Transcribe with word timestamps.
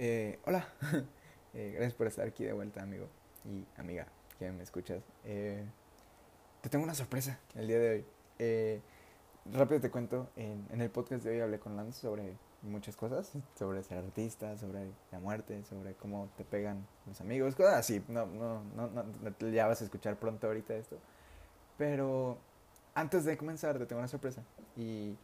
Eh, 0.00 0.38
hola, 0.46 0.64
eh, 1.54 1.72
gracias 1.74 1.94
por 1.94 2.06
estar 2.06 2.24
aquí 2.24 2.44
de 2.44 2.52
vuelta, 2.52 2.80
amigo 2.80 3.08
y 3.44 3.66
amiga 3.80 4.06
que 4.38 4.52
me 4.52 4.62
escuchas. 4.62 5.02
Eh, 5.24 5.64
te 6.60 6.68
tengo 6.68 6.84
una 6.84 6.94
sorpresa 6.94 7.40
el 7.56 7.66
día 7.66 7.80
de 7.80 7.90
hoy. 7.90 8.82
Rápido 9.52 9.80
te 9.80 9.90
cuento, 9.90 10.30
en, 10.36 10.64
en, 10.70 10.80
el 10.82 10.90
podcast 10.90 11.24
de 11.24 11.30
hoy 11.30 11.40
hablé 11.40 11.58
con 11.58 11.74
Lance 11.74 12.00
sobre 12.00 12.36
muchas 12.62 12.94
cosas, 12.94 13.32
sobre 13.58 13.82
ser 13.82 13.98
artista, 13.98 14.56
sobre 14.56 14.86
la 15.10 15.18
muerte, 15.18 15.64
sobre 15.64 15.94
cómo 15.94 16.28
te 16.36 16.44
pegan 16.44 16.86
los 17.06 17.20
amigos, 17.20 17.56
cosas 17.56 17.74
así. 17.74 18.00
No, 18.06 18.26
no, 18.26 18.62
no, 18.76 18.88
no, 18.88 19.48
ya 19.48 19.66
vas 19.66 19.80
a 19.80 19.84
escuchar 19.84 20.16
pronto 20.16 20.46
ahorita 20.46 20.74
esto. 20.76 20.96
Pero 21.76 22.38
antes 22.94 23.24
de 23.24 23.36
comenzar 23.36 23.78
te 23.78 23.86
tengo 23.86 23.98
una 23.98 24.08
sorpresa 24.08 24.44
y 24.76 25.16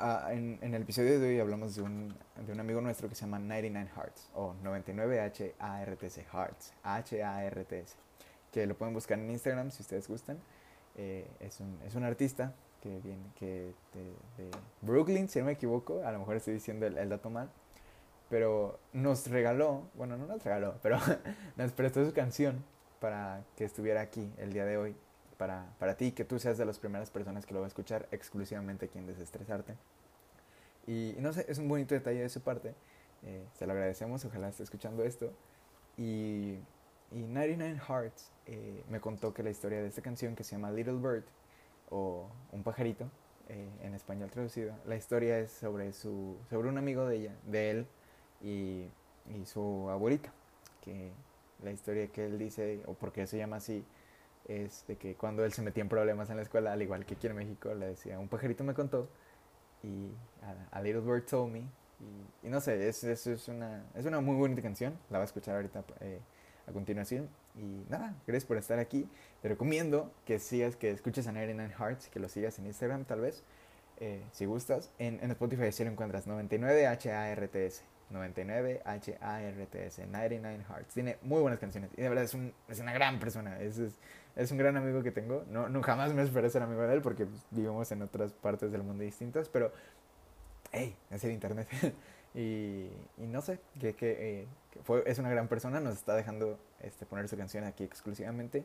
Uh, 0.00 0.30
en, 0.30 0.58
en, 0.62 0.74
el 0.74 0.82
episodio 0.82 1.20
de 1.20 1.28
hoy 1.28 1.38
hablamos 1.38 1.76
de 1.76 1.82
un, 1.82 2.14
de 2.46 2.52
un 2.52 2.58
amigo 2.58 2.80
nuestro 2.80 3.08
que 3.08 3.14
se 3.14 3.22
llama 3.22 3.38
99 3.38 3.90
Hearts 3.94 4.30
o 4.34 4.54
99 4.62 5.20
H-A-R-T-C 5.20 6.24
Hearts, 6.32 6.72
H-A-R-T-S, 6.82 7.94
que 8.50 8.66
lo 8.66 8.76
pueden 8.76 8.94
buscar 8.94 9.18
en 9.18 9.30
Instagram 9.30 9.70
si 9.70 9.82
ustedes 9.82 10.08
gustan. 10.08 10.38
Eh, 10.96 11.26
es, 11.40 11.60
un, 11.60 11.78
es 11.86 11.94
un 11.94 12.04
artista 12.04 12.54
que 12.80 12.98
viene 13.00 13.22
que 13.38 13.74
de, 13.92 14.50
Brooklyn, 14.80 15.28
si 15.28 15.38
no 15.38 15.44
me 15.44 15.52
equivoco, 15.52 16.02
a 16.04 16.10
lo 16.10 16.18
mejor 16.18 16.36
estoy 16.36 16.54
diciendo 16.54 16.86
el 16.86 17.08
dato 17.08 17.30
mal, 17.30 17.50
pero 18.32 18.80
nos 18.94 19.26
regaló, 19.28 19.82
bueno, 19.94 20.16
no 20.16 20.26
nos 20.26 20.42
regaló, 20.42 20.74
pero 20.82 20.98
nos 21.56 21.70
prestó 21.72 22.04
su 22.04 22.14
canción 22.14 22.64
para 22.98 23.44
que 23.56 23.66
estuviera 23.66 24.00
aquí 24.00 24.32
el 24.38 24.54
día 24.54 24.64
de 24.64 24.78
hoy 24.78 24.96
para, 25.42 25.66
para 25.80 25.96
ti, 25.96 26.12
que 26.12 26.24
tú 26.24 26.38
seas 26.38 26.56
de 26.56 26.64
las 26.64 26.78
primeras 26.78 27.10
personas 27.10 27.44
que 27.44 27.52
lo 27.52 27.58
va 27.58 27.66
a 27.66 27.68
escuchar 27.68 28.06
exclusivamente 28.12 28.86
aquí 28.86 28.96
en 28.96 29.08
Desestresarte. 29.08 29.74
Y, 30.86 31.16
no 31.18 31.32
sé, 31.32 31.44
es 31.48 31.58
un 31.58 31.66
bonito 31.66 31.96
detalle 31.96 32.20
de 32.20 32.28
su 32.28 32.40
parte. 32.42 32.76
Eh, 33.24 33.44
se 33.58 33.66
lo 33.66 33.72
agradecemos, 33.72 34.24
ojalá 34.24 34.50
esté 34.50 34.62
escuchando 34.62 35.02
esto. 35.02 35.32
Y, 35.98 36.58
y 37.10 37.26
99 37.26 37.80
Hearts 37.88 38.30
eh, 38.46 38.84
me 38.88 39.00
contó 39.00 39.34
que 39.34 39.42
la 39.42 39.50
historia 39.50 39.82
de 39.82 39.88
esta 39.88 40.00
canción 40.00 40.36
que 40.36 40.44
se 40.44 40.52
llama 40.52 40.70
Little 40.70 41.00
Bird, 41.00 41.24
o 41.90 42.28
Un 42.52 42.62
pajarito, 42.62 43.10
eh, 43.48 43.68
en 43.82 43.94
español 43.94 44.30
traducido, 44.30 44.72
la 44.86 44.94
historia 44.94 45.40
es 45.40 45.50
sobre, 45.50 45.92
su, 45.92 46.36
sobre 46.50 46.68
un 46.68 46.78
amigo 46.78 47.04
de 47.04 47.16
ella, 47.16 47.36
de 47.48 47.70
él 47.72 47.86
y, 48.40 48.86
y 49.36 49.44
su 49.46 49.90
abuelita. 49.90 50.32
Que 50.84 51.10
la 51.64 51.72
historia 51.72 52.06
que 52.06 52.26
él 52.26 52.38
dice, 52.38 52.80
o 52.86 52.94
porque 52.94 53.26
se 53.26 53.38
llama 53.38 53.56
así, 53.56 53.84
es 54.46 54.84
de 54.86 54.96
que 54.96 55.14
cuando 55.14 55.44
él 55.44 55.52
se 55.52 55.62
metía 55.62 55.82
en 55.82 55.88
problemas 55.88 56.30
en 56.30 56.36
la 56.36 56.42
escuela, 56.42 56.72
al 56.72 56.82
igual 56.82 57.04
que 57.04 57.14
aquí 57.14 57.26
en 57.26 57.36
México, 57.36 57.74
le 57.74 57.86
decía, 57.86 58.18
un 58.18 58.28
pajarito 58.28 58.64
me 58.64 58.74
contó 58.74 59.08
y 59.82 60.10
a, 60.70 60.80
Little 60.80 61.00
Bird 61.00 61.24
Told 61.24 61.52
Me. 61.52 61.64
Y, 62.42 62.48
no 62.48 62.60
sé, 62.60 62.88
es, 62.88 63.04
es, 63.04 63.26
es, 63.26 63.48
una, 63.48 63.84
es 63.94 64.04
una 64.06 64.20
muy 64.20 64.34
bonita 64.34 64.60
canción, 64.60 64.98
la 65.08 65.18
va 65.18 65.24
a 65.24 65.26
escuchar 65.26 65.56
ahorita 65.56 65.84
eh, 66.00 66.20
a 66.66 66.72
continuación. 66.72 67.28
Y 67.54 67.84
nada, 67.88 68.16
gracias 68.26 68.44
por 68.44 68.56
estar 68.56 68.78
aquí. 68.78 69.08
Te 69.40 69.48
recomiendo 69.48 70.12
que 70.24 70.38
sigas, 70.38 70.74
que 70.74 70.90
escuches 70.90 71.26
a 71.28 71.32
99 71.32 71.74
Hearts, 71.78 72.08
que 72.08 72.18
lo 72.18 72.28
sigas 72.28 72.58
en 72.58 72.66
Instagram 72.66 73.04
tal 73.04 73.20
vez, 73.20 73.44
eh, 73.98 74.24
si 74.32 74.46
gustas. 74.46 74.90
En, 74.98 75.20
en 75.22 75.30
Spotify 75.30 75.70
si 75.70 75.84
lo 75.84 75.90
encuentras 75.90 76.26
99 76.26 76.86
H-A-R-T-S. 76.86 77.84
99 78.12 78.82
H-A-R-T-S, 78.84 80.06
99 80.06 80.64
Hearts. 80.68 80.94
Tiene 80.94 81.18
muy 81.22 81.40
buenas 81.40 81.58
canciones 81.58 81.90
y 81.96 82.02
de 82.02 82.08
verdad 82.08 82.24
es, 82.24 82.34
un, 82.34 82.52
es 82.68 82.78
una 82.80 82.92
gran 82.92 83.18
persona. 83.18 83.58
Es, 83.60 83.80
es 84.36 84.50
un 84.50 84.58
gran 84.58 84.76
amigo 84.76 85.02
que 85.02 85.10
tengo. 85.10 85.44
No, 85.48 85.68
no 85.68 85.82
jamás 85.82 86.12
me 86.14 86.22
esperé 86.22 86.48
ser 86.50 86.62
amigo 86.62 86.82
de 86.82 86.94
él 86.94 87.02
porque 87.02 87.26
pues, 87.26 87.42
vivimos 87.50 87.90
en 87.92 88.02
otras 88.02 88.32
partes 88.32 88.72
del 88.72 88.82
mundo 88.82 89.04
distintas, 89.04 89.48
pero, 89.48 89.72
hey, 90.72 90.96
es 91.10 91.24
el 91.24 91.32
internet. 91.32 91.68
y, 92.34 92.88
y, 93.18 93.26
no 93.26 93.40
sé, 93.42 93.60
que, 93.78 93.94
eh, 94.00 94.46
que, 94.70 94.80
fue, 94.82 95.02
es 95.06 95.18
una 95.18 95.30
gran 95.30 95.48
persona, 95.48 95.80
nos 95.80 95.94
está 95.94 96.14
dejando 96.14 96.58
este, 96.80 97.06
poner 97.06 97.28
su 97.28 97.36
canción 97.36 97.64
aquí 97.64 97.84
exclusivamente 97.84 98.64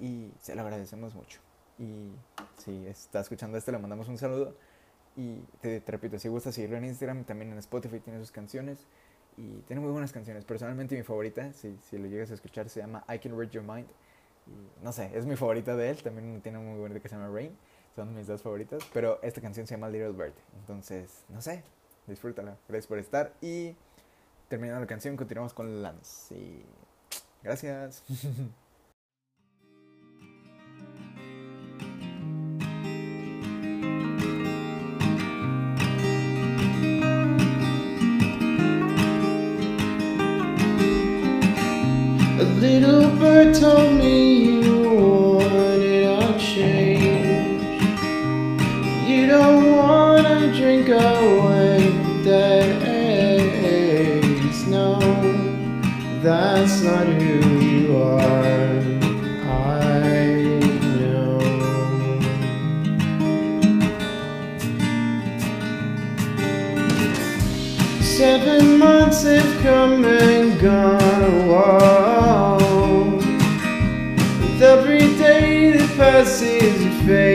y 0.00 0.32
se 0.40 0.54
lo 0.54 0.62
agradecemos 0.62 1.14
mucho. 1.14 1.40
Y 1.78 2.12
si 2.58 2.86
está 2.86 3.20
escuchando 3.20 3.58
esto, 3.58 3.72
le 3.72 3.78
mandamos 3.78 4.08
un 4.08 4.18
saludo. 4.18 4.56
Y 5.16 5.38
te, 5.60 5.80
te 5.80 5.92
repito, 5.92 6.18
si 6.18 6.28
gusta 6.28 6.50
seguirlo 6.50 6.76
en 6.76 6.86
Instagram, 6.86 7.24
también 7.24 7.52
en 7.52 7.58
Spotify 7.58 8.00
tiene 8.00 8.18
sus 8.18 8.32
canciones. 8.32 8.86
Y 9.36 9.60
tiene 9.62 9.80
muy 9.80 9.90
buenas 9.90 10.12
canciones. 10.12 10.44
Personalmente 10.44 10.96
mi 10.96 11.02
favorita, 11.02 11.52
si, 11.52 11.76
si 11.88 11.98
lo 11.98 12.06
llegas 12.06 12.30
a 12.30 12.34
escuchar, 12.34 12.68
se 12.68 12.80
llama 12.80 13.04
I 13.12 13.18
Can 13.18 13.36
Read 13.36 13.50
Your 13.50 13.64
Mind. 13.64 13.88
No 14.82 14.92
sé, 14.92 15.10
es 15.14 15.26
mi 15.26 15.36
favorita 15.36 15.76
de 15.76 15.90
él. 15.90 16.02
También 16.02 16.40
tiene 16.42 16.58
muy 16.58 16.78
bonita 16.78 17.00
que 17.00 17.08
se 17.08 17.16
llama 17.16 17.28
Rain. 17.34 17.56
Son 17.94 18.14
mis 18.14 18.26
dos 18.26 18.42
favoritas. 18.42 18.82
Pero 18.92 19.18
esta 19.22 19.40
canción 19.40 19.66
se 19.66 19.74
llama 19.74 19.88
Little 19.88 20.12
Bird. 20.12 20.34
Entonces, 20.60 21.24
no 21.28 21.40
sé, 21.40 21.62
disfrútala. 22.06 22.56
Gracias 22.68 22.86
por 22.86 22.98
estar. 22.98 23.32
Y 23.40 23.74
terminando 24.48 24.80
la 24.80 24.86
canción, 24.86 25.16
continuamos 25.16 25.54
con 25.54 25.82
Lance. 25.82 26.34
Y 26.34 26.64
gracias. 27.42 28.04
gone. 70.64 71.46
Whoa. 71.46 73.16
With 74.40 74.62
every 74.62 75.06
day 75.18 75.72
that 75.76 75.96
passes, 75.98 76.82
you 76.82 76.90
fade 77.06 77.33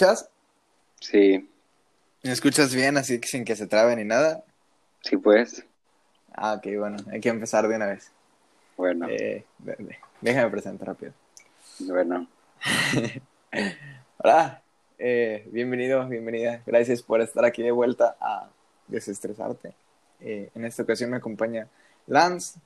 escuchas? 0.00 0.30
Sí, 1.00 1.46
¿Me 2.22 2.32
escuchas 2.32 2.74
bien, 2.74 2.96
así 2.98 3.18
que 3.20 3.28
sin 3.28 3.44
que 3.44 3.56
se 3.56 3.66
trabe 3.66 3.96
ni 3.96 4.04
nada? 4.04 4.42
sí 5.02 5.16
pues. 5.16 5.64
Ah, 6.34 6.54
ok, 6.54 6.66
bueno, 6.78 6.96
hay 7.10 7.20
que 7.20 7.28
empezar 7.28 7.66
de 7.68 7.76
una 7.76 7.86
vez. 7.86 8.10
Bueno, 8.76 9.06
Eh, 9.10 9.44
déjame 10.20 10.50
presentar 10.50 10.88
rápido. 10.88 11.12
bueno. 11.80 12.26
Hola, 14.18 14.62
eh, 14.98 15.46
bienvenido, 15.50 16.06
bienvenida. 16.08 16.62
Gracias 16.66 17.02
por 17.02 17.20
estar 17.20 17.44
aquí 17.44 17.62
de 17.62 17.70
vuelta 17.72 18.16
a 18.20 18.48
Desestresarte. 18.88 19.72
Eh, 20.20 20.50
en 20.54 20.64
esta 20.64 20.82
ocasión 20.82 21.10
me 21.10 21.16
acompaña 21.18 21.66
Lance, 22.06 22.58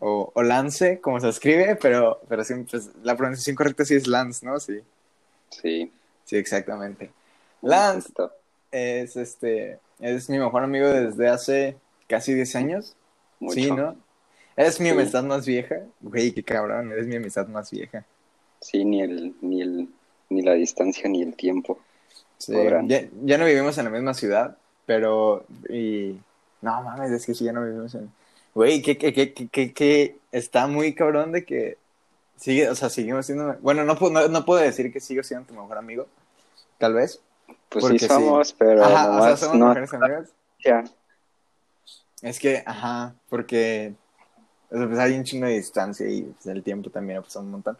o, 0.00 0.32
o 0.34 0.42
Lance, 0.42 1.00
como 1.00 1.20
se 1.20 1.28
escribe, 1.28 1.76
pero, 1.76 2.20
pero 2.28 2.42
siempre 2.44 2.78
es- 2.78 2.90
la 3.02 3.16
pronunciación 3.16 3.56
correcta 3.56 3.84
sí 3.84 3.94
es 3.94 4.06
Lance, 4.06 4.44
¿no? 4.44 4.58
Sí, 4.60 4.80
Sí. 5.50 5.92
Sí, 6.24 6.36
exactamente. 6.36 7.10
Lance 7.62 8.12
es, 8.70 9.16
este, 9.16 9.78
es 10.00 10.28
mi 10.28 10.38
mejor 10.38 10.64
amigo 10.64 10.88
desde 10.88 11.28
hace 11.28 11.76
casi 12.08 12.34
10 12.34 12.56
años. 12.56 12.96
Mucho. 13.40 13.54
Sí, 13.54 13.70
¿no? 13.70 13.96
Es 14.56 14.80
mi 14.80 14.90
Sí. 14.90 14.92
amistad 14.92 15.24
más 15.24 15.46
vieja. 15.46 15.76
Güey, 16.00 16.32
qué 16.32 16.42
cabrón, 16.42 16.92
es 16.92 17.06
mi 17.06 17.16
amistad 17.16 17.48
más 17.48 17.70
vieja. 17.70 18.04
Sí, 18.60 18.84
ni 18.84 19.02
el, 19.02 19.34
ni 19.40 19.62
el, 19.62 19.88
ni 20.30 20.42
la 20.42 20.54
distancia 20.54 21.08
ni 21.08 21.22
el 21.22 21.34
tiempo. 21.36 21.78
Sí, 22.38 22.52
ya, 22.86 23.08
ya 23.22 23.38
no 23.38 23.46
vivimos 23.46 23.78
en 23.78 23.84
la 23.84 23.90
misma 23.90 24.14
ciudad, 24.14 24.56
pero... 24.86 25.44
Y... 25.68 26.18
No 26.60 26.82
mames, 26.82 27.10
es 27.10 27.26
que 27.26 27.34
sí, 27.34 27.44
ya 27.44 27.52
no 27.52 27.64
vivimos 27.64 27.94
en... 27.94 28.10
Güey, 28.54 28.82
que, 28.82 28.96
que, 28.96 29.12
que, 29.12 29.72
que 29.72 30.16
está 30.32 30.66
muy 30.66 30.94
cabrón 30.94 31.32
de 31.32 31.44
que... 31.44 31.78
Sigue, 32.36 32.68
o 32.68 32.74
sea, 32.74 32.90
seguimos 32.90 33.26
siendo... 33.26 33.56
Bueno, 33.60 33.84
no, 33.84 33.94
no, 33.94 34.28
no 34.28 34.44
puedo 34.44 34.60
decir 34.60 34.92
que 34.92 35.00
sigo 35.00 35.22
siendo 35.22 35.46
tu 35.46 35.54
mejor 35.54 35.78
amigo, 35.78 36.06
tal 36.78 36.94
vez. 36.94 37.20
Pues 37.68 37.84
Porque 37.84 37.98
sí 37.98 38.06
sí. 38.06 38.12
somos, 38.12 38.52
pero 38.52 38.84
Ajá, 38.84 38.90
o 38.90 38.94
sea, 38.94 39.12
nomás 39.12 39.40
somos 39.40 39.56
no. 39.56 39.68
mejores 39.68 39.94
amigos. 39.94 40.28
Ya. 40.64 40.84
Es 42.22 42.38
que, 42.38 42.62
ajá, 42.66 43.14
porque... 43.28 43.94
O 44.70 44.76
sea, 44.76 44.86
pues 44.88 44.98
hay 44.98 45.16
un 45.16 45.24
chingo 45.24 45.46
de 45.46 45.52
distancia 45.52 46.08
y 46.08 46.22
pues, 46.22 46.46
el 46.46 46.62
tiempo 46.62 46.90
también 46.90 47.18
ha 47.18 47.22
pasado 47.22 47.44
un 47.44 47.52
montón. 47.52 47.78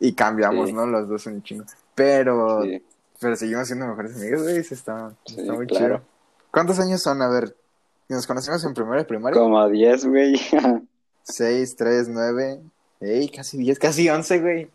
Y 0.00 0.12
cambiamos, 0.12 0.68
Sí. 0.68 0.74
¿no? 0.74 0.86
Los 0.86 1.08
dos 1.08 1.26
un 1.26 1.42
chingo. 1.42 1.64
Pero... 1.94 2.62
Sí, 2.62 2.82
Pero 3.20 3.36
seguimos 3.36 3.66
siendo 3.66 3.86
mejores 3.86 4.14
amigos, 4.16 4.42
güey. 4.42 4.58
Está, 4.58 5.12
está 5.26 5.52
muy 5.54 5.66
claro. 5.66 5.96
chido. 5.96 6.02
¿Cuántos 6.50 6.78
años 6.78 7.02
son? 7.02 7.20
A 7.22 7.28
ver, 7.28 7.56
nos 8.08 8.26
conocimos 8.26 8.64
en 8.64 8.74
primero 8.74 8.98
de 8.98 9.04
primaria. 9.04 9.38
como 9.40 9.68
10, 9.68 10.06
güey. 10.06 10.40
Seis, 11.22 11.76
tres, 11.76 12.08
nueve. 12.08 12.60
Ey, 13.00 13.28
casi 13.28 13.58
diez, 13.58 13.78
casi 13.78 14.08
once, 14.08 14.40
güey. 14.40 14.68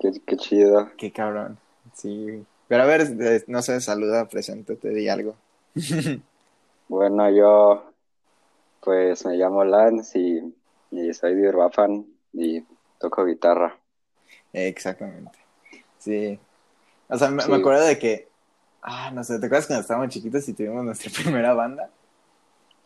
qué, 0.00 0.12
qué 0.26 0.36
chido. 0.36 0.90
Qué 0.96 1.12
cabrón. 1.12 1.58
Sí, 1.94 2.22
güey. 2.22 2.46
Pero 2.68 2.84
a 2.84 2.86
ver, 2.86 3.44
no 3.48 3.60
sé, 3.62 3.80
saluda, 3.80 4.28
preséntate, 4.28 4.90
di 4.90 5.08
algo. 5.08 5.36
Bueno, 6.88 7.30
yo 7.30 7.90
pues 8.80 9.24
me 9.24 9.36
llamo 9.36 9.64
Lance 9.64 10.18
y, 10.18 10.54
y 10.90 11.14
soy 11.14 11.34
de 11.36 11.48
Uruapan 11.48 12.04
y 12.34 12.62
toco 12.98 13.24
guitarra. 13.24 13.78
Exactamente. 14.52 15.38
Sí. 15.98 16.38
O 17.08 17.16
sea, 17.16 17.30
me, 17.30 17.42
Sí. 17.42 17.50
me 17.50 17.56
acuerdo 17.56 17.84
de 17.86 17.98
que. 17.98 18.28
Ah, 18.82 19.10
no 19.14 19.24
sé, 19.24 19.38
¿te 19.38 19.46
acuerdas 19.46 19.68
cuando 19.68 19.80
estábamos 19.80 20.10
chiquitos 20.10 20.46
y 20.48 20.52
tuvimos 20.52 20.84
nuestra 20.84 21.10
primera 21.22 21.54
banda? 21.54 21.88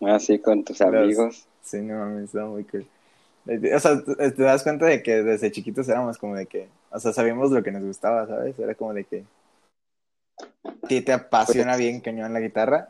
Así 0.02 0.38
con 0.38 0.62
tus 0.62 0.78
Los- 0.78 0.88
amigos. 0.94 1.48
Sí, 1.62 1.80
no 1.80 1.98
mames, 1.98 2.24
estaba 2.26 2.48
muy 2.48 2.62
cool. 2.64 2.86
Eh, 3.46 3.74
O 3.74 3.80
sea, 3.80 4.02
te 4.04 4.42
das 4.42 4.62
cuenta 4.62 4.86
de 4.86 5.02
que 5.02 5.22
desde 5.22 5.50
chiquitos 5.52 5.88
éramos 5.88 6.18
como 6.18 6.34
de 6.34 6.46
que, 6.46 6.68
o 6.90 6.98
sea, 6.98 7.12
sabíamos 7.12 7.50
lo 7.50 7.62
que 7.62 7.72
nos 7.72 7.84
gustaba, 7.84 8.26
¿sabes? 8.26 8.58
Era 8.58 8.74
como 8.74 8.92
de 8.92 9.04
que 9.04 9.24
a 10.64 10.88
ti 10.88 11.00
te 11.00 11.12
apasiona 11.12 11.76
bien 11.76 12.00
cañón 12.00 12.32
la 12.32 12.40
guitarra. 12.40 12.88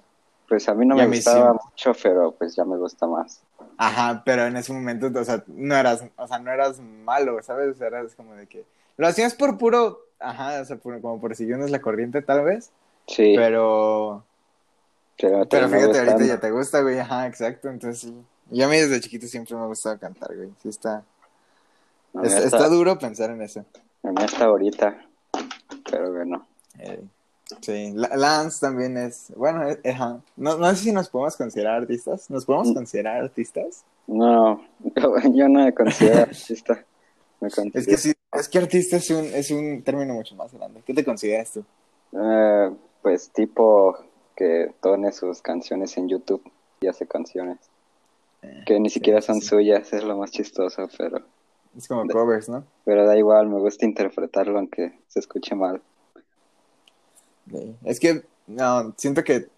Pues 0.48 0.68
a 0.68 0.74
mí 0.74 0.86
no 0.86 0.94
me 0.94 1.06
gustaba 1.06 1.52
sí. 1.52 1.58
mucho, 1.64 1.92
pero 2.02 2.32
pues 2.32 2.54
ya 2.54 2.64
me 2.64 2.76
gusta 2.76 3.06
más. 3.06 3.42
Ajá, 3.78 4.22
pero 4.24 4.46
en 4.46 4.56
ese 4.56 4.72
momento, 4.72 5.10
o 5.14 5.24
sea, 5.24 5.42
no 5.48 5.74
eras, 5.74 6.04
o 6.16 6.26
sea, 6.28 6.38
no 6.38 6.50
eras 6.52 6.80
malo, 6.80 7.42
¿sabes? 7.42 7.74
O 7.74 7.78
sea, 7.78 7.88
eras 7.88 8.14
como 8.14 8.34
de 8.34 8.46
que 8.46 8.64
lo 8.96 9.06
hacías 9.06 9.34
por 9.34 9.58
puro, 9.58 9.98
ajá, 10.18 10.60
o 10.60 10.64
sea, 10.64 10.76
por- 10.76 11.00
como 11.00 11.20
por 11.20 11.34
siguiendo 11.34 11.66
la 11.68 11.80
corriente 11.80 12.22
tal 12.22 12.44
vez, 12.44 12.70
Sí, 13.08 13.34
pero 13.36 14.24
pero, 15.50 15.68
fíjate, 15.68 15.98
ahorita 15.98 16.24
ya 16.24 16.40
te 16.40 16.50
gusta, 16.50 16.80
güey, 16.82 16.98
ajá, 16.98 17.26
exacto, 17.26 17.68
entonces 17.68 18.00
sí. 18.00 18.24
Y 18.50 18.62
a 18.62 18.68
mí 18.68 18.76
desde 18.76 19.00
chiquito 19.00 19.26
siempre 19.26 19.54
me 19.56 19.62
ha 19.62 19.66
gustado 19.66 19.98
cantar, 19.98 20.34
güey. 20.36 20.50
Sí 20.62 20.68
está 20.68 21.02
es- 22.22 22.32
está 22.34 22.68
duro 22.68 22.98
pensar 22.98 23.30
en 23.30 23.42
eso. 23.42 23.64
a 24.02 24.08
mí 24.10 24.22
hasta 24.22 24.44
ahorita. 24.44 25.04
Pero 25.90 26.12
bueno. 26.12 26.46
Eh, 26.78 27.02
sí, 27.60 27.92
La- 27.94 28.16
Lance 28.16 28.58
también 28.60 28.96
es, 28.96 29.32
bueno, 29.36 29.68
eh, 29.68 29.80
ajá. 29.90 30.20
No, 30.36 30.56
no 30.56 30.68
sé 30.70 30.76
si 30.76 30.92
nos 30.92 31.08
podemos 31.08 31.36
considerar 31.36 31.82
artistas. 31.82 32.30
¿Nos 32.30 32.44
podemos 32.44 32.68
Mm. 32.70 32.74
considerar 32.74 33.22
artistas? 33.22 33.84
No, 34.06 34.64
yo, 35.32 35.48
no 35.48 35.64
me 35.64 35.74
considero 35.74 36.20
artista. 36.30 36.84
Me 37.40 37.48
Es 37.48 37.54
considero, 37.54 37.86
que 37.90 37.96
sí, 37.98 38.12
es 38.32 38.48
que 38.48 38.58
artista 38.58 38.96
es 38.96 39.10
un, 39.10 39.24
es 39.26 39.50
un 39.50 39.82
término 39.82 40.14
mucho 40.14 40.34
más 40.36 40.52
grande. 40.54 40.82
¿Qué 40.86 40.94
te 40.94 41.04
consideras 41.04 41.52
tú? 41.52 41.64
eh, 42.12 42.70
pues 43.02 43.30
tipo 43.30 43.96
que 44.36 44.72
pone 44.80 45.12
sus 45.12 45.42
canciones 45.42 45.96
en 45.96 46.08
YouTube 46.08 46.42
y 46.80 46.86
hace 46.86 47.06
canciones. 47.06 47.58
Que 48.64 48.80
ni 48.80 48.90
siquiera 48.90 49.20
son 49.22 49.40
sí. 49.40 49.48
suyas, 49.48 49.92
es 49.92 50.04
lo 50.04 50.16
más 50.16 50.30
chistoso, 50.30 50.88
pero, 50.98 51.20
Es 51.76 51.88
como 51.88 52.06
covers, 52.06 52.48
¿no? 52.48 52.64
pero 52.84 53.06
da 53.06 53.16
igual, 53.16 53.48
me 53.48 53.58
gusta 53.58 53.84
interpretarlo 53.84 54.58
aunque 54.58 54.92
se 55.08 55.20
escuche 55.20 55.54
mal. 55.54 55.80
Es 57.84 58.00
que, 58.00 58.24
no, 58.46 58.92
siento 58.96 59.22
que 59.24 59.48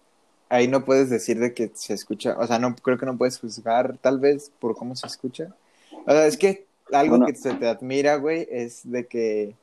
ahí 0.49 0.67
no 0.67 0.85
puedes 0.85 1.09
decir 1.09 1.39
de 1.39 1.53
que 1.53 1.71
se 1.73 1.93
escucha, 1.93 2.35
o 2.37 2.45
sea, 2.45 2.59
no 2.59 2.75
creo 2.75 2.97
que 2.97 3.05
no 3.05 3.17
puedes 3.17 3.39
juzgar 3.39 3.97
tal 3.97 4.19
vez 4.19 4.51
por 4.59 4.75
cómo 4.75 4.95
se 4.95 5.07
escucha. 5.07 5.55
O 6.05 6.11
sea, 6.11 6.25
es 6.27 6.37
que 6.37 6.65
algo 6.91 7.17
Bueno. 7.17 7.25
que 7.27 7.35
se 7.35 7.53
te 7.53 7.67
admira, 7.67 8.15
güey, 8.15 8.47
es 8.51 8.89
de 8.89 9.05
que 9.07 9.55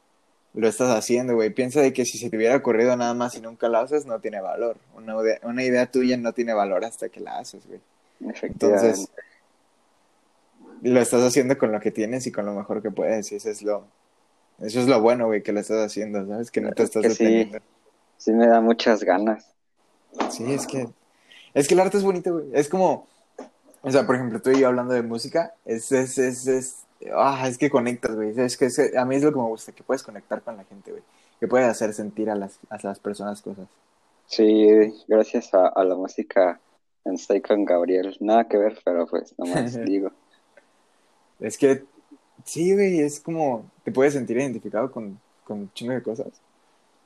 lo 0.55 0.69
estás 0.69 0.91
haciendo, 0.97 1.35
güey. 1.35 1.51
Piensa 1.51 1.81
de 1.81 1.93
que 1.93 2.05
si 2.05 2.19
se 2.19 2.31
te 2.31 2.37
hubiera 2.37 2.57
ocurrido 2.57 2.97
nada 2.97 3.15
más 3.15 3.37
y 3.37 3.41
nunca 3.41 3.69
lo 3.69 3.79
haces, 3.79 4.07
no 4.07 4.21
tiene 4.21 4.41
valor. 4.41 4.77
Una, 4.97 5.17
una 5.43 5.63
idea 5.65 5.91
tuya 5.91 6.17
no 6.17 6.33
tiene 6.33 6.55
valor 6.55 6.85
hasta 6.85 7.09
que 7.09 7.21
la 7.21 7.39
haces, 7.39 7.67
güey. 7.67 7.81
Efectivamente. 8.21 8.87
Entonces, 8.87 9.11
lo 10.83 11.01
estás 11.01 11.23
haciendo 11.23 11.57
con 11.59 11.73
lo 11.73 11.81
que 11.81 11.91
tienes 11.91 12.27
y 12.27 12.33
con 12.33 12.47
lo 12.47 12.53
mejor 12.55 12.83
que 12.83 12.91
puedes. 12.91 13.31
Y 13.33 13.37
eso 13.37 13.51
es 13.51 13.63
lo, 13.63 13.87
eso 14.61 14.81
es 14.81 14.87
lo 14.87 15.01
bueno, 15.01 15.27
güey, 15.27 15.43
que 15.43 15.53
lo 15.53 15.61
estás 15.61 15.85
haciendo, 15.85 16.27
¿sabes? 16.27 16.51
Que 16.51 16.61
no 16.61 16.73
te 16.73 16.83
Es 16.83 16.89
estás 16.91 17.03
que 17.03 17.11
sí. 17.11 17.25
deteniendo. 17.25 17.59
sí 18.17 18.33
me 18.33 18.47
da 18.47 18.61
muchas 18.61 19.03
ganas. 19.03 19.47
Sí, 20.31 20.51
es 20.53 20.67
que, 20.67 20.89
es 21.55 21.69
que 21.69 21.75
el 21.75 21.81
arte 21.81 21.99
es 21.99 22.05
bonito, 22.05 22.33
güey. 22.35 22.47
Es 22.53 22.69
como, 22.69 23.07
o 23.83 23.91
sea, 23.91 24.07
por 24.07 24.15
ejemplo, 24.17 24.41
tú 24.41 24.51
y 24.51 24.61
yo 24.61 24.69
hablando 24.69 24.95
de 24.95 25.03
música, 25.03 25.55
es, 25.65 25.93
es, 25.93 26.17
es, 26.19 26.47
es, 26.47 26.77
ah, 27.15 27.47
es 27.49 27.59
que 27.59 27.71
conectas, 27.71 28.15
güey. 28.15 28.33
Es 28.39 28.57
que 28.57 28.67
es 28.67 28.77
que 28.77 28.97
a 28.99 29.05
mí 29.05 29.17
es 29.17 29.23
lo 29.23 29.33
que 29.33 29.39
me 29.39 29.45
gusta, 29.45 29.73
que 29.73 29.83
puedes 29.83 30.03
conectar 30.03 30.41
con 30.43 30.57
la 30.57 30.65
gente, 30.65 30.91
güey. 30.91 31.03
Que 31.39 31.49
puedes 31.49 31.69
hacer 31.69 31.93
sentir 31.93 32.31
a 32.31 32.35
las, 32.35 32.59
a 32.71 32.79
las 32.83 32.99
personas 32.99 33.43
cosas. 33.43 33.67
Sí, 34.27 34.67
gracias 35.07 35.53
a, 35.55 35.69
a 35.69 35.85
la 35.85 35.95
música 35.95 36.59
estoy 37.15 37.41
con 37.41 37.65
Gabriel. 37.65 38.17
Nada 38.21 38.49
que 38.49 38.57
ver, 38.57 38.79
pero 38.85 39.07
pues 39.07 39.35
nomás 39.39 39.79
digo. 39.85 40.11
Es 41.41 41.59
que, 41.59 41.85
sí, 42.45 42.75
güey, 42.75 43.01
es 43.01 43.21
como, 43.21 43.71
te 43.85 43.93
puedes 43.93 44.15
sentir 44.15 44.37
identificado 44.37 44.91
con, 44.91 45.19
con 45.45 45.61
un 45.61 45.73
chingo 45.73 45.93
de 45.93 46.03
cosas. 46.03 46.29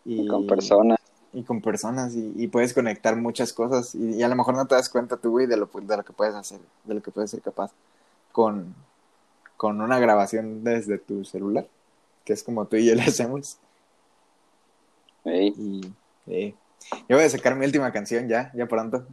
Y, 0.05 0.27
Con 0.27 0.47
personas. 0.47 0.99
y 1.35 1.43
con 1.43 1.61
personas 1.61 2.15
y, 2.15 2.33
y 2.35 2.49
puedes 2.49 2.73
conectar 2.73 3.15
muchas 3.17 3.53
cosas 3.53 3.95
y, 3.95 4.15
y 4.15 4.23
a 4.23 4.29
lo 4.29 4.35
mejor 4.35 4.55
no 4.55 4.67
te 4.67 4.75
das 4.75 4.89
cuenta 4.89 5.19
tú, 5.19 5.33
güey, 5.33 5.47
de 5.47 5.59
lo, 5.59 5.67
de 5.67 5.97
lo 5.97 6.05
que 6.05 6.15
puedes 6.15 6.35
hacer, 6.35 6.59
de 6.85 6.95
lo 6.95 7.03
que 7.03 7.11
puedes 7.11 7.31
ser 7.31 7.43
capaz 7.43 7.71
con, 8.33 8.75
con 9.57 9.81
una 9.83 9.99
grabación 9.99 10.65
desde 10.65 10.97
tu 10.97 11.25
celular, 11.25 11.67
que 12.25 12.33
es 12.33 12.43
como 12.43 12.65
tú 12.65 12.77
y 12.77 12.87
yo 12.87 12.95
le 12.95 13.03
hacemos. 13.03 13.59
Y 15.25 15.93
eh, 16.27 16.55
yo 17.09 17.17
voy 17.17 17.25
a 17.25 17.29
sacar 17.29 17.57
mi 17.57 17.67
última 17.67 17.93
canción 17.93 18.27
ya, 18.27 18.51
ya 18.55 18.67
pronto. 18.67 19.07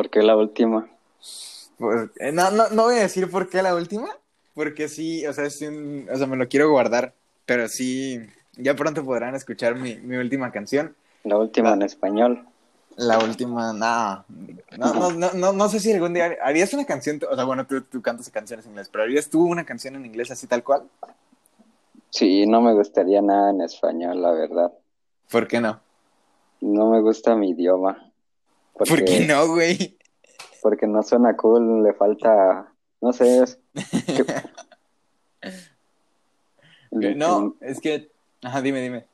¿Por 0.00 0.08
qué 0.08 0.22
la 0.22 0.34
última? 0.34 0.88
Pues, 1.76 2.08
eh, 2.20 2.32
no, 2.32 2.50
no, 2.50 2.70
no 2.70 2.84
voy 2.84 2.94
a 2.94 3.02
decir 3.02 3.30
por 3.30 3.50
qué 3.50 3.62
la 3.62 3.74
última, 3.74 4.08
porque 4.54 4.88
sí, 4.88 5.26
o 5.26 5.32
sea, 5.34 5.44
es 5.44 5.60
un, 5.60 6.08
o 6.10 6.16
sea, 6.16 6.26
me 6.26 6.38
lo 6.38 6.48
quiero 6.48 6.70
guardar, 6.70 7.12
pero 7.44 7.68
sí, 7.68 8.18
ya 8.56 8.74
pronto 8.74 9.04
podrán 9.04 9.34
escuchar 9.34 9.74
mi, 9.74 9.96
mi 9.96 10.16
última 10.16 10.50
canción. 10.52 10.96
La 11.22 11.36
última 11.36 11.74
en 11.74 11.82
español. 11.82 12.46
La 12.96 13.18
última, 13.18 13.74
no, 13.74 14.24
no, 14.78 14.94
no, 14.94 15.10
no, 15.12 15.32
no, 15.34 15.52
no 15.52 15.68
sé 15.68 15.80
si 15.80 15.92
algún 15.92 16.14
día 16.14 16.34
harías 16.42 16.72
una 16.72 16.86
canción, 16.86 17.20
o 17.30 17.36
sea, 17.36 17.44
bueno, 17.44 17.66
tú, 17.66 17.82
tú 17.82 18.00
cantas 18.00 18.30
canciones 18.30 18.64
en 18.64 18.72
inglés, 18.72 18.88
pero 18.90 19.04
harías 19.04 19.28
tú 19.28 19.44
una 19.44 19.66
canción 19.66 19.96
en 19.96 20.06
inglés 20.06 20.30
así 20.30 20.46
tal 20.46 20.64
cual, 20.64 20.84
Sí, 22.08 22.46
no 22.46 22.62
me 22.62 22.72
gustaría 22.72 23.20
nada 23.20 23.50
en 23.50 23.60
español, 23.60 24.22
la 24.22 24.32
verdad. 24.32 24.72
¿por 25.30 25.46
qué 25.46 25.60
no? 25.60 25.78
No 26.62 26.90
me 26.90 27.02
gusta 27.02 27.36
mi 27.36 27.50
idioma. 27.50 28.09
Porque, 28.88 28.94
¿Por 28.94 29.04
qué 29.04 29.26
no, 29.26 29.46
güey? 29.48 29.98
Porque 30.62 30.86
no 30.86 31.02
suena 31.02 31.36
cool, 31.36 31.82
le 31.82 31.92
falta, 31.92 32.72
no 33.00 33.12
sé, 33.12 33.42
es 33.42 33.58
No, 36.90 37.54
es 37.60 37.80
que, 37.80 38.10
ajá, 38.42 38.62
dime, 38.62 38.80
dime. 38.80 39.06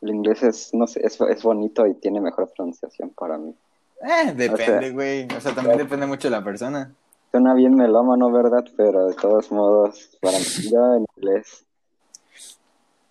el 0.00 0.10
inglés 0.10 0.42
es, 0.42 0.72
no 0.72 0.86
sé, 0.86 1.04
es, 1.04 1.20
es 1.20 1.42
bonito 1.42 1.86
y 1.86 1.94
tiene 1.94 2.20
mejor 2.20 2.50
pronunciación 2.56 3.10
para 3.10 3.36
mí. 3.38 3.54
Eh, 4.00 4.32
depende, 4.34 4.92
güey. 4.92 5.26
O 5.36 5.40
sea, 5.40 5.54
también 5.54 5.78
depende 5.78 6.06
mucho 6.06 6.28
de 6.28 6.36
la 6.36 6.44
persona. 6.44 6.94
Suena 7.30 7.52
bien 7.54 7.74
melómano, 7.74 8.30
¿verdad? 8.30 8.64
Pero 8.76 9.08
de 9.08 9.14
todos 9.14 9.50
modos, 9.50 10.16
para 10.20 10.38
mí, 10.38 10.44
yo 10.70 10.94
en 10.94 11.06
inglés. 11.16 11.64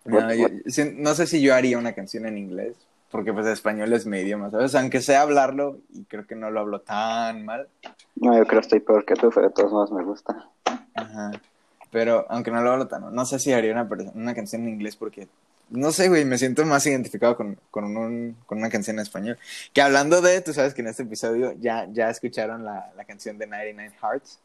Yo- 0.06 0.86
no 0.96 1.14
sé 1.14 1.28
si 1.28 1.42
yo 1.42 1.54
haría 1.54 1.78
una 1.78 1.94
canción 1.94 2.26
en 2.26 2.38
inglés, 2.38 2.76
porque 3.12 3.34
pues 3.34 3.46
español 3.48 3.94
es 3.94 4.06
mi 4.06 4.20
idioma, 4.20 4.50
¿sabes? 4.52 4.76
Aunque 4.76 5.02
sé 5.02 5.16
hablarlo, 5.16 5.80
y 5.94 6.04
creo 6.06 6.26
que 6.28 6.36
no 6.36 6.50
lo 6.52 6.60
hablo 6.60 6.82
tan 6.82 7.46
mal. 7.46 7.68
No, 8.16 8.38
yo 8.38 8.46
creo 8.46 8.62
que 8.62 8.66
estoy 8.66 8.80
peor 8.82 9.06
que 9.06 9.16
tú, 9.16 9.30
pero 9.34 9.48
de 9.48 9.54
todos 9.54 9.72
modos 9.72 9.92
me 9.92 10.04
gusta. 10.04 10.50
Ajá. 10.94 11.32
Pero 11.92 12.26
aunque 12.30 12.52
no 12.52 12.62
lo 12.62 12.72
hablo 12.72 12.88
tan, 12.88 13.14
no 13.16 13.26
sé 13.26 13.40
si 13.40 13.54
haría 13.54 13.72
una, 13.72 13.88
una 14.14 14.36
canción 14.36 14.64
en 14.64 14.70
inglés 14.70 14.96
porque, 14.98 15.28
no 15.70 15.92
sé, 15.92 16.10
güey, 16.10 16.26
me 16.26 16.38
siento 16.38 16.66
más 16.66 16.86
identificado 16.86 17.38
con, 17.38 17.58
con, 17.72 17.96
un- 17.96 18.36
con 18.46 18.58
una 18.58 18.70
canción 18.70 18.98
en 18.98 19.04
español. 19.04 19.38
Que 19.74 19.82
hablando 19.82 20.22
de, 20.22 20.42
tú 20.42 20.52
sabes 20.54 20.74
que 20.74 20.82
en 20.82 20.88
este 20.88 21.04
episodio 21.04 21.54
ya, 21.60 21.88
ya 21.92 22.10
escucharon 22.10 22.66
la, 22.66 22.92
la 22.98 23.06
canción 23.06 23.38
de 23.38 23.48
99 23.48 23.96
Hearts. 24.02 24.40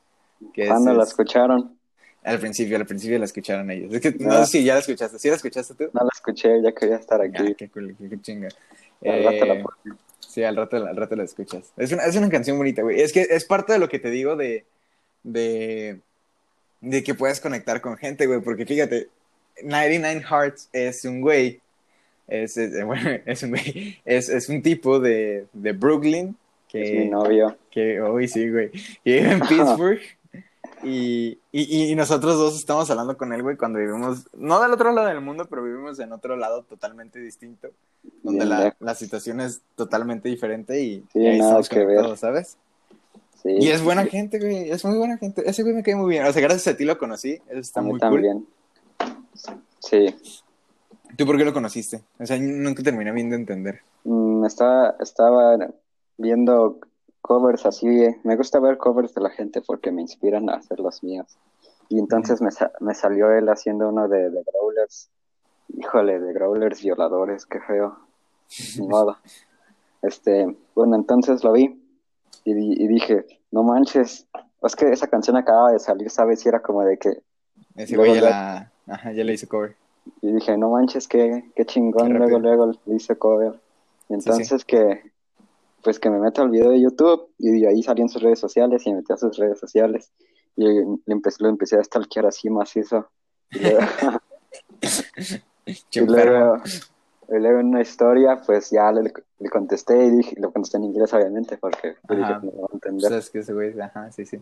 Que 0.55 0.63
es- 0.65 0.69
¿Cuándo 0.69 0.93
la 0.95 1.03
es- 1.03 1.09
escucharon? 1.11 1.77
Al 2.25 2.39
principio, 2.39 2.77
al 2.77 2.87
principio 2.87 3.19
la 3.19 3.25
escucharon 3.25 3.71
ellos. 3.71 3.93
Es 3.93 4.01
que 4.01 4.13
no, 4.13 4.29
No. 4.29 4.45
sé 4.47 4.59
si 4.59 4.65
ya 4.65 4.75
la 4.75 4.81
escuchaste. 4.81 5.19
¿Sí 5.19 5.29
la 5.29 5.35
escuchaste 5.37 5.75
tú? 5.75 5.85
No 5.93 6.03
la 6.03 6.11
escuché, 6.15 6.63
ya 6.63 6.73
quería 6.73 6.97
estar 6.97 7.21
Ah, 7.21 7.25
aquí. 7.25 7.55
qué 7.57 7.69
cool, 7.69 7.97
qué, 7.99 8.09
qué 8.09 8.21
chinga. 8.21 8.49
Al 9.05 9.25
rato 9.25 9.45
la 9.47 9.55
Eh, 9.55 9.63
pongo. 9.63 9.97
Sí, 10.21 10.43
al 10.45 10.57
rato, 10.57 10.77
al 10.77 10.97
rato 10.97 11.17
la 11.17 11.25
escuchas. 11.25 11.73
Es 11.77 11.91
una, 11.93 12.05
es 12.05 12.15
una 12.17 12.29
canción 12.31 12.57
bonita, 12.57 12.83
güey. 12.83 13.01
Es 13.01 13.13
que 13.13 13.23
es 13.29 13.45
parte 13.45 13.73
de 13.73 13.79
lo 13.81 13.89
que 13.89 13.99
te 13.99 14.09
digo 14.11 14.37
de, 14.37 14.65
de, 15.25 15.99
de 16.81 17.03
que 17.03 17.15
puedes 17.15 17.41
conectar 17.41 17.81
con 17.81 17.97
gente, 17.97 18.27
güey. 18.27 18.41
Porque 18.41 18.65
fíjate, 18.67 19.09
99 19.65 20.23
Hearts 20.23 20.69
es 20.73 21.05
un 21.05 21.21
güey. 21.21 21.61
Es, 22.29 22.57
es- 22.57 22.85
bueno, 22.87 23.11
es 23.27 23.43
un 23.43 23.51
güey. 23.51 23.99
Es, 24.05 24.29
es 24.29 24.49
un 24.49 24.63
tipo 24.63 25.01
de, 25.01 25.47
de 25.53 25.73
Brooklyn 25.73 26.37
que, 26.69 26.83
Es 26.83 27.05
mi 27.05 27.11
novio. 27.11 27.59
que 27.71 28.01
hoy 28.01 28.29
sí, 28.29 28.49
güey, 28.49 28.71
que 28.71 28.81
vive 29.21 29.33
en 29.33 29.41
Pittsburgh. 29.49 30.01
Y, 30.83 31.39
y, 31.53 31.93
y 31.93 31.95
nosotros 31.95 32.37
dos 32.37 32.57
estamos 32.57 32.91
hablando 32.91 33.17
con 33.17 33.33
él, 33.33 33.43
güey, 33.43 33.57
cuando 33.57 33.79
vivimos, 33.79 34.27
no 34.37 34.61
del 34.61 34.73
otro 34.73 34.93
lado 34.93 35.07
del 35.09 35.21
mundo, 35.21 35.47
pero 35.49 35.63
vivimos 35.63 35.99
en 36.01 36.13
otro 36.13 36.37
lado 36.37 36.65
totalmente 36.65 37.21
distinto, 37.21 37.69
donde 38.23 38.45
la, 38.45 38.75
la 38.81 38.95
situación 38.97 39.41
es 39.41 39.61
totalmente 39.77 40.29
diferente 40.29 40.81
y, 40.83 41.05
Sí, 41.13 41.21
y 41.21 41.27
ahí 41.27 41.39
nada 41.39 41.51
estamos 41.61 41.69
que 41.69 41.77
ver. 41.79 41.87
conectados, 41.87 42.21
¿sabes? 42.21 42.57
Sí. 43.43 43.51
Y 43.61 43.69
es 43.69 43.83
buena 43.83 44.05
gente, 44.07 44.39
güey, 44.39 44.71
es 44.71 44.85
muy 44.85 44.97
buena 44.99 45.19
gente. 45.19 45.49
Ese 45.49 45.63
güey 45.63 45.75
me 45.75 45.83
cae 45.83 45.95
muy 45.97 46.09
bien. 46.11 46.25
O 46.27 46.33
sea, 46.33 46.43
gracias 46.43 46.75
a 46.75 46.77
ti 46.77 46.85
lo 46.85 46.99
conocí, 46.99 47.41
eso 47.49 47.59
está 47.61 47.81
A 47.81 47.83
mí 47.83 47.91
muy 47.91 48.01
cool. 48.01 48.11
también. 48.11 48.47
Sí. 49.81 50.15
¿Tú 51.17 51.27
por 51.27 51.37
qué 51.37 51.45
lo 51.45 51.53
conociste? 51.53 52.03
O 52.19 52.27
sea, 52.27 52.39
nunca 52.39 52.83
terminé 52.83 53.13
bien 53.13 53.31
de 53.31 53.37
entender. 53.37 53.81
Mm, 54.05 54.45
estaba, 54.47 54.95
estaba 55.01 55.57
viendo 56.17 56.79
covers 57.23 57.65
así. 57.67 57.87
Me 58.25 58.37
gusta 58.37 58.61
ver 58.61 58.77
covers 58.79 59.15
de 59.15 59.23
la 59.23 59.31
gente 59.31 59.63
porque 59.63 59.91
me 59.93 60.03
inspiran 60.03 60.51
a 60.51 60.55
hacer 60.57 60.81
los 60.81 61.03
míos. 61.03 61.39
Y 61.89 61.99
entonces 61.99 62.41
me, 62.43 62.51
sa- 62.51 62.73
me 62.81 62.95
salió 62.95 63.31
él 63.33 63.49
haciendo 63.49 63.89
uno 63.89 64.09
de, 64.09 64.31
de 64.31 64.43
Growlers. 64.53 65.09
Híjole, 65.75 66.21
de 66.21 66.33
Growlers 66.33 66.83
violadores, 66.83 67.47
qué 67.47 67.61
feo. 67.61 67.97
Ni 68.79 68.87
modo. 68.87 69.17
Este, 70.03 70.57
bueno, 70.75 70.97
entonces 70.97 71.45
lo 71.45 71.53
vi 71.53 71.81
y, 72.43 72.55
di- 72.55 72.75
y 72.77 72.89
dije, 72.89 73.25
no 73.53 73.63
manches, 73.63 74.27
es 74.61 74.75
que 74.75 74.91
esa 74.91 75.07
canción 75.07 75.37
acababa 75.37 75.71
de 75.71 75.79
salir, 75.79 76.11
¿sabes? 76.11 76.45
Y 76.45 76.49
era 76.49 76.61
como 76.61 76.83
de 76.83 76.99
que, 76.99 77.23
Ese 77.77 77.95
Luego 77.95 78.11
güey 78.11 78.21
ya 78.21 78.29
la... 78.31 78.73
Ajá, 78.89 79.13
ya 79.13 79.23
le 79.23 79.33
hizo 79.35 79.47
cover. 79.47 79.77
y 80.21 80.33
dije, 80.33 80.59
no 80.59 80.71
manches, 80.71 81.07
qué, 81.07 81.53
qué 81.55 81.65
chingón, 81.67 82.09
Qué 82.09 82.19
luego, 82.19 82.41
luego 82.41 82.73
le 82.85 82.97
hice 82.97 83.17
cover. 83.17 83.61
Y 84.09 84.15
entonces 84.15 84.65
que, 84.65 85.12
pues 85.83 85.99
que 85.99 86.11
me 86.11 86.19
meto 86.19 86.43
al 86.43 86.51
video 86.51 86.71
de 86.71 86.81
YouTube 86.81 87.31
y 87.39 87.61
de 87.61 87.69
ahí 87.69 87.83
salí 87.83 88.03
en 88.03 88.09
sus 88.09 88.23
redes 88.23 88.39
sociales 88.39 88.87
y 88.87 88.91
me 88.91 88.97
metí 88.97 89.13
a 89.13 89.17
sus 89.17 89.37
redes 89.37 89.59
sociales 89.59 90.13
y 90.57 90.65
le 90.65 90.99
empecé, 91.07 91.43
lo 91.43 91.49
empecé 91.49 91.77
a 91.77 91.85
stalkear 91.85 92.27
así 92.27 92.51
macizo. 92.51 93.09
Y 93.51 93.61
luego, 93.61 93.81
y 95.67 96.01
luego, 96.01 96.57
y 97.29 97.39
luego 97.39 97.61
en 97.61 97.67
una 97.69 97.81
historia, 97.81 98.41
pues 98.45 98.71
ya 98.71 98.93
le, 98.93 99.13
le 99.39 99.49
contesté 99.51 100.07
y 100.07 100.11
dije, 100.11 100.37
lo 100.39 100.53
contesté 100.53 100.77
en 100.79 100.85
inglés 100.85 101.13
obviamente 101.15 101.57
porque 101.57 101.97
dije, 102.09 102.23
Ajá. 102.23 102.41
no 102.43 102.53
lo 102.53 102.65
a 102.65 102.69
entender. 102.73 103.09
sea, 103.09 103.19
es 103.19 103.31
que 103.31 103.41
ese 103.41 103.53
güey, 103.53 103.79
ajá, 103.81 104.11
sí, 104.13 104.25
sí. 104.25 104.39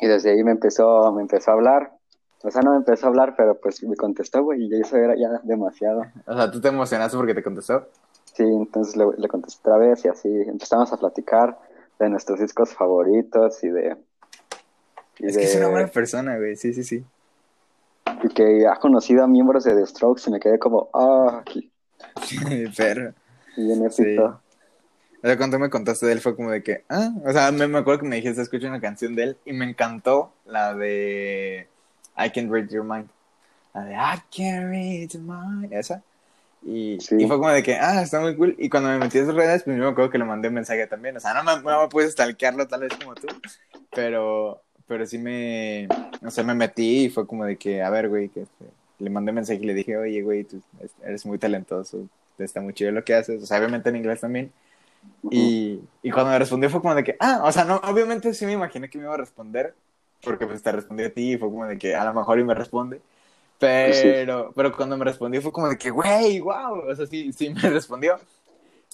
Y 0.00 0.06
desde 0.06 0.30
ahí 0.32 0.42
me 0.44 0.52
empezó, 0.52 1.12
me 1.12 1.22
empezó 1.22 1.50
a 1.50 1.54
hablar. 1.54 1.92
O 2.42 2.50
sea, 2.50 2.60
no 2.60 2.72
me 2.72 2.76
empezó 2.76 3.06
a 3.06 3.08
hablar, 3.08 3.34
pero 3.36 3.58
pues 3.58 3.82
me 3.84 3.96
contestó, 3.96 4.42
güey, 4.44 4.66
y 4.66 4.80
eso 4.80 4.96
era 4.96 5.14
ya 5.16 5.40
demasiado. 5.44 6.02
O 6.26 6.34
sea, 6.34 6.50
tú 6.50 6.60
te 6.60 6.68
emocionaste 6.68 7.16
porque 7.16 7.34
te 7.34 7.42
contestó. 7.42 7.88
Sí, 8.34 8.42
entonces 8.42 8.96
le, 8.96 9.06
le 9.16 9.28
contesté 9.28 9.60
otra 9.60 9.78
vez 9.78 10.04
y 10.04 10.08
así 10.08 10.28
empezamos 10.28 10.92
a 10.92 10.96
platicar 10.96 11.58
de 11.98 12.08
nuestros 12.08 12.40
discos 12.40 12.74
favoritos 12.74 13.62
y 13.62 13.68
de... 13.68 13.96
y 15.18 15.26
Es 15.26 15.36
que 15.36 15.44
es 15.44 15.54
una 15.56 15.68
buena 15.68 15.86
persona, 15.88 16.36
güey, 16.36 16.56
sí, 16.56 16.74
sí, 16.74 16.82
sí. 16.82 17.04
y 18.22 18.28
que 18.28 18.66
ha 18.66 18.76
conocido 18.76 19.22
a 19.22 19.28
miembros 19.28 19.64
de 19.64 19.74
The 19.74 19.86
Strokes 19.86 20.22
y 20.26 20.30
me 20.32 20.40
quedé 20.40 20.58
como, 20.58 20.88
ah, 20.94 21.44
Pero, 22.76 23.14
bien 23.56 23.90
Sí. 23.90 24.18
o 24.18 24.40
sea, 25.22 25.36
cuando 25.38 25.58
me 25.58 25.70
contaste 25.70 26.06
de 26.06 26.12
él 26.12 26.20
fue 26.20 26.34
como 26.34 26.50
de 26.50 26.62
que, 26.62 26.84
ah, 26.88 27.10
o 27.24 27.32
sea, 27.32 27.52
me, 27.52 27.68
me 27.68 27.78
acuerdo 27.78 28.00
que 28.00 28.08
me 28.08 28.16
dijiste, 28.16 28.42
escucha 28.42 28.68
una 28.68 28.80
canción 28.80 29.14
de 29.14 29.22
él 29.22 29.36
y 29.44 29.52
me 29.52 29.64
encantó 29.64 30.32
la 30.44 30.74
de 30.74 31.68
I 32.18 32.30
Can 32.30 32.50
Read 32.52 32.68
Your 32.68 32.84
Mind. 32.84 33.08
La 33.74 33.84
de 33.84 33.92
I 33.94 34.20
Can 34.36 34.70
Read 34.70 35.08
Your 35.10 35.22
Mind, 35.22 35.72
esa. 35.72 36.02
Y, 36.66 36.98
Sí. 37.00 37.16
y 37.18 37.26
fue 37.26 37.36
como 37.36 37.50
de 37.50 37.62
que, 37.62 37.74
ah, 37.76 38.02
está 38.02 38.20
muy 38.20 38.36
cool. 38.36 38.56
Y 38.58 38.68
cuando 38.70 38.88
me 38.90 38.98
metí 38.98 39.18
a 39.18 39.24
sus 39.26 39.34
redes, 39.34 39.62
pues 39.64 39.76
yo 39.76 39.82
me 39.84 39.90
acuerdo 39.90 40.10
que 40.10 40.18
le 40.18 40.24
mandé 40.24 40.48
un 40.48 40.54
mensaje 40.54 40.86
también. 40.86 41.16
O 41.16 41.20
sea, 41.20 41.34
no 41.34 41.44
me, 41.44 41.62
no 41.62 41.82
me 41.82 41.88
pude 41.88 42.10
stalkearlo 42.10 42.66
tal 42.68 42.80
vez 42.82 42.92
como 42.96 43.14
tú, 43.14 43.26
pero, 43.94 44.62
pero 44.86 45.06
sí 45.06 45.18
me, 45.18 45.88
o 46.22 46.30
sea, 46.30 46.44
me 46.44 46.54
metí 46.54 47.04
y 47.06 47.10
fue 47.10 47.26
como 47.26 47.44
de 47.44 47.56
que, 47.58 47.82
a 47.82 47.90
ver, 47.90 48.08
güey, 48.08 48.28
que 48.30 48.42
este, 48.42 48.64
le 48.98 49.10
mandé 49.10 49.30
un 49.30 49.36
mensaje 49.36 49.60
y 49.62 49.66
le 49.66 49.74
dije, 49.74 49.96
oye, 49.96 50.22
güey, 50.22 50.44
tú 50.44 50.62
eres 51.02 51.26
muy 51.26 51.38
talentoso, 51.38 52.08
está 52.38 52.60
muy 52.60 52.72
chido 52.74 52.90
lo 52.92 53.04
que 53.04 53.14
haces. 53.14 53.42
O 53.42 53.46
sea, 53.46 53.58
obviamente 53.58 53.90
en 53.90 53.96
inglés 53.96 54.20
también. 54.20 54.52
Y, 55.30 55.80
y 56.02 56.10
cuando 56.10 56.30
me 56.32 56.38
respondió 56.38 56.70
fue 56.70 56.80
como 56.80 56.94
de 56.94 57.04
que, 57.04 57.16
ah, 57.20 57.42
o 57.44 57.52
sea, 57.52 57.64
no, 57.64 57.76
obviamente 57.84 58.32
sí 58.34 58.46
me 58.46 58.52
imaginé 58.52 58.88
que 58.88 58.98
me 58.98 59.04
iba 59.04 59.14
a 59.14 59.18
responder, 59.18 59.74
porque 60.22 60.46
pues 60.46 60.62
te 60.62 60.72
respondí 60.72 61.04
a 61.04 61.12
ti 61.12 61.32
y 61.34 61.38
fue 61.38 61.50
como 61.50 61.66
de 61.66 61.76
que 61.78 61.94
a 61.94 62.04
lo 62.04 62.14
mejor 62.14 62.38
y 62.38 62.44
me 62.44 62.54
responde. 62.54 63.00
Pero, 63.58 64.52
pero 64.56 64.74
cuando 64.76 64.96
me 64.96 65.04
respondió 65.04 65.40
fue 65.42 65.52
como 65.52 65.68
de 65.68 65.78
que, 65.78 65.90
güey, 65.90 66.40
wow, 66.40 66.88
o 66.90 66.94
sea, 66.96 67.06
sí, 67.06 67.32
sí 67.32 67.50
me 67.50 67.60
respondió. 67.70 68.18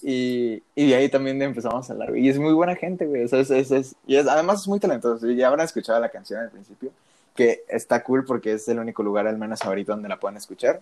Y, 0.03 0.63
y 0.75 0.89
de 0.89 0.95
ahí 0.95 1.09
también 1.09 1.41
empezamos 1.41 1.89
a 1.89 1.93
hablar. 1.93 2.17
Y 2.17 2.27
es 2.29 2.39
muy 2.39 2.53
buena 2.53 2.75
gente, 2.75 3.05
güey. 3.05 3.23
O 3.23 3.27
sea, 3.27 3.39
es, 3.39 3.51
es, 3.51 3.71
es- 3.71 3.95
y 4.07 4.15
es, 4.15 4.27
además 4.27 4.61
es 4.61 4.67
muy 4.67 4.79
talentoso. 4.79 5.29
Ya 5.31 5.47
habrán 5.47 5.65
escuchado 5.65 5.99
la 5.99 6.09
canción 6.09 6.39
al 6.41 6.49
principio, 6.51 6.91
que 7.35 7.63
está 7.67 8.03
cool 8.03 8.25
porque 8.25 8.53
es 8.53 8.67
el 8.67 8.79
único 8.79 9.03
lugar, 9.03 9.27
al 9.27 9.37
menos 9.37 9.61
ahorita, 9.63 9.93
donde 9.93 10.09
la 10.09 10.19
pueden 10.19 10.37
escuchar. 10.37 10.81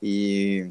Y, 0.00 0.62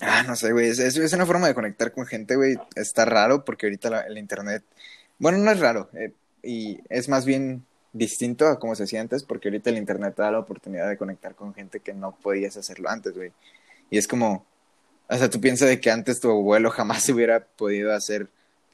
ah, 0.00 0.22
no 0.26 0.36
sé, 0.36 0.52
güey. 0.52 0.68
Es, 0.68 0.78
es, 0.78 0.96
es 0.96 1.12
una 1.14 1.26
forma 1.26 1.46
de 1.48 1.54
conectar 1.54 1.92
con 1.92 2.06
gente, 2.06 2.36
güey. 2.36 2.56
Está 2.76 3.04
raro 3.04 3.44
porque 3.44 3.66
ahorita 3.66 3.90
la- 3.90 4.02
el 4.02 4.18
internet, 4.18 4.62
bueno, 5.18 5.38
no 5.38 5.50
es 5.50 5.60
raro. 5.60 5.88
eh, 5.94 6.12
y 6.42 6.80
es 6.88 7.08
más 7.08 7.24
bien 7.24 7.64
distinto 7.98 8.46
a 8.46 8.58
como 8.58 8.74
se 8.74 8.84
hacía 8.84 9.00
antes, 9.00 9.24
porque 9.24 9.48
ahorita 9.48 9.70
el 9.70 9.78
internet 9.78 10.14
te 10.14 10.22
da 10.22 10.30
la 10.30 10.38
oportunidad 10.38 10.88
de 10.88 10.96
conectar 10.96 11.34
con 11.34 11.52
gente 11.54 11.80
que 11.80 11.92
no 11.92 12.12
podías 12.12 12.56
hacerlo 12.56 12.88
antes, 12.88 13.14
güey. 13.14 13.32
Y 13.90 13.98
es 13.98 14.08
como, 14.08 14.46
o 15.08 15.16
sea, 15.16 15.28
tú 15.28 15.40
piensas 15.40 15.68
de 15.68 15.80
que 15.80 15.90
antes 15.90 16.20
tu 16.20 16.30
abuelo 16.30 16.70
jamás 16.70 17.08
hubiera 17.10 17.44
podido 17.44 17.94
hacer 17.94 18.28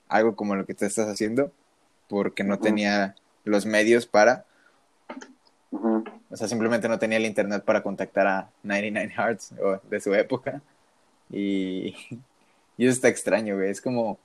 algo 0.08 0.36
como 0.36 0.54
lo 0.54 0.66
que 0.66 0.74
tú 0.74 0.84
estás 0.84 1.08
haciendo, 1.08 1.52
porque 2.08 2.44
no 2.44 2.58
tenía 2.58 3.16
los 3.44 3.66
medios 3.66 4.06
para, 4.06 4.46
o 5.70 6.36
sea, 6.36 6.48
simplemente 6.48 6.88
no 6.88 6.98
tenía 6.98 7.18
el 7.18 7.26
internet 7.26 7.64
para 7.64 7.82
contactar 7.82 8.26
a 8.26 8.50
99 8.62 9.12
Hearts 9.12 9.54
o 9.60 9.80
de 9.88 10.00
su 10.00 10.14
época. 10.14 10.60
Y, 11.30 11.96
y 12.76 12.86
eso 12.86 12.92
está 12.92 13.08
extraño, 13.08 13.56
güey. 13.56 13.70
Es 13.70 13.80
como, 13.80 14.18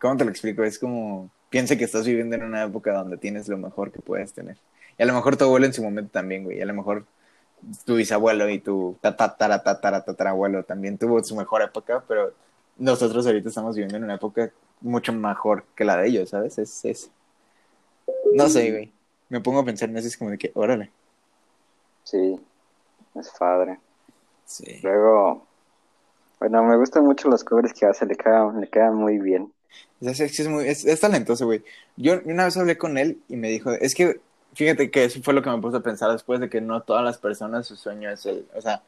¿cómo 0.00 0.16
te 0.16 0.24
lo 0.24 0.30
explico? 0.30 0.62
Es 0.64 0.78
como, 0.78 1.30
piensa 1.54 1.76
que 1.76 1.84
estás 1.84 2.04
viviendo 2.04 2.34
en 2.34 2.42
una 2.42 2.64
época 2.64 2.92
donde 2.92 3.16
tienes 3.16 3.46
lo 3.46 3.56
mejor 3.56 3.92
que 3.92 4.00
puedes 4.00 4.32
tener. 4.32 4.56
Y 4.98 5.04
a 5.04 5.06
lo 5.06 5.12
mejor 5.12 5.36
tu 5.36 5.44
abuelo 5.44 5.66
en 5.66 5.72
su 5.72 5.84
momento 5.84 6.10
también, 6.10 6.42
güey. 6.42 6.58
Y 6.58 6.60
a 6.60 6.66
lo 6.66 6.74
mejor 6.74 7.04
tu 7.84 7.94
bisabuelo 7.94 8.48
y 8.48 8.58
tu 8.58 8.96
tatara, 9.00 9.62
tatara, 9.62 10.04
tatarabuelo 10.04 10.64
también 10.64 10.98
tuvo 10.98 11.22
su 11.22 11.36
mejor 11.36 11.62
época, 11.62 12.02
pero 12.08 12.32
nosotros 12.76 13.24
ahorita 13.24 13.50
estamos 13.50 13.76
viviendo 13.76 13.96
en 13.96 14.02
una 14.02 14.16
época 14.16 14.50
mucho 14.80 15.12
mejor 15.12 15.62
que 15.76 15.84
la 15.84 15.96
de 15.96 16.08
ellos, 16.08 16.30
¿sabes? 16.30 16.58
Es, 16.58 16.84
es... 16.84 17.12
No 18.32 18.48
sé, 18.48 18.72
güey. 18.72 18.92
Me 19.28 19.40
pongo 19.40 19.60
a 19.60 19.64
pensar 19.64 19.88
en 19.88 19.96
eso 19.96 20.08
es 20.08 20.16
como 20.16 20.30
de 20.30 20.38
que, 20.38 20.50
órale. 20.54 20.90
Sí, 22.02 22.36
es 23.14 23.30
padre. 23.38 23.78
Sí. 24.44 24.80
Luego, 24.82 25.46
bueno, 26.40 26.64
me 26.64 26.76
gustan 26.76 27.04
mucho 27.04 27.28
los 27.28 27.44
covers 27.44 27.72
que 27.72 27.86
hace, 27.86 28.06
le 28.06 28.16
quedan, 28.16 28.60
le 28.60 28.68
quedan 28.68 28.96
muy 28.96 29.20
bien. 29.20 29.53
Es, 30.00 30.20
es, 30.20 30.38
es 30.38 30.48
muy, 30.48 30.68
es, 30.68 30.84
es 30.84 31.00
talentoso, 31.00 31.46
güey. 31.46 31.62
Yo 31.96 32.20
una 32.24 32.44
vez 32.44 32.56
hablé 32.56 32.76
con 32.76 32.98
él 32.98 33.20
y 33.28 33.36
me 33.36 33.48
dijo, 33.48 33.72
es 33.72 33.94
que, 33.94 34.20
fíjate 34.54 34.90
que 34.90 35.04
eso 35.04 35.20
fue 35.22 35.34
lo 35.34 35.42
que 35.42 35.50
me 35.50 35.60
puse 35.60 35.78
a 35.78 35.80
pensar 35.80 36.10
después 36.12 36.40
de 36.40 36.48
que 36.48 36.60
no 36.60 36.82
todas 36.82 37.04
las 37.04 37.18
personas 37.18 37.66
su 37.66 37.76
sueño 37.76 38.10
es 38.10 38.26
el, 38.26 38.46
o 38.54 38.60
sea, 38.60 38.82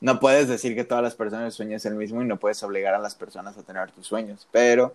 no 0.00 0.20
puedes 0.20 0.48
decir 0.48 0.74
que 0.74 0.84
todas 0.84 1.02
las 1.02 1.14
personas 1.14 1.54
sueñan 1.54 1.80
el 1.84 1.94
mismo 1.94 2.22
y 2.22 2.26
no 2.26 2.38
puedes 2.38 2.62
obligar 2.62 2.94
a 2.94 2.98
las 2.98 3.14
personas 3.14 3.56
a 3.56 3.62
tener 3.62 3.90
tus 3.90 4.06
sueños, 4.06 4.46
pero, 4.52 4.94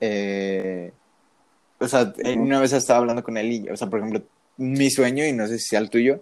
eh, 0.00 0.92
o 1.78 1.88
sea, 1.88 2.12
una 2.36 2.60
vez 2.60 2.72
estaba 2.72 3.00
hablando 3.00 3.24
con 3.24 3.36
él 3.36 3.52
y, 3.52 3.68
o 3.68 3.76
sea, 3.76 3.88
por 3.88 3.98
ejemplo, 3.98 4.22
mi 4.56 4.90
sueño, 4.90 5.24
y 5.26 5.32
no 5.32 5.46
sé 5.48 5.58
si 5.58 5.68
sea 5.68 5.80
el 5.80 5.90
tuyo, 5.90 6.20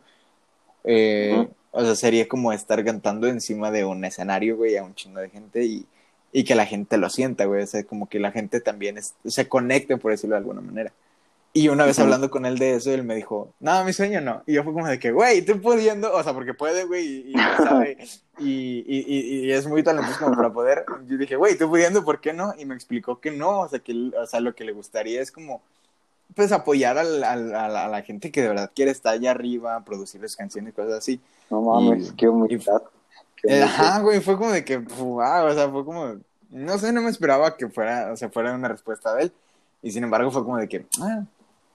eh, 0.84 1.34
Ujú. 1.38 1.54
o 1.72 1.84
sea, 1.84 1.94
sería 1.94 2.26
como 2.28 2.52
estar 2.52 2.82
cantando 2.84 3.26
encima 3.26 3.70
de 3.70 3.84
un 3.84 4.04
escenario, 4.04 4.56
güey, 4.56 4.76
a 4.76 4.84
un 4.84 4.94
chingo 4.94 5.20
de 5.20 5.28
gente 5.28 5.64
y, 5.64 5.86
y 6.32 6.44
que 6.44 6.54
la 6.54 6.64
gente 6.66 6.96
lo 6.96 7.10
sienta, 7.10 7.44
güey, 7.44 7.62
o 7.62 7.66
sea, 7.66 7.84
como 7.84 8.08
que 8.08 8.18
la 8.18 8.32
gente 8.32 8.60
también 8.60 8.96
es- 8.98 9.14
se 9.24 9.48
conecte, 9.48 9.96
por 9.98 10.10
decirlo 10.12 10.34
de 10.34 10.38
alguna 10.40 10.60
manera. 10.62 10.92
Y 11.54 11.68
una 11.68 11.84
vez 11.84 11.98
hablando 11.98 12.30
con 12.30 12.46
él 12.46 12.58
de 12.58 12.76
eso, 12.76 12.90
él 12.90 13.04
me 13.04 13.14
dijo, 13.14 13.52
no, 13.60 13.84
mi 13.84 13.92
sueño 13.92 14.22
no. 14.22 14.42
Y 14.46 14.54
yo 14.54 14.64
fue 14.64 14.72
como 14.72 14.88
de 14.88 14.98
que, 14.98 15.12
güey, 15.12 15.42
tú 15.44 15.60
pudiendo, 15.60 16.10
o 16.10 16.22
sea, 16.22 16.32
porque 16.32 16.54
puede, 16.54 16.84
güey, 16.86 17.04
y, 17.06 17.32
y 17.32 17.34
sabe, 17.62 17.98
y, 18.38 18.82
y, 18.86 19.44
y, 19.46 19.52
es 19.52 19.66
muy 19.66 19.82
talentoso 19.82 20.18
como 20.18 20.34
para 20.34 20.50
poder. 20.50 20.86
Yo 21.06 21.18
dije, 21.18 21.36
güey, 21.36 21.58
tú 21.58 21.68
pudiendo, 21.68 22.02
¿por 22.06 22.22
qué 22.22 22.32
no? 22.32 22.54
Y 22.58 22.64
me 22.64 22.74
explicó 22.74 23.20
que 23.20 23.30
no, 23.30 23.60
o 23.60 23.68
sea, 23.68 23.80
que 23.80 23.92
o 24.18 24.26
sea, 24.26 24.40
lo 24.40 24.54
que 24.54 24.64
le 24.64 24.72
gustaría 24.72 25.20
es 25.20 25.30
como, 25.30 25.60
pues, 26.34 26.52
apoyar 26.52 26.96
al- 26.96 27.22
al- 27.22 27.54
a, 27.54 27.68
la, 27.68 27.84
a 27.84 27.88
la 27.88 28.00
gente 28.00 28.30
que 28.32 28.40
de 28.40 28.48
verdad 28.48 28.70
quiere 28.74 28.90
estar 28.90 29.12
allá 29.12 29.32
arriba, 29.32 29.84
producirles 29.84 30.34
canciones 30.34 30.72
y 30.72 30.74
cosas 30.76 30.94
así. 30.94 31.20
No 31.50 31.60
mames, 31.60 32.14
qué 32.16 32.30
humildad. 32.30 32.80
Eh. 33.44 33.62
Ajá, 33.62 34.00
güey, 34.00 34.20
fue 34.20 34.36
como 34.36 34.50
de 34.52 34.64
que, 34.64 34.78
wow, 34.78 35.46
o 35.46 35.52
sea, 35.52 35.68
fue 35.70 35.84
como, 35.84 36.16
no 36.50 36.78
sé, 36.78 36.92
no 36.92 37.02
me 37.02 37.10
esperaba 37.10 37.56
que 37.56 37.68
fuera, 37.68 38.12
o 38.12 38.16
sea, 38.16 38.28
fuera 38.30 38.54
una 38.54 38.68
respuesta 38.68 39.14
de 39.14 39.24
él. 39.24 39.32
Y 39.82 39.90
sin 39.90 40.04
embargo 40.04 40.30
fue 40.30 40.44
como 40.44 40.58
de 40.58 40.68
que, 40.68 40.86
ah, 41.00 41.24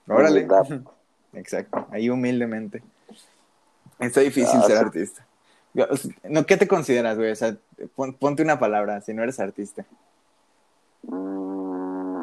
órale. 0.08 0.44
Humildad. 0.46 0.80
Exacto, 1.34 1.86
ahí 1.90 2.08
humildemente. 2.08 2.82
Está 3.98 4.20
difícil 4.20 4.60
Ah, 4.60 4.66
ser 4.66 4.78
sí. 4.78 4.84
artista. 4.84 5.26
No, 6.24 6.46
¿qué 6.46 6.56
te 6.56 6.66
consideras, 6.66 7.16
güey? 7.18 7.30
O 7.30 7.36
sea, 7.36 7.54
pon- 7.94 8.14
ponte 8.14 8.42
una 8.42 8.58
palabra 8.58 9.00
si 9.02 9.12
no 9.12 9.22
eres 9.22 9.38
artista. 9.38 9.84
Mm. 11.02 12.22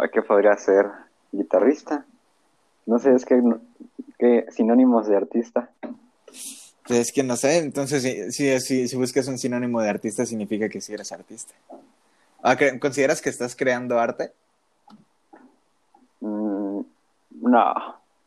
Ay, 0.00 0.08
¿Qué 0.12 0.22
podría 0.22 0.56
ser? 0.56 0.86
¿Guitarrista? 1.32 2.04
No 2.86 2.98
sé, 2.98 3.14
es 3.14 3.24
que, 3.24 3.42
que 4.18 4.46
sinónimos 4.50 5.06
de 5.08 5.16
artista. 5.16 5.70
Pues 6.86 7.00
es 7.00 7.12
que 7.12 7.22
no 7.22 7.36
sé, 7.36 7.58
entonces 7.58 8.02
si, 8.02 8.30
si, 8.32 8.60
si, 8.60 8.88
si 8.88 8.96
buscas 8.96 9.26
un 9.28 9.38
sinónimo 9.38 9.80
de 9.80 9.88
artista 9.88 10.26
significa 10.26 10.68
que 10.68 10.80
sí 10.80 10.92
eres 10.92 11.12
artista. 11.12 11.54
Ah, 12.42 12.56
¿cre- 12.56 12.78
¿Consideras 12.78 13.22
que 13.22 13.30
estás 13.30 13.56
creando 13.56 13.98
arte? 13.98 14.32
Mm, 16.20 16.80
no. 17.40 17.74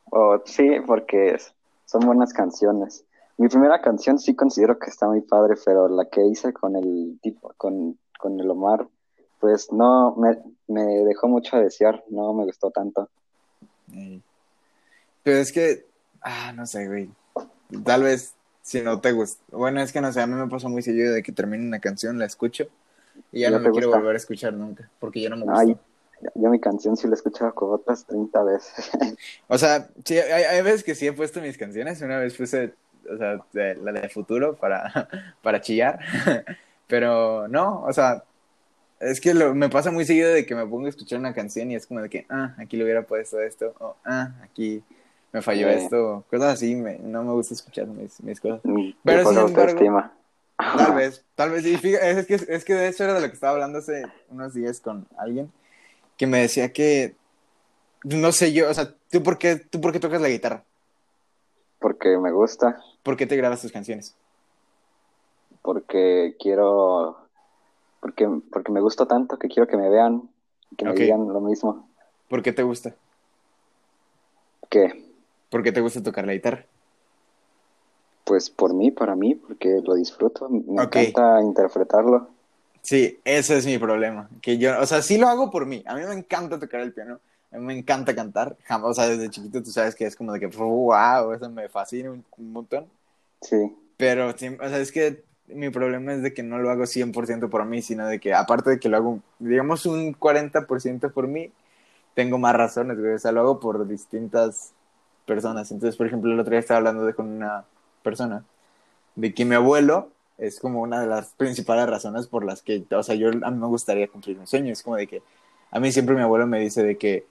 O 0.10 0.42
sí, 0.46 0.70
porque 0.86 1.38
son 1.86 2.02
buenas 2.06 2.34
canciones. 2.34 3.04
Mi 3.38 3.48
primera 3.48 3.80
canción 3.82 4.18
sí 4.18 4.36
considero 4.36 4.80
que 4.80 4.90
está 4.90 5.08
muy 5.08 5.22
padre, 5.22 5.56
pero 5.64 5.88
la 5.88 6.06
que 6.06 6.26
hice 6.26 6.52
con 6.54 6.76
el 6.76 7.20
tipo, 7.22 7.54
con, 7.58 8.00
con 8.18 8.40
el 8.40 8.50
Omar, 8.50 8.88
pues 9.40 9.72
no, 9.72 10.16
me, 10.16 10.36
me 10.68 10.82
dejó 11.06 11.28
mucho 11.28 11.58
a 11.58 11.60
desear, 11.60 12.04
no 12.10 12.34
me 12.34 12.46
gustó 12.46 12.72
tanto. 12.72 13.08
Pero 15.22 15.38
es 15.38 15.52
que, 15.52 15.86
ah, 16.22 16.52
no 16.54 16.66
sé, 16.66 16.88
güey. 16.88 17.10
Tal 17.84 18.02
vez 18.02 18.34
si 18.68 18.82
no 18.82 19.00
te 19.02 19.12
gusta. 19.14 19.42
Bueno, 19.52 19.82
es 19.82 19.92
que 19.94 20.02
no 20.02 20.12
sé, 20.12 20.22
a 20.22 20.28
mí 20.28 20.34
me 20.36 20.48
pasa 20.48 20.68
muy 20.70 20.82
seguido 20.82 21.14
de 21.14 21.24
que 21.24 21.32
termino 21.32 21.64
una 21.66 21.80
canción, 21.80 22.20
la 22.20 22.26
escucho 22.26 22.68
y 23.32 23.42
ya 23.42 23.50
¿No 23.50 23.58
no, 23.58 23.64
la 23.64 23.72
quiero 23.72 23.88
gusta? 23.88 24.00
volver 24.00 24.16
a 24.16 24.18
escuchar 24.18 24.54
nunca, 24.54 24.90
porque 25.00 25.22
ya 25.22 25.30
no 25.30 25.38
me 25.38 25.44
gusta. 25.46 25.60
Ay, 25.60 25.78
yo 26.36 26.50
mi 26.50 26.60
canción 26.60 26.98
sí 26.98 27.08
la 27.08 27.14
he 27.14 27.16
escuchado 27.16 27.54
como 27.54 27.74
otras 27.74 28.06
30 28.06 28.44
veces. 28.44 28.90
O 29.48 29.58
sea, 29.58 29.90
sí, 30.04 30.18
hay, 30.18 30.44
hay 30.44 30.62
veces 30.62 30.84
que 30.84 30.96
sí 30.96 31.08
he 31.08 31.14
puesto 31.14 31.42
mis 31.42 31.58
canciones. 31.58 32.02
Una 32.02 32.20
vez 32.20 32.36
puse, 32.36 32.74
o 33.10 33.18
sea, 33.18 33.40
de- 33.54 33.76
la 33.76 33.92
de 33.94 34.10
futuro 34.10 34.56
para, 34.56 35.08
para 35.42 35.62
chillar. 35.62 36.00
Pero 36.88 37.48
no, 37.48 37.84
o 37.84 37.94
sea, 37.94 38.24
es 39.00 39.22
que 39.22 39.34
lo- 39.34 39.56
me 39.56 39.70
pasa 39.70 39.92
muy 39.92 40.06
seguido 40.06 40.32
de 40.34 40.46
que 40.46 40.56
me 40.56 40.66
pongo 40.68 40.88
a 40.88 40.90
escuchar 40.90 41.20
una 41.20 41.34
canción 41.34 41.72
y 41.72 41.76
es 41.76 41.88
como 41.88 42.02
de 42.02 42.10
que, 42.10 42.26
ah, 42.30 42.56
aquí 42.58 42.78
le 42.78 42.84
hubiera 42.84 43.04
puesto 43.04 43.40
esto, 43.42 43.76
o 43.80 43.96
ah, 44.06 44.34
aquí 44.44 44.84
me 45.32 45.42
falló 45.42 45.68
Sí. 45.70 45.76
esto, 45.76 46.24
cosas 46.30 46.54
así, 46.54 46.76
me- 46.76 47.00
no 47.00 47.24
me 47.24 47.34
gusta 47.34 47.54
escuchar 47.54 47.88
mis, 47.88 48.22
mis 48.22 48.40
cosas. 48.40 48.62
Pero, 49.04 49.26
sin 49.26 49.38
embargo, 49.38 49.40
autoestima. 49.72 50.14
Tal 50.76 50.94
vez, 50.96 51.26
tal 51.36 51.52
vez, 51.52 51.66
y 51.66 51.78
fíjate, 51.78 52.12
es 52.20 52.26
que, 52.28 52.36
es 52.36 52.66
que 52.66 52.74
de 52.74 52.88
hecho 52.90 53.04
era 53.04 53.14
de 53.14 53.22
lo 53.22 53.28
que 53.28 53.34
estaba 53.34 53.54
hablando 53.54 53.80
hace 53.80 54.04
unos 54.30 54.54
días 54.54 54.80
con 54.80 55.08
alguien 55.18 55.52
que 56.18 56.26
me 56.28 56.40
decía 56.42 56.74
que, 56.74 57.16
no 58.04 58.32
sé 58.32 58.54
yo, 58.54 58.70
o 58.70 58.74
sea, 58.74 58.94
¿tú 59.12 59.22
por 59.22 59.38
qué, 59.38 59.56
tú 59.58 59.80
por 59.82 59.92
qué 59.92 60.00
tocas 60.00 60.20
la 60.22 60.30
guitarra? 60.30 60.64
Porque 61.80 62.18
me 62.18 62.32
gusta, 62.32 62.82
¿Por 63.04 63.16
qué 63.18 63.28
te 63.28 63.36
grabas 63.38 63.62
tus 63.62 63.72
canciones? 63.72 64.16
porque 65.62 66.36
quiero, 66.40 67.18
porque, 68.00 68.28
porque 68.52 68.72
me 68.72 68.80
gusta 68.80 69.06
tanto 69.06 69.38
que 69.38 69.50
quiero 69.50 69.68
que 69.68 69.76
me 69.78 69.90
vean, 69.90 70.30
que 70.78 70.86
me 70.86 70.94
digan 70.94 71.28
lo 71.28 71.42
mismo. 71.42 71.90
¿Por 72.30 72.42
qué 72.42 72.54
te 72.54 72.64
gusta? 72.64 72.96
que 74.70 75.07
¿Por 75.50 75.64
qué 75.64 75.72
te 75.72 75.82
gusta 75.82 76.04
tocar 76.04 76.26
la 76.26 76.34
guitarra? 76.34 76.66
Pues 78.26 78.50
por 78.50 78.74
mí, 78.76 78.92
para 78.92 79.16
mí, 79.16 79.36
porque 79.36 79.82
lo 79.84 79.96
disfruto, 79.96 80.50
me 80.50 80.60
Ok. 80.78 80.96
encanta 80.98 81.42
interpretarlo. 81.42 82.30
Sí, 82.82 83.20
ese 83.26 83.58
es 83.58 83.66
mi 83.66 83.78
problema. 83.78 84.30
Que 84.42 84.58
yo, 84.58 84.80
o 84.80 84.86
sea, 84.86 85.02
sí 85.02 85.18
lo 85.18 85.28
hago 85.28 85.52
por 85.52 85.66
mí. 85.66 85.84
A 85.88 85.96
mí 85.96 86.02
me 86.06 86.14
encanta 86.14 86.60
tocar 86.60 86.82
el 86.82 86.94
piano. 86.94 87.20
A 87.52 87.58
mí 87.58 87.66
me 87.66 87.78
encanta 87.78 88.16
cantar. 88.16 88.58
Jamás, 88.64 88.92
o 88.92 88.94
sea, 88.94 89.08
desde 89.10 89.30
chiquito 89.30 89.62
tú 89.64 89.72
sabes 89.72 89.96
que 89.96 90.06
es 90.06 90.16
como 90.16 90.32
de 90.34 90.40
que, 90.40 90.48
wow, 90.48 91.34
eso 91.34 91.50
me 91.50 91.68
fascina 91.70 92.12
un, 92.12 92.24
un 92.38 92.52
montón. 92.54 92.88
Sí, 93.42 93.76
Pero, 93.98 94.30
o 94.30 94.38
sea, 94.38 94.80
es 94.80 94.92
que 94.92 95.24
mi 95.48 95.70
problema 95.70 96.14
es 96.14 96.22
de 96.22 96.34
que 96.34 96.44
no 96.44 96.60
lo 96.60 96.70
hago 96.70 96.86
100% 96.86 97.50
por 97.50 97.66
mí, 97.66 97.82
sino 97.82 98.08
de 98.08 98.20
que, 98.20 98.34
aparte 98.34 98.70
de 98.72 98.80
que 98.80 98.90
lo 98.90 98.98
hago, 98.98 99.20
digamos, 99.40 99.86
un 99.86 100.14
40% 100.14 101.12
por 101.12 101.28
mí, 101.28 101.52
tengo 102.16 102.38
más 102.38 102.56
razones, 102.56 103.00
güey. 103.00 103.14
O 103.14 103.20
sea, 103.20 103.32
lo 103.32 103.42
hago 103.42 103.60
por 103.60 103.88
distintas 103.88 104.74
personas. 105.28 105.70
Entonces, 105.72 105.96
por 105.96 106.08
ejemplo, 106.08 106.34
el 106.34 106.40
otro 106.40 106.52
día 106.52 106.60
estaba 106.60 106.80
hablando 106.80 107.06
de, 107.06 107.14
con 107.14 107.28
una 107.28 107.66
persona 108.02 108.44
de 109.16 109.34
que 109.34 109.46
mi 109.46 109.54
abuelo 109.54 110.10
es 110.40 110.60
como 110.60 110.82
una 110.82 111.02
de 111.02 111.08
las 111.08 111.34
principales 111.34 111.88
razones 111.88 112.28
por 112.28 112.44
las 112.44 112.62
que, 112.64 112.84
o 112.92 113.04
sea, 113.04 113.16
yo 113.16 113.30
a 113.30 113.52
mí 113.52 113.60
me 113.60 113.68
gustaría 113.68 114.08
cumplir 114.08 114.40
un 114.40 114.48
sueño. 114.48 114.72
Es 114.72 114.82
como 114.82 114.96
de 114.96 115.08
que, 115.08 115.22
a 115.70 115.80
mí 115.80 115.92
siempre 115.92 116.16
mi 116.16 116.22
abuelo 116.22 116.48
me 116.48 116.60
dice 116.60 116.84
de 116.84 116.98
que, 116.98 117.26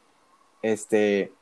este, 0.62 1.32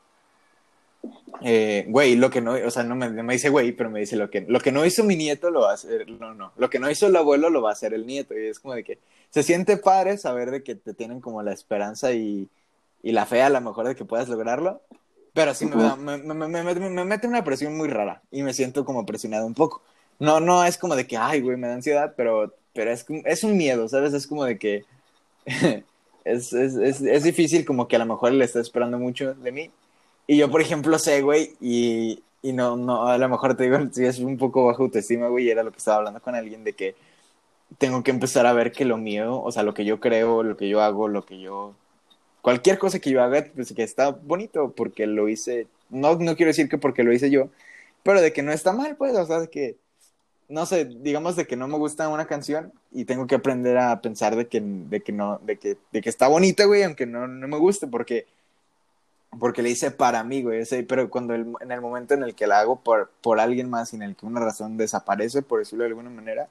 eh, 1.43 1.87
güey, 1.89 2.17
lo 2.17 2.31
que 2.31 2.41
no, 2.41 2.53
o 2.53 2.71
sea, 2.71 2.85
no 2.85 2.95
me, 2.95 3.11
me 3.11 3.35
dice 3.35 3.51
güey, 3.51 3.73
pero 3.73 3.91
me 3.91 4.01
dice 4.01 4.17
lo 4.17 4.31
que, 4.31 4.43
lo 4.43 4.61
que 4.61 4.73
no 4.73 4.85
hizo 4.87 5.05
mi 5.05 5.17
nieto 5.17 5.51
lo 5.51 5.63
va 5.63 5.73
a 5.73 5.75
hacer, 5.75 6.09
no, 6.11 6.35
no, 6.35 6.53
lo 6.57 6.71
que 6.71 6.79
no 6.79 6.91
hizo 6.91 7.07
el 7.07 7.17
abuelo 7.17 7.51
lo 7.51 7.63
va 7.63 7.71
a 7.71 7.73
hacer 7.73 7.95
el 7.95 8.07
nieto. 8.07 8.39
Y 8.39 8.47
es 8.47 8.61
como 8.61 8.75
de 8.75 8.85
que 8.85 8.99
se 9.31 9.43
siente 9.43 9.77
padre 9.77 10.19
saber 10.19 10.51
de 10.51 10.63
que 10.63 10.75
te 10.75 10.95
tienen 10.95 11.21
como 11.21 11.43
la 11.43 11.53
esperanza 11.53 12.13
y, 12.13 12.49
y 13.03 13.13
la 13.13 13.27
fe 13.27 13.43
a 13.43 13.51
lo 13.51 13.61
mejor 13.61 13.89
de 13.89 13.97
que 13.97 14.05
puedas 14.05 14.29
lograrlo. 14.29 14.83
Pero 15.35 15.55
sí 15.55 15.67
me, 15.67 15.77
da- 15.77 15.97
me, 15.97 16.19
me, 16.19 16.35
me, 16.49 16.63
me- 16.65 16.91
me 16.91 17.05
mete 17.05 17.27
una 17.27 17.45
presión 17.45 17.77
muy 17.77 17.89
rara 17.89 18.23
y 18.31 18.43
me 18.43 18.55
siento 18.55 18.85
como 18.85 19.07
presionado 19.07 19.47
un 19.47 19.55
poco. 19.55 19.83
No, 20.21 20.41
no 20.41 20.65
es 20.65 20.79
como 20.79 20.97
de 20.97 21.07
que, 21.07 21.17
ay, 21.17 21.41
güey, 21.43 21.57
me 21.59 21.69
da 21.69 21.75
ansiedad, 21.75 22.15
pero, 22.17 22.55
pero 22.73 22.93
es, 22.93 23.05
es 23.25 23.45
un 23.45 23.57
miedo, 23.57 23.89
¿sabes? 23.89 24.15
Es 24.15 24.27
como 24.29 24.45
de 24.45 24.59
que 24.59 24.87
es, 26.25 26.53
es, 26.53 26.77
es, 26.77 27.01
es 27.03 27.25
difícil 27.25 27.65
como 27.65 27.89
que 27.89 27.97
a 27.97 27.99
lo 28.01 28.07
mejor 28.07 28.33
le 28.33 28.45
está 28.45 28.61
esperando 28.61 28.99
mucho 28.99 29.35
de 29.35 29.53
mí. 29.53 29.71
Y 30.27 30.39
yo, 30.39 30.51
por 30.51 30.61
ejemplo, 30.63 30.99
sé, 30.99 31.23
güey, 31.23 31.57
y, 31.61 32.23
y 32.43 32.53
no, 32.53 32.77
no, 32.77 33.07
a 33.09 33.19
lo 33.19 33.29
mejor 33.29 33.57
te 33.57 33.65
digo, 33.65 33.79
sí 33.93 34.05
es 34.07 34.19
un 34.21 34.39
poco 34.39 34.67
baja 34.67 34.83
autoestima, 34.83 35.29
güey, 35.29 35.51
era 35.51 35.63
lo 35.65 35.73
que 35.73 35.79
estaba 35.79 35.99
hablando 35.99 36.21
con 36.23 36.35
alguien 36.35 36.65
de 36.65 36.75
que 36.75 36.97
tengo 37.79 38.03
que 38.03 38.11
empezar 38.13 38.47
a 38.47 38.53
ver 38.55 38.73
que 38.73 38.85
lo 38.85 38.97
mío, 38.99 39.41
o 39.43 39.53
sea, 39.53 39.63
lo 39.65 39.75
que 39.75 39.85
yo 39.85 40.01
creo, 40.01 40.43
lo 40.43 40.57
que 40.57 40.69
yo 40.69 40.83
hago, 40.83 41.09
lo 41.09 41.25
que 41.27 41.41
yo... 41.41 41.75
Cualquier 42.45 42.79
cosa 42.79 43.01
que 43.01 43.11
yo 43.11 43.23
haga, 43.25 43.47
pues 43.57 43.75
que 43.75 43.83
está 43.85 44.11
bonito 44.11 44.73
porque 44.77 45.07
lo 45.09 45.29
hice, 45.31 45.69
no, 45.91 46.17
no 46.17 46.37
quiero 46.37 46.51
decir 46.51 46.69
que 46.71 46.79
porque 46.79 47.05
lo 47.05 47.13
hice 47.15 47.31
yo, 47.31 47.51
pero 48.03 48.21
de 48.23 48.33
que 48.35 48.43
no 48.43 48.53
está 48.53 48.73
mal, 48.75 48.97
pues, 48.97 49.17
o 49.17 49.27
sea, 49.27 49.41
de 49.41 49.49
que, 49.51 49.79
no 50.49 50.67
sé, 50.67 50.87
digamos 50.87 51.37
de 51.37 51.47
que 51.47 51.57
no 51.57 51.69
me 51.69 51.79
gusta 51.79 52.09
una 52.09 52.27
canción 52.27 52.73
y 52.93 53.07
tengo 53.07 53.27
que 53.27 53.37
aprender 53.37 53.79
a 53.79 54.01
pensar 54.03 54.37
de 54.37 54.49
que, 54.49 54.61
de 54.63 55.03
que 55.03 55.13
no, 55.13 55.39
de 55.45 55.59
que, 55.59 55.79
de 55.93 56.03
que 56.03 56.11
está 56.11 56.29
bonita, 56.29 56.67
güey, 56.67 56.85
aunque 56.85 57.07
no, 57.07 57.29
no 57.29 57.49
me 57.49 57.59
guste, 57.59 57.87
porque, 57.89 58.27
porque 59.39 59.63
le 59.63 59.71
hice 59.71 59.91
para 59.91 60.23
mí, 60.23 60.43
güey, 60.43 60.65
pero 60.87 61.11
cuando 61.11 61.35
el- 61.35 61.55
en 61.61 61.73
el 61.73 61.81
momento 61.81 62.15
en 62.15 62.23
el 62.23 62.35
que 62.35 62.47
la 62.47 62.61
hago 62.61 62.81
por, 62.81 63.11
por 63.21 63.41
alguien 63.41 63.69
más 63.69 63.93
y 63.93 63.97
en 63.97 64.03
el 64.03 64.17
que 64.17 64.27
una 64.27 64.41
razón 64.41 64.77
desaparece, 64.77 65.43
por 65.43 65.59
decirlo 65.59 65.83
de 65.85 65.89
alguna 65.91 66.11
manera, 66.11 66.49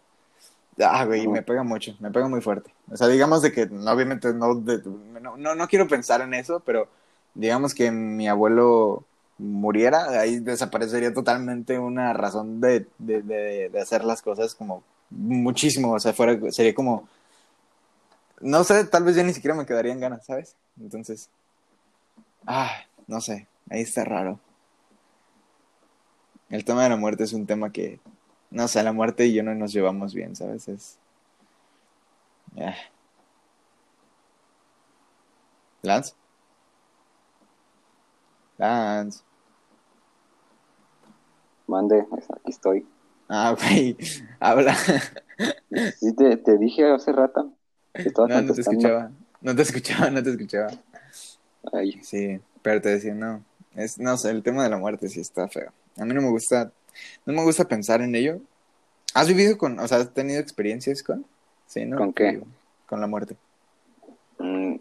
ah, 0.82 1.06
güey, 1.06 1.28
me 1.28 1.42
pega 1.42 1.64
mucho, 1.64 1.96
me 2.00 2.12
pega 2.12 2.28
muy 2.28 2.42
fuerte. 2.42 2.72
O 2.92 2.98
sea, 2.98 3.08
digamos 3.08 3.42
de 3.42 3.52
que, 3.52 3.68
no, 3.68 3.92
obviamente, 3.92 4.34
no, 4.34 4.56
de- 4.56 4.82
no, 5.22 5.38
no, 5.38 5.56
no 5.56 5.68
quiero 5.68 5.88
pensar 5.88 6.22
en 6.22 6.34
eso, 6.34 6.62
pero 6.66 6.88
digamos 7.34 7.74
que 7.74 7.92
mi 7.92 8.28
abuelo 8.28 9.04
muriera, 9.38 10.20
ahí 10.20 10.40
desaparecería 10.40 11.14
totalmente 11.14 11.80
una 11.80 12.14
razón 12.14 12.62
de, 12.62 12.88
de, 13.00 13.22
de, 13.24 13.70
de 13.70 13.82
hacer 13.82 14.04
las 14.06 14.22
cosas 14.22 14.56
como 14.56 14.84
muchísimo, 15.10 15.94
o 15.94 16.00
sea, 16.00 16.14
fuera, 16.14 16.38
sería 16.52 16.74
como, 16.74 17.08
no 18.42 18.64
sé, 18.64 18.86
tal 18.86 19.04
vez 19.04 19.16
ya 19.16 19.24
ni 19.24 19.34
siquiera 19.34 19.56
me 19.56 19.66
quedarían 19.66 20.00
ganas, 20.00 20.26
¿sabes? 20.26 20.56
Entonces, 20.80 21.30
ah, 22.46 22.72
no 23.08 23.22
sé, 23.22 23.48
ahí 23.70 23.82
está 23.82 24.04
raro. 24.04 24.40
El 26.50 26.64
tema 26.66 26.84
de 26.84 26.90
la 26.90 26.98
muerte 26.98 27.24
es 27.24 27.34
un 27.34 27.46
tema 27.46 27.72
que, 27.72 28.00
no 28.54 28.68
sé, 28.68 28.84
la 28.84 28.94
muerte 28.94 29.26
y 29.26 29.34
yo 29.34 29.44
no 29.44 29.56
nos 29.56 29.74
llevamos 29.74 30.14
bien, 30.14 30.36
¿sabes? 30.36 30.68
Es... 30.68 31.00
Ah. 32.56 32.76
Lance. 35.82 36.14
Lance. 38.58 39.24
Mande, 41.66 42.06
aquí 42.12 42.52
estoy. 42.52 42.88
Ah, 43.28 43.56
güey, 43.60 43.98
habla. 44.40 44.76
Sí, 46.00 46.14
te, 46.16 46.38
te 46.38 46.58
dije 46.60 46.86
hace 46.92 47.12
rato. 47.12 47.52
No, 48.30 48.42
no 48.42 48.54
te 48.54 48.62
escuchaba. 48.62 49.12
No 49.42 49.56
te 49.56 49.64
escuchaba, 49.64 50.10
no 50.12 50.22
te 50.22 50.30
escuchaba. 50.30 50.72
Ay, 51.74 52.00
Sí, 52.04 52.40
pero 52.62 52.80
te 52.80 52.90
decía, 52.90 53.16
no. 53.16 53.44
Es, 53.76 53.98
no 53.98 54.16
sé, 54.18 54.30
el 54.30 54.44
tema 54.44 54.64
de 54.64 54.70
la 54.70 54.78
muerte 54.78 55.10
sí 55.10 55.20
está 55.20 55.48
feo. 55.48 55.72
A 55.98 56.06
mí 56.06 56.14
no 56.14 56.22
me 56.22 56.30
gusta, 56.30 56.72
no 57.26 57.34
me 57.34 57.44
gusta 57.44 57.66
pensar 57.68 58.02
en 58.02 58.16
ello. 58.16 58.40
¿Has 59.14 59.28
vivido 59.28 59.58
con, 59.58 59.80
o 59.80 59.88
sea, 59.88 60.00
has 60.00 60.14
tenido 60.14 60.40
experiencias 60.40 61.04
con? 61.04 61.26
Sí, 61.68 61.86
¿no? 61.86 61.98
¿Con 61.98 62.14
qué? 62.14 62.42
Con 62.88 63.02
la 63.02 63.08
muerte. 63.08 63.36
mm, 64.40 64.76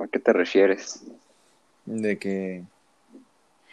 ¿a 0.00 0.06
qué 0.08 0.18
te 0.18 0.32
refieres? 0.32 1.02
De 1.84 2.18
que, 2.18 2.64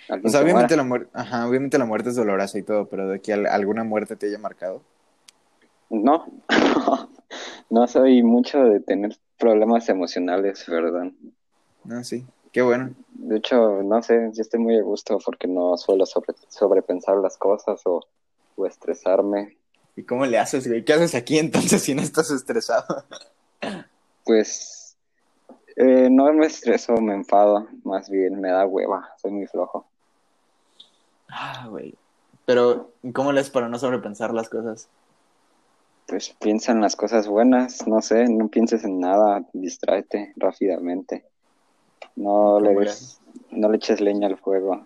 ¿Alguien 0.10 0.28
o 0.28 0.32
sea, 0.32 0.40
se 0.40 0.46
obviamente 0.46 0.76
la 0.76 0.84
muerte, 0.84 1.10
ajá, 1.14 1.48
obviamente 1.48 1.78
la 1.78 1.86
muerte 1.86 2.10
es 2.10 2.16
dolorosa 2.16 2.58
y 2.60 2.64
todo, 2.64 2.86
pero 2.88 3.08
de 3.10 3.20
que 3.20 3.34
al- 3.34 3.48
alguna 3.48 3.84
muerte 3.84 4.16
te 4.16 4.28
haya 4.28 4.38
marcado. 4.38 4.82
No, 5.90 6.26
no 7.70 7.88
soy 7.88 8.24
mucho 8.24 8.64
de 8.64 8.80
tener 8.80 9.18
problemas 9.38 9.90
emocionales, 9.90 10.66
¿verdad? 10.68 11.12
No, 11.86 12.04
sí, 12.04 12.26
qué 12.54 12.62
bueno. 12.62 12.92
De 13.10 13.38
hecho, 13.38 13.84
no 13.84 14.02
sé, 14.02 14.32
yo 14.34 14.42
estoy 14.42 14.62
muy 14.62 14.78
a 14.78 14.84
gusto 14.84 15.18
porque 15.26 15.48
no 15.48 15.76
suelo 15.76 16.06
sobre, 16.06 16.34
sobrepensar 16.48 17.18
las 17.18 17.38
cosas 17.38 17.82
o, 17.86 18.00
o 18.56 18.66
estresarme. 18.66 19.58
¿Y 19.96 20.04
cómo 20.04 20.26
le 20.26 20.38
haces, 20.38 20.68
güey? 20.68 20.86
¿Qué 20.86 20.94
haces 20.94 21.16
aquí 21.16 21.38
entonces 21.38 21.82
si 21.82 21.94
no 21.94 22.02
estás 22.02 22.32
estresado? 22.32 23.04
Pues 24.26 24.96
eh, 25.76 26.08
no 26.10 26.32
me 26.34 26.46
estreso, 26.46 26.96
me 26.98 27.14
enfado, 27.14 27.68
más 27.84 28.10
bien 28.10 28.40
me 28.40 28.52
da 28.52 28.66
hueva, 28.66 29.10
soy 29.22 29.32
muy 29.32 29.48
flojo. 29.48 29.86
Ah, 31.30 31.68
güey. 31.70 31.96
Pero, 32.46 32.92
¿cómo 33.14 33.32
le 33.32 33.40
haces 33.40 33.52
para 33.52 33.70
no 33.70 33.80
sobrepensar 33.80 34.34
las 34.34 34.50
cosas? 34.50 34.90
Pues 36.08 36.36
piensa 36.40 36.74
en 36.74 36.82
las 36.82 36.96
cosas 36.96 37.28
buenas, 37.28 37.88
no 37.88 38.02
sé, 38.02 38.28
no 38.28 38.50
pienses 38.50 38.84
en 38.84 39.00
nada, 39.00 39.44
distráete 39.54 40.34
rápidamente. 40.36 41.26
No 42.16 42.60
le 42.60 42.68
¿Cómo 42.70 42.80
le 42.82 42.86
des- 42.86 43.20
no 43.52 43.70
le 43.70 43.78
eches 43.78 44.02
leña 44.02 44.28
al 44.28 44.38
fuego. 44.38 44.86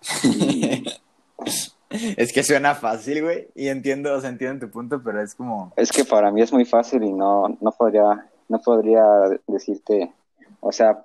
Es 2.16 2.32
que 2.32 2.44
suena 2.44 2.76
fácil, 2.76 3.22
güey, 3.22 3.48
y 3.56 3.66
entiendo, 3.66 4.14
o 4.14 4.20
sea, 4.20 4.30
entiendo 4.30 4.64
tu 4.66 4.72
punto, 4.72 5.02
pero 5.02 5.20
es 5.20 5.34
como, 5.34 5.72
Es 5.76 5.90
que 5.90 6.04
para 6.04 6.30
mí 6.30 6.40
es 6.40 6.52
muy 6.52 6.64
fácil 6.64 7.02
y 7.02 7.12
no, 7.12 7.48
no 7.60 7.72
podría, 7.72 8.30
no 8.48 8.60
podría 8.60 9.02
decirte, 9.48 10.12
o 10.60 10.70
sea, 10.70 11.02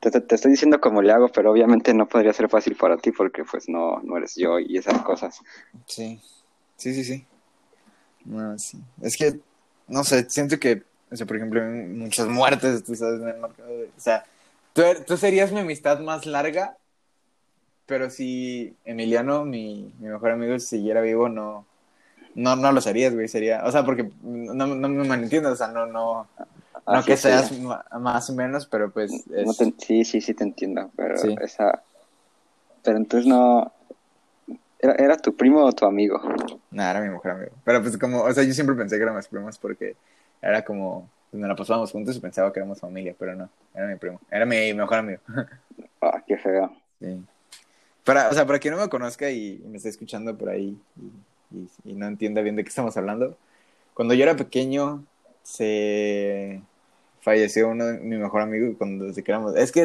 te, 0.00 0.10
te- 0.10 0.34
estoy 0.34 0.52
diciendo 0.52 0.80
cómo 0.80 1.02
le 1.02 1.12
hago, 1.12 1.28
pero 1.28 1.52
obviamente 1.52 1.92
no 1.92 2.08
podría 2.08 2.32
ser 2.32 2.48
fácil 2.48 2.76
para 2.76 2.96
ti 2.96 3.12
porque 3.12 3.44
pues 3.44 3.68
no, 3.68 4.00
no 4.00 4.16
eres 4.16 4.34
yo 4.36 4.58
y 4.58 4.78
esas 4.78 5.02
cosas. 5.02 5.38
sí, 5.86 6.18
sí, 6.76 6.94
sí, 6.94 7.04
sí. 7.04 7.26
No, 8.24 8.58
sí. 8.58 8.78
Es 9.02 9.16
que, 9.18 9.38
no 9.86 10.02
sé, 10.02 10.30
siento 10.30 10.58
que, 10.58 10.82
o 11.10 11.16
sea, 11.16 11.26
por 11.26 11.36
ejemplo, 11.36 11.60
muchas 11.62 12.26
muertes, 12.28 12.84
tú 12.84 12.94
sabes, 12.94 13.20
me 13.20 13.32
han 13.32 13.40
marcado. 13.40 13.68
O 13.70 14.00
sea, 14.00 14.24
tú, 14.72 14.82
er- 14.82 15.04
tú 15.04 15.16
serías 15.16 15.52
mi 15.52 15.60
amistad 15.60 16.00
más 16.00 16.26
larga, 16.26 16.76
pero 17.86 18.10
si 18.10 18.74
Emiliano, 18.84 19.44
mi, 19.44 19.92
mi 19.98 20.08
mejor 20.08 20.30
amigo, 20.32 20.58
siguiera 20.58 21.00
vivo, 21.00 21.28
no, 21.28 21.66
no, 22.34 22.56
no 22.56 22.72
lo 22.72 22.80
serías, 22.80 23.14
güey, 23.14 23.28
sería, 23.28 23.64
o 23.64 23.72
sea, 23.72 23.84
porque 23.84 24.10
no, 24.22 24.66
no 24.66 24.88
me 24.88 25.04
malentiendas, 25.04 25.52
o 25.52 25.56
sea, 25.56 25.68
no, 25.68 25.86
no, 25.86 26.26
no 26.86 26.98
Así 26.98 27.06
que 27.06 27.16
seas 27.16 27.48
sí. 27.48 27.62
más 28.00 28.30
o 28.30 28.34
menos, 28.34 28.66
pero 28.66 28.90
pues 28.90 29.12
es... 29.12 29.46
No 29.46 29.54
te- 29.54 29.74
sí, 29.84 30.04
sí, 30.04 30.20
sí 30.20 30.34
te 30.34 30.44
entiendo, 30.44 30.90
pero 30.96 31.16
Sí. 31.16 31.34
esa, 31.40 31.82
pero 32.82 32.96
entonces 32.96 33.26
no, 33.28 33.72
¿era, 34.78 34.94
era 34.94 35.16
tu 35.16 35.36
primo 35.36 35.64
o 35.64 35.72
tu 35.72 35.84
amigo? 35.84 36.20
Nada, 36.70 36.92
era 36.92 37.00
mi 37.02 37.10
mejor 37.10 37.32
amigo. 37.32 37.52
Pero 37.64 37.82
pues 37.82 37.98
como, 37.98 38.22
o 38.22 38.32
sea, 38.32 38.42
yo 38.44 38.54
siempre 38.54 38.74
pensé 38.74 38.96
que 38.96 39.02
éramos 39.02 39.28
primos 39.28 39.58
porque 39.58 39.96
era 40.40 40.64
como, 40.64 41.08
nos 41.32 41.48
la 41.48 41.56
pasábamos 41.56 41.92
juntos 41.92 42.16
y 42.16 42.20
pensaba 42.20 42.52
que 42.52 42.60
éramos 42.60 42.80
familia, 42.80 43.14
pero 43.18 43.34
no, 43.34 43.48
era 43.74 43.86
mi 43.86 43.96
primo, 43.96 44.20
era 44.30 44.46
mi 44.46 44.74
mejor 44.74 44.98
amigo. 44.98 45.20
Ah, 46.04 46.22
qué 46.26 46.36
feo. 46.36 46.74
Sí. 47.00 47.22
Para, 48.04 48.30
o 48.30 48.34
sea, 48.34 48.46
para 48.46 48.58
quien 48.58 48.74
no 48.74 48.80
me 48.80 48.88
conozca 48.88 49.30
y, 49.30 49.62
y 49.64 49.68
me 49.68 49.76
esté 49.76 49.88
escuchando 49.90 50.36
por 50.36 50.48
ahí 50.50 50.76
y, 51.52 51.56
y- 51.58 51.92
y 51.92 51.94
no 51.94 52.06
entienda 52.08 52.42
bien 52.42 52.56
de 52.56 52.64
qué 52.64 52.68
estamos 52.70 52.96
hablando, 52.96 53.36
cuando 53.94 54.14
yo 54.14 54.24
era 54.24 54.36
pequeño 54.36 55.04
se 55.44 56.62
falleció 57.20 57.68
uno 57.68 57.86
de 57.86 58.00
mi 58.00 58.16
mejor 58.18 58.42
amigo 58.42 58.76
cuando 58.78 59.06
desde 59.06 59.22
que 59.24 59.32
éramos... 59.32 59.56
Es 59.56 59.72
que 59.72 59.82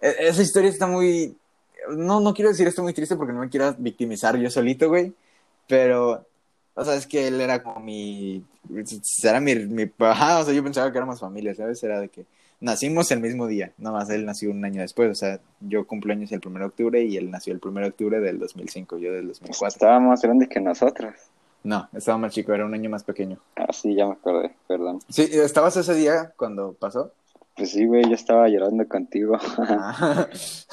e- 0.00 0.16
esa 0.20 0.42
historia 0.42 0.70
está 0.70 0.86
muy... 0.86 1.36
No, 1.90 2.20
no 2.20 2.34
quiero 2.34 2.50
decir 2.50 2.68
esto 2.68 2.82
muy 2.82 2.94
triste 2.94 3.16
porque 3.16 3.32
no 3.34 3.40
me 3.40 3.50
quiero 3.50 3.74
victimizar 3.78 4.36
yo 4.38 4.50
solito, 4.50 4.88
güey, 4.90 5.14
pero... 5.68 6.26
O 6.78 6.84
sea, 6.84 6.94
es 6.94 7.06
que 7.08 7.26
él 7.26 7.40
era 7.40 7.60
como 7.62 7.80
mi... 7.80 8.44
Era 9.22 9.40
mi... 9.40 9.54
mi 9.56 9.90
ajá, 9.98 10.38
o 10.38 10.44
sea, 10.44 10.54
yo 10.54 10.62
pensaba 10.62 10.92
que 10.92 10.98
éramos 10.98 11.18
familia, 11.18 11.52
¿sabes? 11.52 11.82
Era 11.82 12.00
de 12.00 12.08
que 12.08 12.24
nacimos 12.60 13.10
el 13.10 13.20
mismo 13.20 13.48
día, 13.48 13.72
nada 13.78 13.98
más 13.98 14.10
él 14.10 14.24
nació 14.24 14.50
un 14.50 14.64
año 14.64 14.80
después, 14.80 15.10
o 15.10 15.14
sea, 15.14 15.40
yo 15.60 15.86
cumplo 15.86 16.12
años 16.12 16.30
el 16.32 16.40
1 16.44 16.58
de 16.58 16.64
octubre 16.64 17.02
y 17.02 17.16
él 17.16 17.30
nació 17.30 17.52
el 17.52 17.60
1 17.62 17.80
de 17.80 17.88
octubre 17.88 18.20
del 18.20 18.38
2005, 18.38 18.98
yo 18.98 19.12
del 19.12 19.26
2004. 19.28 19.66
Estaba 19.68 20.00
más 20.00 20.22
grande 20.22 20.48
que 20.48 20.60
nosotros. 20.60 21.14
No, 21.64 21.88
estaba 21.92 22.18
más 22.18 22.32
chico, 22.32 22.52
era 22.52 22.64
un 22.64 22.74
año 22.74 22.88
más 22.90 23.02
pequeño. 23.02 23.38
Ah, 23.56 23.72
sí, 23.72 23.96
ya 23.96 24.06
me 24.06 24.12
acordé, 24.12 24.54
perdón. 24.68 25.00
Sí, 25.08 25.28
¿estabas 25.32 25.76
ese 25.76 25.94
día 25.94 26.32
cuando 26.36 26.74
pasó? 26.74 27.12
Pues 27.56 27.72
sí, 27.72 27.86
güey, 27.86 28.04
yo 28.04 28.14
estaba 28.14 28.48
llorando 28.48 28.86
contigo. 28.86 29.36
Ah. 29.58 30.28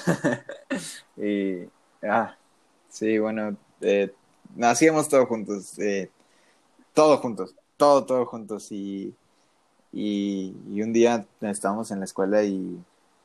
y, 1.18 1.64
ah, 2.04 2.36
sí, 2.90 3.18
bueno, 3.18 3.58
eh, 3.82 4.14
nacíamos 4.56 5.10
todos 5.10 5.28
juntos, 5.28 5.78
eh, 5.80 6.10
todos 6.94 7.20
juntos, 7.20 7.56
todo, 7.78 8.06
todo 8.06 8.26
juntos 8.26 8.72
y, 8.72 9.14
y, 9.92 10.54
un 10.82 10.94
día 10.94 11.26
estábamos 11.42 11.92
en 11.92 12.00
la 12.00 12.06
escuela 12.06 12.44
y 12.44 12.80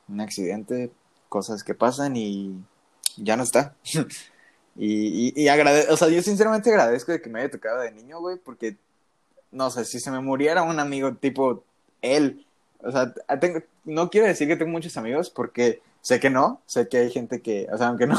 un 0.07 0.21
accidente, 0.21 0.91
cosas 1.29 1.63
que 1.63 1.73
pasan 1.73 2.15
y 2.15 2.55
ya 3.17 3.37
no 3.37 3.43
está. 3.43 3.75
y 4.75 5.29
y, 5.29 5.43
y 5.43 5.47
agrade- 5.47 5.87
o 5.89 5.97
sea, 5.97 6.09
yo 6.09 6.21
sinceramente 6.21 6.69
agradezco 6.69 7.11
de 7.11 7.21
que 7.21 7.29
me 7.29 7.39
haya 7.39 7.51
tocado 7.51 7.81
de 7.81 7.91
niño, 7.91 8.19
güey, 8.19 8.37
porque, 8.37 8.77
no 9.51 9.69
sé, 9.69 9.85
si 9.85 9.99
se 9.99 10.11
me 10.11 10.21
muriera 10.21 10.63
un 10.63 10.79
amigo 10.79 11.13
tipo 11.15 11.63
él, 12.01 12.45
o 12.83 12.91
sea, 12.91 13.13
tengo, 13.39 13.59
no 13.85 14.09
quiero 14.09 14.27
decir 14.27 14.47
que 14.47 14.55
tengo 14.55 14.71
muchos 14.71 14.97
amigos 14.97 15.29
porque 15.29 15.81
sé 16.01 16.19
que 16.19 16.29
no, 16.29 16.61
sé 16.65 16.87
que 16.87 16.97
hay 16.97 17.11
gente 17.11 17.41
que, 17.41 17.67
o 17.71 17.77
sea, 17.77 17.87
aunque 17.87 18.07
no, 18.07 18.17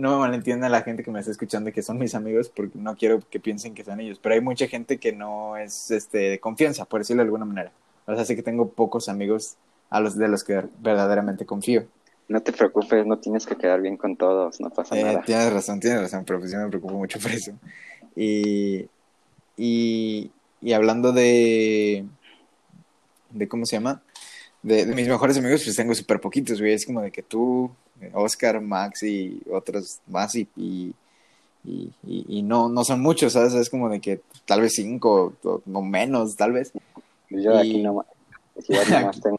no 0.00 0.12
me 0.14 0.18
malentienda 0.20 0.68
la 0.68 0.82
gente 0.82 1.02
que 1.04 1.10
me 1.10 1.20
está 1.20 1.30
escuchando 1.32 1.72
que 1.72 1.82
son 1.82 1.98
mis 1.98 2.14
amigos 2.14 2.48
porque 2.48 2.78
no 2.78 2.96
quiero 2.96 3.20
que 3.30 3.40
piensen 3.40 3.74
que 3.74 3.84
son 3.84 4.00
ellos, 4.00 4.18
pero 4.22 4.34
hay 4.34 4.40
mucha 4.40 4.66
gente 4.68 4.98
que 4.98 5.12
no 5.12 5.56
es 5.56 5.90
este, 5.90 6.18
de 6.18 6.40
confianza, 6.40 6.84
por 6.86 7.00
decirlo 7.00 7.22
de 7.22 7.26
alguna 7.26 7.44
manera. 7.44 7.72
O 8.06 8.14
sea, 8.14 8.24
sé 8.24 8.34
que 8.36 8.42
tengo 8.42 8.70
pocos 8.70 9.08
amigos 9.08 9.56
a 9.90 10.00
los 10.00 10.16
de 10.16 10.28
los 10.28 10.44
que 10.44 10.64
verdaderamente 10.80 11.44
confío. 11.46 11.86
No 12.28 12.40
te 12.42 12.52
preocupes, 12.52 13.04
no 13.06 13.18
tienes 13.18 13.44
que 13.46 13.56
quedar 13.56 13.80
bien 13.80 13.96
con 13.96 14.16
todos, 14.16 14.60
no 14.60 14.70
pasa 14.70 14.96
Eh, 14.96 15.02
nada. 15.04 15.22
tienes 15.22 15.52
razón, 15.52 15.80
tienes 15.80 16.00
razón, 16.00 16.24
pero 16.24 16.38
pues 16.38 16.52
yo 16.52 16.58
me 16.58 16.68
preocupo 16.68 16.94
mucho 16.94 17.18
por 17.18 17.32
eso. 17.32 17.52
Y, 18.16 18.88
y, 19.56 20.30
y 20.60 20.72
hablando 20.72 21.12
de, 21.12 22.06
de, 23.30 23.48
¿cómo 23.48 23.66
se 23.66 23.76
llama? 23.76 24.02
De, 24.62 24.84
de 24.86 24.94
mis 24.94 25.08
mejores 25.08 25.38
amigos, 25.38 25.62
pues 25.64 25.76
tengo 25.76 25.94
súper 25.94 26.20
poquitos, 26.20 26.60
güey. 26.60 26.72
Es 26.74 26.86
como 26.86 27.00
de 27.02 27.10
que 27.10 27.22
tú, 27.22 27.70
Oscar, 28.14 28.60
Max 28.60 29.02
y 29.02 29.42
otros 29.50 30.00
más 30.06 30.34
y, 30.34 30.48
y, 30.56 30.94
y, 31.64 32.42
no, 32.42 32.68
no 32.68 32.84
son 32.84 33.00
muchos, 33.00 33.34
¿sabes? 33.34 33.54
Es 33.54 33.68
como 33.70 33.88
de 33.88 34.00
que 34.00 34.22
tal 34.46 34.62
vez 34.62 34.72
cinco 34.74 35.34
o, 35.44 35.62
o 35.72 35.82
menos, 35.82 36.36
tal 36.36 36.52
vez. 36.52 36.72
Yo 37.28 37.52
de 37.56 37.66
y- 37.66 37.70
aquí 37.70 37.82
nomás, 37.82 38.06
de 38.54 38.62
ciudad 38.62 38.84
nomás 39.00 39.20
tengo, 39.20 39.38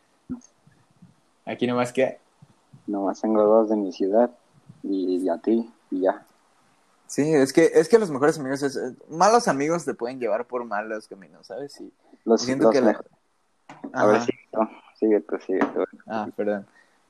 Aquí 1.45 1.67
nomás 1.67 1.91
que... 1.91 2.19
nomás 2.87 3.19
tengo 3.21 3.43
dos 3.43 3.69
de 3.69 3.75
mi 3.75 3.91
ciudad 3.91 4.29
y, 4.83 5.27
a 5.29 5.37
ti 5.39 5.69
y 5.89 6.01
ya. 6.01 6.25
Sí, 7.07 7.33
es 7.33 7.51
que, 7.51 7.71
es 7.73 7.89
que 7.89 7.99
los 7.99 8.09
mejores 8.09 8.39
amigos, 8.39 8.61
es, 8.63 8.79
malos 9.09 9.47
amigos 9.47 9.83
te 9.83 9.93
pueden 9.93 10.19
llevar 10.19 10.45
por 10.45 10.63
malos 10.63 11.07
caminos, 11.07 11.47
¿sabes? 11.47 11.79
Y, 11.81 11.91
Los, 12.23 12.43
Siento 12.43 12.65
los 12.65 12.73
que 12.73 12.81
la- 12.81 13.01
A 13.93 14.05
ver, 14.05 14.21
sigue 14.21 14.39
tú, 14.51 14.59
sigue 14.99 15.19
tú, 15.21 15.37
sigue 15.45 15.59
tú. 15.73 15.83
Ah, 16.07 16.29
perdón. 16.35 16.65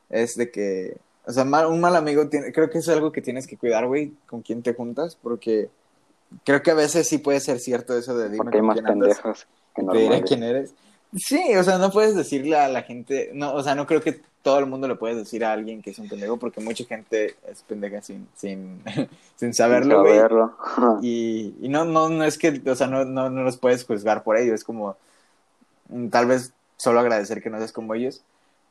Es 0.09 0.35
de 0.35 0.49
que, 0.49 0.97
o 1.31 1.33
sea, 1.33 1.45
mal- 1.45 1.67
un 1.67 1.79
mal 1.81 1.95
amigo 1.95 2.27
tiene, 2.27 2.51
creo 2.51 2.69
que 2.69 2.77
es 2.79 2.89
algo 2.89 3.11
que 3.11 3.21
tienes 3.21 3.47
que 3.47 3.57
cuidar, 3.57 3.87
güey, 3.87 4.13
con 4.27 4.41
quién 4.41 4.61
te 4.61 4.73
juntas, 4.73 5.17
porque 5.21 5.69
creo 6.43 6.61
que 6.61 6.71
a 6.71 6.75
veces 6.75 7.07
sí 7.07 7.17
puede 7.17 7.39
ser 7.39 7.59
cierto 7.59 7.97
eso 7.97 8.17
de 8.17 8.25
dime 8.29 8.37
Porque 8.37 8.57
hay 8.57 8.61
con 8.61 8.67
más 8.67 8.75
quién 8.75 8.87
andas, 8.87 9.07
pendejos 9.21 9.47
que 9.75 9.81
te 9.83 9.97
diré 9.97 10.03
normales. 10.03 10.29
quién 10.29 10.43
eres, 10.43 10.73
Sí, 11.13 11.41
o 11.57 11.63
sea, 11.63 11.77
no 11.77 11.91
puedes 11.91 12.15
decirle 12.15 12.55
a 12.55 12.69
la 12.69 12.83
gente, 12.83 13.31
no, 13.33 13.53
o 13.53 13.61
sea, 13.63 13.75
no 13.75 13.85
creo 13.85 14.01
que 14.01 14.21
todo 14.43 14.59
el 14.59 14.65
mundo 14.65 14.87
le 14.87 14.95
puedes 14.95 15.17
decir 15.17 15.43
a 15.43 15.51
alguien 15.51 15.81
que 15.81 15.89
es 15.91 15.99
un 15.99 16.07
pendejo 16.07 16.37
porque 16.37 16.61
mucha 16.61 16.85
gente 16.85 17.35
es 17.47 17.61
pendeja 17.63 18.01
sin, 18.01 18.27
sin, 18.35 18.81
sin 19.35 19.53
saberlo, 19.53 20.01
güey. 20.01 20.15
Saberlo. 20.15 20.55
Y, 21.01 21.53
y 21.61 21.67
no, 21.69 21.83
no, 21.83 22.07
no 22.09 22.23
es 22.23 22.37
que, 22.37 22.61
o 22.65 22.75
sea, 22.75 22.87
no, 22.87 23.03
no, 23.03 23.29
no 23.29 23.43
los 23.43 23.57
puedes 23.57 23.83
juzgar 23.83 24.23
por 24.23 24.37
ello, 24.37 24.53
es 24.53 24.63
como, 24.63 24.95
mm, 25.89 26.07
tal 26.07 26.27
vez 26.27 26.53
solo 26.77 26.99
agradecer 27.01 27.41
que 27.43 27.49
no 27.49 27.57
seas 27.57 27.73
como 27.73 27.93
ellos, 27.93 28.21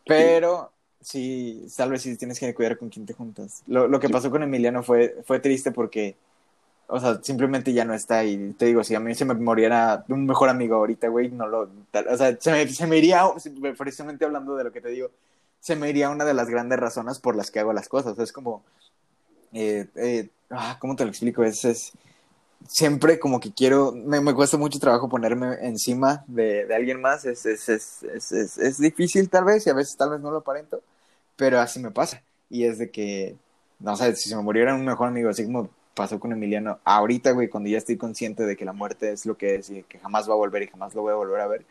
pero 0.06 0.70
sí, 1.00 1.66
tal 1.76 1.90
vez 1.90 2.02
sí 2.02 2.16
tienes 2.16 2.38
que 2.38 2.54
cuidar 2.54 2.78
con 2.78 2.88
quién 2.88 3.06
te 3.06 3.14
juntas. 3.14 3.62
Lo, 3.66 3.88
lo 3.88 4.00
que 4.00 4.08
pasó 4.08 4.30
con 4.30 4.42
Emiliano 4.42 4.82
fue, 4.82 5.22
fue 5.26 5.40
triste 5.40 5.72
porque, 5.72 6.16
o 6.86 7.00
sea, 7.00 7.20
simplemente 7.22 7.72
ya 7.72 7.84
no 7.84 7.94
está 7.94 8.24
y 8.24 8.52
te 8.52 8.66
digo, 8.66 8.84
si 8.84 8.94
a 8.94 9.00
mí 9.00 9.14
se 9.14 9.24
me 9.24 9.34
muriera 9.34 10.04
un 10.08 10.26
mejor 10.26 10.48
amigo 10.48 10.76
ahorita, 10.76 11.08
güey, 11.08 11.30
no 11.30 11.46
lo, 11.46 11.62
o 11.62 12.16
sea, 12.16 12.36
se 12.38 12.52
me, 12.52 12.68
se 12.68 12.86
me 12.86 12.98
iría, 12.98 13.24
precisamente 13.76 14.24
hablando 14.24 14.56
de 14.56 14.64
lo 14.64 14.72
que 14.72 14.80
te 14.80 14.90
digo, 14.90 15.10
se 15.60 15.76
me 15.76 15.90
iría 15.90 16.10
una 16.10 16.24
de 16.24 16.34
las 16.34 16.48
grandes 16.48 16.78
razones 16.78 17.18
por 17.18 17.36
las 17.36 17.50
que 17.50 17.60
hago 17.60 17.72
las 17.72 17.88
cosas, 17.88 18.18
es 18.18 18.32
como, 18.32 18.62
eh, 19.52 19.86
eh, 19.94 20.28
ah, 20.50 20.76
¿cómo 20.80 20.96
te 20.96 21.04
lo 21.04 21.10
explico? 21.10 21.44
Es, 21.44 21.64
es, 21.64 21.92
siempre 22.68 23.18
como 23.18 23.40
que 23.40 23.52
quiero, 23.52 23.92
me, 23.92 24.20
me 24.20 24.34
cuesta 24.34 24.56
mucho 24.56 24.78
trabajo 24.78 25.08
ponerme 25.08 25.54
encima 25.62 26.24
de, 26.26 26.66
de 26.66 26.74
alguien 26.74 27.00
más, 27.00 27.24
es, 27.24 27.46
es, 27.46 27.68
es, 27.68 28.02
es, 28.02 28.32
es, 28.32 28.58
es 28.58 28.78
difícil 28.78 29.28
tal 29.28 29.44
vez 29.44 29.66
y 29.66 29.70
a 29.70 29.74
veces 29.74 29.96
tal 29.96 30.10
vez 30.10 30.20
no 30.20 30.30
lo 30.30 30.38
aparento, 30.38 30.82
pero 31.40 31.58
así 31.58 31.80
me 31.80 31.90
pasa. 31.90 32.22
Y 32.50 32.64
es 32.64 32.76
de 32.76 32.90
que, 32.90 33.34
no 33.78 33.96
sé, 33.96 34.14
si 34.14 34.28
se 34.28 34.36
me 34.36 34.42
muriera 34.42 34.74
un 34.74 34.84
mejor 34.84 35.08
amigo, 35.08 35.30
así 35.30 35.46
como 35.46 35.70
pasó 35.94 36.20
con 36.20 36.32
Emiliano, 36.32 36.80
ahorita, 36.84 37.30
güey, 37.30 37.48
cuando 37.48 37.70
ya 37.70 37.78
estoy 37.78 37.96
consciente 37.96 38.44
de 38.44 38.58
que 38.58 38.66
la 38.66 38.74
muerte 38.74 39.10
es 39.10 39.24
lo 39.24 39.38
que 39.38 39.54
es 39.54 39.70
y 39.70 39.82
que 39.84 39.98
jamás 39.98 40.28
va 40.28 40.34
a 40.34 40.36
volver 40.36 40.64
y 40.64 40.66
jamás 40.66 40.94
lo 40.94 41.00
voy 41.00 41.12
a 41.12 41.16
volver 41.16 41.40
a 41.40 41.46
ver, 41.46 41.64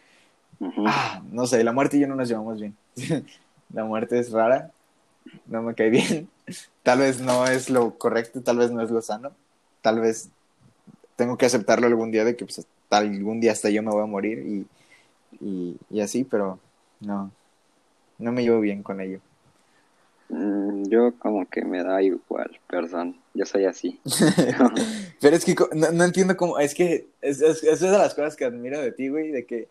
ah, 0.88 1.22
no 1.32 1.46
sé, 1.46 1.64
la 1.64 1.72
muerte 1.72 1.98
y 1.98 2.00
yo 2.00 2.08
no 2.08 2.16
nos 2.16 2.28
llevamos 2.28 2.60
bien. 2.60 2.76
la 3.72 3.86
muerte 3.86 4.18
es 4.18 4.32
rara, 4.32 4.72
no 5.46 5.62
me 5.62 5.76
cae 5.76 5.92
bien. 5.92 6.28
Tal 6.82 6.98
vez 6.98 7.22
no 7.22 7.46
es 7.46 7.70
lo 7.70 7.96
correcto, 7.96 8.42
tal 8.42 8.58
vez 8.58 8.72
no 8.72 8.82
es 8.82 8.90
lo 8.90 9.04
sano, 9.04 9.34
tal 9.84 10.00
vez 10.00 10.30
tengo 11.16 11.38
que 11.38 11.46
aceptarlo 11.46 11.86
algún 11.86 12.10
día 12.10 12.26
de 12.26 12.36
que 12.36 12.46
pues, 12.46 12.66
algún 12.90 13.40
día 13.40 13.52
hasta 13.52 13.70
yo 13.70 13.84
me 13.84 13.92
voy 13.92 14.02
a 14.02 14.08
morir 14.08 14.40
y, 14.40 14.68
y, 15.46 15.78
y 15.92 16.02
así, 16.02 16.24
pero 16.24 16.58
no, 17.02 17.30
no 18.18 18.32
me 18.32 18.42
llevo 18.42 18.62
bien 18.62 18.82
con 18.82 19.00
ello. 19.00 19.22
Mm, 20.30 20.84
Yo 20.90 21.14
como 21.20 21.48
que 21.50 21.64
me 21.66 21.84
da 21.84 22.02
igual, 22.02 22.60
perdón, 22.68 23.20
yo 23.34 23.46
soy 23.46 23.66
así. 23.66 24.00
Pero 25.22 25.36
es 25.36 25.44
que 25.46 25.56
no, 25.76 25.92
no 25.92 26.04
entiendo 26.04 26.38
cómo, 26.38 26.60
es 26.60 26.74
que 26.76 27.08
es, 27.22 27.42
es, 27.42 27.64
es 27.64 27.80
de 27.80 27.90
las 27.90 28.14
cosas 28.14 28.36
que 28.36 28.46
admiro 28.46 28.80
de 28.80 28.92
ti, 28.92 29.10
güey, 29.10 29.32
de 29.32 29.46
que 29.46 29.68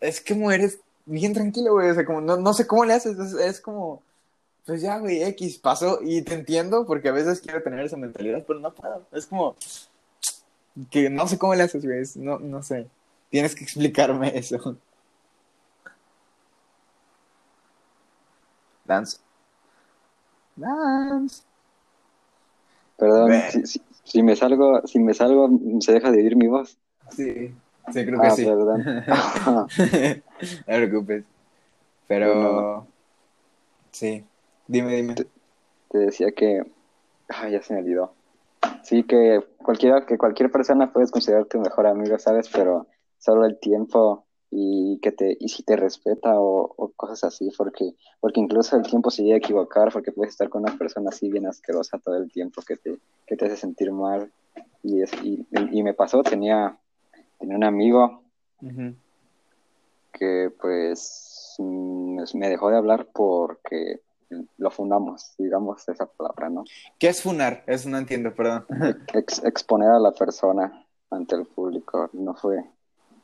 es 0.00 0.20
como 0.20 0.52
eres 0.52 0.78
bien 1.04 1.32
tranquilo, 1.34 1.72
güey, 1.72 1.90
o 1.90 1.94
sea, 1.94 2.04
como 2.04 2.20
no, 2.20 2.36
no 2.36 2.52
sé 2.52 2.66
cómo 2.66 2.84
le 2.84 2.94
haces, 2.94 3.18
es, 3.18 3.32
es 3.34 3.60
como, 3.60 4.02
pues 4.66 4.82
ya, 4.82 4.98
güey, 4.98 5.22
X, 5.22 5.58
pasó, 5.58 5.98
y 6.02 6.22
te 6.22 6.34
entiendo 6.34 6.84
porque 6.86 7.08
a 7.08 7.12
veces 7.12 7.40
quiero 7.40 7.62
tener 7.62 7.84
esa 7.84 7.96
mentalidad, 7.96 8.44
pero 8.46 8.60
no 8.60 8.72
puedo, 8.74 9.06
es 9.12 9.26
como 9.26 9.56
que 10.90 11.08
no 11.10 11.26
sé 11.26 11.38
cómo 11.38 11.54
le 11.54 11.62
haces, 11.64 11.84
güey, 11.84 12.02
no, 12.16 12.38
no 12.38 12.62
sé, 12.62 12.86
tienes 13.30 13.54
que 13.54 13.64
explicarme 13.64 14.32
eso. 14.38 14.76
Dance. 18.84 19.18
Perdón, 22.98 23.32
si, 23.50 23.66
si- 23.66 23.82
si 24.04 24.22
me 24.22 24.36
salgo, 24.36 24.86
si 24.86 24.98
me 24.98 25.12
salgo, 25.14 25.50
se 25.80 25.92
deja 25.92 26.10
de 26.10 26.18
oír 26.22 26.36
mi 26.36 26.46
voz. 26.48 26.78
Sí, 27.10 27.52
sí, 27.92 28.06
creo 28.06 28.20
que 28.20 28.26
Ah, 28.26 28.30
sí. 28.30 28.44
perdón. 28.44 28.84
no 29.06 29.66
te 29.68 30.22
preocupes. 30.64 31.24
Pero, 32.08 32.34
Bueno. 32.34 32.86
sí, 33.90 34.24
dime, 34.68 34.94
dime. 34.96 35.14
Te 35.14 35.98
decía 35.98 36.32
que, 36.32 36.62
ay, 37.28 37.52
ya 37.52 37.62
se 37.62 37.74
me 37.74 37.80
olvidó. 37.80 38.14
Sí, 38.82 39.02
que 39.02 39.44
cualquiera, 39.58 40.06
que 40.06 40.16
cualquier 40.16 40.50
persona 40.50 40.92
puedes 40.92 41.10
considerar 41.10 41.46
tu 41.46 41.60
mejor 41.60 41.86
amigo, 41.86 42.18
¿sabes? 42.18 42.48
Pero 42.48 42.86
solo 43.18 43.44
el 43.44 43.58
tiempo 43.58 44.25
y 44.50 44.98
que 45.02 45.12
te, 45.12 45.36
y 45.38 45.48
si 45.48 45.62
te 45.62 45.76
respeta 45.76 46.38
o, 46.38 46.72
o 46.76 46.88
cosas 46.92 47.24
así, 47.24 47.50
porque, 47.56 47.94
porque 48.20 48.40
incluso 48.40 48.76
el 48.76 48.82
tiempo 48.84 49.10
se 49.10 49.22
llega 49.22 49.34
a 49.36 49.38
equivocar, 49.38 49.92
porque 49.92 50.12
puedes 50.12 50.32
estar 50.32 50.48
con 50.48 50.62
una 50.62 50.76
persona 50.78 51.10
así 51.10 51.30
bien 51.30 51.46
asquerosa 51.46 51.98
todo 51.98 52.16
el 52.16 52.30
tiempo 52.30 52.62
que 52.62 52.76
te, 52.76 52.98
que 53.26 53.36
te 53.36 53.46
hace 53.46 53.56
sentir 53.56 53.90
mal. 53.92 54.30
Y, 54.82 55.02
es, 55.02 55.10
y, 55.22 55.44
y 55.50 55.82
me 55.82 55.94
pasó, 55.94 56.22
tenía, 56.22 56.78
tenía 57.38 57.56
un 57.56 57.64
amigo 57.64 58.22
que 60.12 60.50
pues 60.60 61.56
mm, 61.58 62.22
me 62.34 62.48
dejó 62.48 62.70
de 62.70 62.76
hablar 62.76 63.08
porque 63.12 64.00
lo 64.58 64.70
fundamos, 64.70 65.34
digamos 65.38 65.88
esa 65.88 66.06
palabra, 66.06 66.50
¿no? 66.50 66.64
¿Qué 66.98 67.08
es 67.08 67.22
funar? 67.22 67.62
Eso 67.66 67.88
no 67.88 67.98
entiendo, 67.98 68.34
perdón. 68.34 68.66
Ex- 69.14 69.44
exponer 69.44 69.90
a 69.90 69.98
la 69.98 70.12
persona 70.12 70.84
ante 71.10 71.36
el 71.36 71.46
público, 71.46 72.10
no 72.12 72.34
fue. 72.34 72.64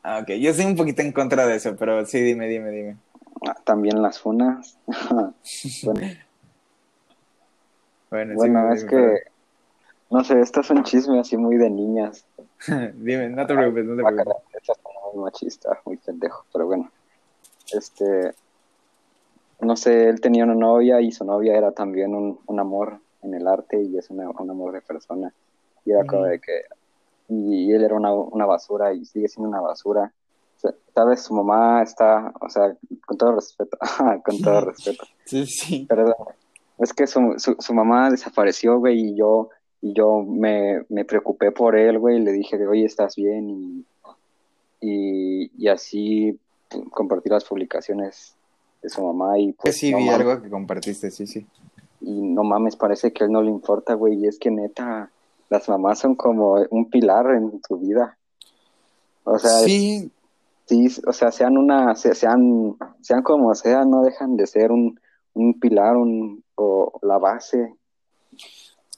Ah, 0.04 0.18
ok, 0.20 0.30
yo 0.40 0.50
estoy 0.50 0.66
un 0.66 0.76
poquito 0.76 1.02
en 1.02 1.12
contra 1.12 1.46
de 1.46 1.56
eso, 1.56 1.76
pero 1.76 2.04
sí, 2.06 2.20
dime, 2.20 2.48
dime, 2.48 2.70
dime. 2.70 2.96
Ah, 3.46 3.54
También 3.64 4.02
las 4.02 4.18
funas. 4.20 4.78
bueno, 5.82 6.00
Bueno, 8.10 8.34
bueno, 8.34 8.72
es 8.72 8.84
dime, 8.84 8.90
que, 8.90 9.18
no 10.10 10.24
sé, 10.24 10.40
esto 10.40 10.60
es 10.60 10.70
un 10.70 10.84
chisme 10.84 11.20
así 11.20 11.36
muy 11.36 11.56
de 11.56 11.70
niñas. 11.70 12.26
Dime, 12.94 13.28
no 13.30 13.46
te 13.46 13.54
preocupes, 13.54 13.84
no 13.84 13.96
te 13.96 14.02
Guácala, 14.02 14.34
preocupes. 14.34 14.46
esto 14.52 14.72
está 14.72 14.88
muy 15.14 15.22
machista, 15.24 15.80
muy 15.86 15.96
pendejo, 15.98 16.46
pero 16.52 16.66
bueno. 16.66 16.90
Este, 17.72 18.34
no 19.60 19.76
sé, 19.76 20.08
él 20.08 20.20
tenía 20.20 20.44
una 20.44 20.54
novia 20.54 21.00
y 21.00 21.12
su 21.12 21.24
novia 21.24 21.56
era 21.56 21.72
también 21.72 22.14
un, 22.14 22.40
un 22.46 22.60
amor 22.60 23.00
en 23.22 23.34
el 23.34 23.46
arte 23.46 23.80
y 23.82 23.96
es 23.96 24.10
una- 24.10 24.30
un 24.30 24.50
amor 24.50 24.72
de 24.72 24.82
persona. 24.82 25.32
Y 25.84 25.92
era 25.92 26.04
como 26.04 26.24
de 26.24 26.40
que, 26.40 26.62
y 27.28 27.72
él 27.72 27.84
era 27.84 27.94
una, 27.94 28.12
una 28.12 28.46
basura 28.46 28.92
y 28.92 29.04
sigue 29.04 29.28
siendo 29.28 29.48
una 29.48 29.60
basura. 29.60 30.12
O 30.56 30.60
sea, 30.60 30.74
Sabes, 30.94 31.22
su 31.22 31.34
mamá 31.34 31.82
está, 31.82 32.32
o 32.40 32.48
sea, 32.48 32.76
con 33.06 33.16
todo 33.16 33.32
respeto, 33.36 33.78
con 34.24 34.40
todo 34.40 34.60
respeto, 34.60 35.04
Sí, 35.24 35.46
sí. 35.46 35.86
perdón, 35.88 36.14
es 36.78 36.92
que 36.92 37.06
su, 37.06 37.34
su, 37.38 37.56
su 37.58 37.74
mamá 37.74 38.10
desapareció, 38.10 38.78
güey, 38.78 39.00
y 39.00 39.14
yo, 39.14 39.48
y 39.80 39.94
yo 39.94 40.22
me, 40.22 40.84
me 40.88 41.04
preocupé 41.04 41.50
por 41.50 41.76
él, 41.76 41.98
güey, 41.98 42.18
y 42.18 42.20
le 42.20 42.32
dije 42.32 42.58
que, 42.58 42.66
oye, 42.66 42.84
¿estás 42.84 43.16
bien? 43.16 43.48
Y, 43.48 43.84
y, 44.80 45.50
y 45.56 45.68
así 45.68 46.38
compartí 46.90 47.28
las 47.30 47.44
publicaciones 47.44 48.34
de 48.82 48.88
su 48.88 49.02
mamá 49.02 49.38
y 49.38 49.52
pues 49.52 49.76
sí, 49.76 49.92
no 49.92 49.98
vi 49.98 50.06
mames, 50.06 50.20
algo 50.20 50.42
que 50.42 50.50
compartiste, 50.50 51.10
sí, 51.10 51.26
sí. 51.26 51.46
y 52.00 52.20
no 52.20 52.42
mames, 52.42 52.76
parece 52.76 53.12
que 53.12 53.24
a 53.24 53.26
él 53.26 53.32
no 53.32 53.42
le 53.42 53.50
importa, 53.50 53.94
güey, 53.94 54.14
y 54.14 54.26
es 54.26 54.38
que 54.38 54.50
neta, 54.50 55.10
las 55.52 55.68
mamás 55.68 55.98
son 55.98 56.14
como 56.16 56.54
un 56.70 56.88
pilar 56.90 57.30
en 57.32 57.60
tu 57.60 57.76
vida. 57.78 58.16
O 59.24 59.38
sea, 59.38 59.50
sí, 59.60 60.10
sí, 60.66 60.88
o 61.06 61.12
sea, 61.12 61.30
sean 61.30 61.56
una, 61.58 61.94
se- 61.94 62.14
sean, 62.14 62.76
sean 63.02 63.22
como 63.22 63.54
sean, 63.54 63.90
no 63.90 64.02
dejan 64.02 64.36
de 64.36 64.46
ser 64.46 64.72
un, 64.72 64.98
un 65.34 65.60
pilar, 65.60 65.96
un, 65.96 66.42
o 66.56 66.98
la 67.02 67.18
base. 67.18 67.74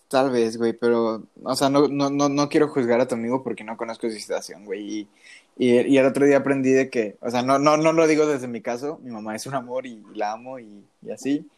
Tal 0.09 0.31
vez, 0.31 0.57
güey, 0.57 0.73
pero, 0.75 1.25
o 1.43 1.55
sea, 1.57 1.69
no, 1.71 1.89
no, 1.89 2.09
no, 2.09 2.29
no 2.29 2.49
quiero 2.49 2.69
juzgar 2.69 3.01
a 3.01 3.09
tu 3.09 3.17
amigo 3.17 3.43
porque 3.43 3.65
no 3.65 3.77
conozco 3.77 4.09
su 4.09 4.15
situación, 4.17 4.65
güey. 4.65 5.01
Y, 5.01 5.09
y, 5.57 5.81
y 5.81 5.99
el 5.99 6.07
otro 6.07 6.25
día 6.25 6.37
aprendí 6.39 6.71
de 6.71 6.89
que, 6.89 7.17
o 7.21 7.31
sea, 7.31 7.43
no, 7.43 7.59
no, 7.59 7.77
no 7.77 7.93
lo 7.93 8.07
digo 8.07 8.27
desde 8.27 8.47
mi 8.47 8.61
caso, 8.61 9.01
mi 9.03 9.11
mamá 9.11 9.35
es 9.35 9.47
un 9.47 9.55
amor 9.55 9.87
y 9.87 10.01
la 10.15 10.33
amo 10.33 10.61
y, 10.61 10.85
y 11.03 11.11
así, 11.11 11.49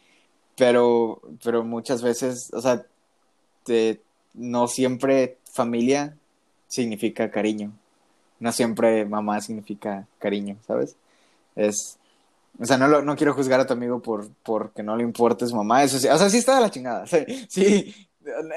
pero, 0.57 1.21
pero 1.43 1.63
muchas 1.63 2.01
veces, 2.01 2.51
o 2.53 2.61
sea, 2.61 2.83
te- 3.63 4.01
no 4.37 4.67
siempre 4.67 5.37
familia 5.51 6.15
significa 6.67 7.29
cariño, 7.31 7.71
no 8.39 8.51
siempre 8.51 9.05
mamá 9.05 9.41
significa 9.41 10.07
cariño, 10.19 10.57
¿sabes? 10.65 10.95
Es, 11.55 11.97
o 12.59 12.65
sea, 12.65 12.77
no, 12.77 12.87
lo, 12.87 13.01
no 13.01 13.15
quiero 13.15 13.33
juzgar 13.33 13.59
a 13.59 13.67
tu 13.67 13.73
amigo 13.73 13.99
por 14.01 14.29
porque 14.43 14.83
no 14.83 14.95
le 14.95 15.03
importe 15.03 15.45
su 15.47 15.55
mamá. 15.55 15.83
Eso 15.83 15.99
sí, 15.99 16.07
o 16.07 16.17
sea, 16.17 16.29
sí 16.29 16.37
está 16.37 16.55
de 16.55 16.61
la 16.61 16.71
chingada. 16.71 17.05
Sí, 17.07 17.47
sí. 17.49 18.09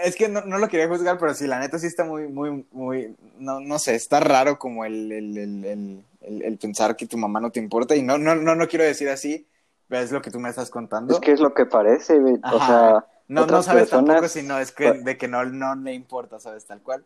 es 0.05 0.17
que 0.17 0.29
no, 0.29 0.43
no 0.43 0.59
lo 0.59 0.69
quería 0.69 0.89
juzgar, 0.89 1.19
pero 1.19 1.35
sí, 1.35 1.47
la 1.47 1.59
neta 1.61 1.79
sí 1.79 1.87
está 1.87 2.05
muy, 2.05 2.29
muy, 2.29 2.67
muy, 2.73 3.15
no, 3.39 3.61
no 3.61 3.79
sé, 3.79 3.95
está 3.95 4.21
raro 4.21 4.59
como 4.59 4.85
el, 4.85 5.13
el, 5.13 5.39
el, 5.39 6.05
el, 6.21 6.59
pensar 6.59 6.97
que 6.97 7.07
tu 7.07 7.17
mamá 7.17 7.41
no 7.41 7.51
te 7.51 7.61
importa. 7.61 7.95
Y 7.95 8.03
no, 8.03 8.19
no, 8.19 8.35
no, 8.35 8.55
no 8.55 8.69
quiero 8.69 8.85
decir 8.85 9.09
así, 9.09 9.47
pero 9.89 10.03
es 10.03 10.13
lo 10.13 10.21
que 10.21 10.31
tú 10.31 10.41
me 10.41 10.49
estás 10.49 10.71
contando. 10.71 11.15
Es 11.15 11.21
que 11.21 11.33
es 11.33 11.41
lo 11.41 11.55
que 11.55 11.67
parece. 11.67 12.19
O 12.19 12.39
Ajá. 12.43 12.67
sea, 12.67 13.07
no, 13.35 13.47
no 13.47 13.63
sabes 13.63 13.85
personas- 13.85 14.07
tampoco 14.07 14.29
si 14.29 14.43
no 14.43 14.59
es 14.59 14.73
que 14.73 14.93
de 14.93 15.17
que 15.17 15.29
no, 15.29 15.45
no 15.45 15.75
le 15.77 15.93
importa, 15.95 16.39
¿sabes? 16.41 16.65
Tal 16.67 16.81
cual. 16.83 17.05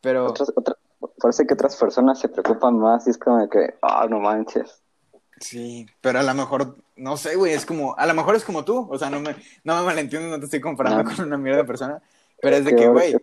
Pero 0.00 0.26
otras, 0.26 0.52
otra- 0.54 0.76
parece 1.20 1.46
que 1.46 1.54
otras 1.54 1.76
personas 1.76 2.18
se 2.18 2.28
preocupan 2.28 2.78
más 2.78 3.06
y 3.06 3.10
es 3.10 3.18
como 3.18 3.38
de 3.38 3.48
que, 3.48 3.74
ah, 3.82 4.06
no 4.08 4.18
manches. 4.20 4.82
sí, 5.40 5.86
pero 6.00 6.18
a 6.20 6.22
lo 6.22 6.32
mejor, 6.34 6.76
no 6.96 7.16
sé, 7.16 7.36
güey, 7.36 7.52
es 7.52 7.66
como, 7.66 7.94
a 7.98 8.06
lo 8.06 8.14
mejor 8.14 8.34
es 8.36 8.44
como 8.44 8.64
tú, 8.64 8.88
o 8.90 8.98
sea, 8.98 9.10
no 9.10 9.20
me, 9.20 9.36
no 9.64 9.76
me 9.76 9.82
malentiendes, 9.84 10.30
no 10.30 10.38
te 10.38 10.46
estoy 10.46 10.60
comparando 10.60 11.02
No. 11.02 11.10
con 11.16 11.26
una 11.26 11.36
mierda 11.36 11.58
de 11.60 11.64
persona, 11.66 12.02
pero 12.40 12.56
es 12.56 12.64
de 12.64 12.74
que, 12.74 12.88
güey, 12.88 13.16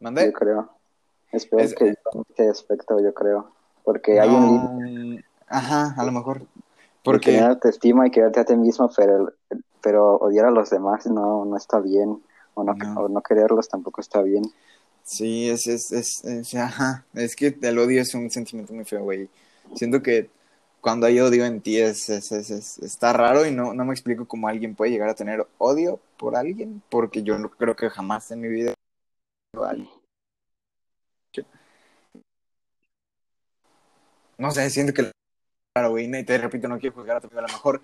¿mandé? 0.00 0.26
Yo 0.26 0.32
creo. 0.32 0.70
Es 1.32 1.46
peor 1.46 1.62
Es- 1.62 1.74
que 1.74 1.94
este 2.28 2.48
aspecto, 2.48 3.00
yo 3.00 3.12
creo. 3.12 3.50
Porque 3.84 4.20
hay 4.20 4.28
un 4.30 5.24
Ajá, 5.48 5.94
a 5.96 6.04
lo 6.04 6.12
mejor. 6.12 6.42
Porque 7.02 7.32
tener 7.32 7.44
autoestima 7.50 8.06
y 8.06 8.10
quererte 8.10 8.40
a 8.40 8.44
ti 8.44 8.54
mismo, 8.56 8.90
pero, 8.94 9.32
pero 9.82 10.16
odiar 10.16 10.46
a 10.46 10.50
los 10.50 10.70
demás 10.70 11.06
no, 11.06 11.44
no 11.44 11.56
está 11.56 11.80
bien. 11.80 12.22
O 12.54 12.64
no, 12.64 12.74
No. 12.74 13.00
o 13.02 13.08
no 13.08 13.20
quererlos 13.22 13.68
tampoco 13.68 14.00
está 14.00 14.20
bien. 14.22 14.42
sí, 15.04 15.48
es, 15.48 15.66
es, 15.66 15.92
es, 15.92 16.24
es- 16.24 16.54
ajá, 16.54 17.06
es 17.14 17.34
que 17.36 17.56
el 17.62 17.78
odio 17.78 18.02
es 18.02 18.14
un 18.14 18.30
sentimiento 18.30 18.74
muy 18.74 18.84
feo, 18.84 19.02
güey. 19.04 19.28
Siento 19.74 20.02
que 20.02 20.28
cuando 20.80 21.06
hay 21.06 21.20
odio 21.20 21.44
en 21.44 21.60
ti 21.60 21.78
es, 21.78 22.08
es, 22.08 22.30
es- 22.32 22.50
es- 22.50 22.78
está 22.80 23.12
raro 23.12 23.46
y 23.46 23.52
no, 23.52 23.72
no 23.74 23.84
me 23.84 23.92
explico 23.92 24.26
cómo 24.26 24.48
alguien 24.48 24.74
puede 24.74 24.90
llegar 24.90 25.08
a 25.08 25.14
tener 25.14 25.46
odio 25.58 26.00
por 26.18 26.36
alguien, 26.36 26.82
porque 26.90 27.22
yo 27.22 27.38
no 27.38 27.48
creo 27.50 27.76
que 27.76 27.88
jamás 27.90 28.30
en 28.30 28.40
mi 28.40 28.48
vida 28.48 28.74
no 34.38 34.50
sé, 34.50 34.70
siento 34.70 34.92
que 34.92 35.10
claro, 35.74 35.90
güey, 35.90 36.06
y 36.14 36.24
te 36.24 36.38
repito, 36.38 36.68
no 36.68 36.78
quiero 36.78 36.94
juzgar 36.96 37.16
a 37.18 37.20
tu 37.20 37.28
a 37.36 37.42
lo 37.42 37.48
mejor, 37.48 37.82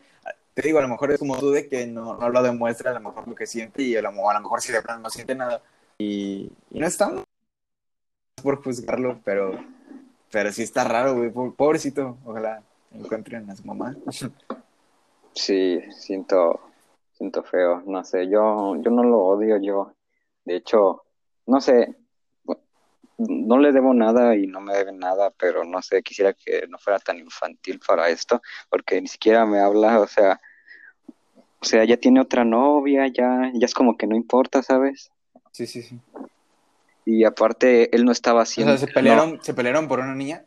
te 0.54 0.62
digo, 0.62 0.78
a 0.78 0.82
lo 0.82 0.88
mejor 0.88 1.10
es 1.12 1.18
como 1.18 1.36
tú 1.38 1.52
que 1.68 1.86
no, 1.86 2.16
no 2.16 2.28
lo 2.28 2.42
demuestra 2.42 2.90
a 2.92 2.94
lo 2.94 3.00
mejor 3.00 3.26
lo 3.28 3.34
que 3.34 3.46
siente 3.46 3.82
y 3.82 3.96
a 3.96 4.02
lo, 4.02 4.08
a 4.30 4.34
lo 4.34 4.40
mejor 4.40 4.60
si 4.60 4.72
de 4.72 4.82
plano 4.82 5.02
no 5.02 5.10
siente 5.10 5.34
nada 5.34 5.60
y, 5.98 6.50
y 6.70 6.78
no 6.80 6.86
está 6.86 7.12
por 8.42 8.62
juzgarlo, 8.62 9.20
pero, 9.24 9.52
pero 10.30 10.52
sí 10.52 10.62
está 10.62 10.84
raro, 10.84 11.14
güey, 11.14 11.30
po- 11.30 11.54
pobrecito, 11.54 12.18
ojalá 12.24 12.62
encuentren 12.92 13.48
a 13.50 13.56
su 13.56 13.64
mamá. 13.64 13.96
Sí, 15.32 15.80
siento, 15.92 16.60
siento 17.12 17.42
feo. 17.42 17.82
No 17.86 18.04
sé, 18.04 18.28
yo, 18.28 18.76
yo 18.76 18.90
no 18.90 19.02
lo 19.02 19.18
odio, 19.20 19.56
yo. 19.56 19.94
De 20.44 20.56
hecho, 20.56 21.04
no 21.46 21.60
sé, 21.60 21.96
no 23.18 23.58
le 23.58 23.72
debo 23.72 23.94
nada 23.94 24.36
y 24.36 24.46
no 24.46 24.60
me 24.60 24.74
debe 24.74 24.92
nada, 24.92 25.30
pero 25.30 25.64
no 25.64 25.82
sé, 25.82 26.02
quisiera 26.02 26.32
que 26.32 26.66
no 26.68 26.78
fuera 26.78 26.98
tan 26.98 27.18
infantil 27.18 27.80
para 27.86 28.08
esto, 28.08 28.42
porque 28.70 29.00
ni 29.00 29.08
siquiera 29.08 29.46
me 29.46 29.60
habla, 29.60 30.00
o 30.00 30.06
sea, 30.06 30.40
o 31.60 31.64
sea, 31.64 31.84
ya 31.84 31.96
tiene 31.96 32.20
otra 32.20 32.44
novia, 32.44 33.06
ya, 33.06 33.50
ya 33.54 33.64
es 33.64 33.74
como 33.74 33.96
que 33.96 34.06
no 34.06 34.16
importa, 34.16 34.62
¿sabes? 34.62 35.10
Sí, 35.52 35.66
sí, 35.66 35.82
sí. 35.82 35.98
Y 37.06 37.24
aparte, 37.24 37.94
él 37.94 38.04
no 38.04 38.12
estaba 38.12 38.40
O 38.40 38.42
haciendo. 38.42 38.76
sea, 38.76 38.86
se 38.86 38.92
pelearon, 38.92 39.38
se 39.42 39.54
pelearon 39.54 39.88
por 39.88 40.00
una 40.00 40.14
niña. 40.14 40.44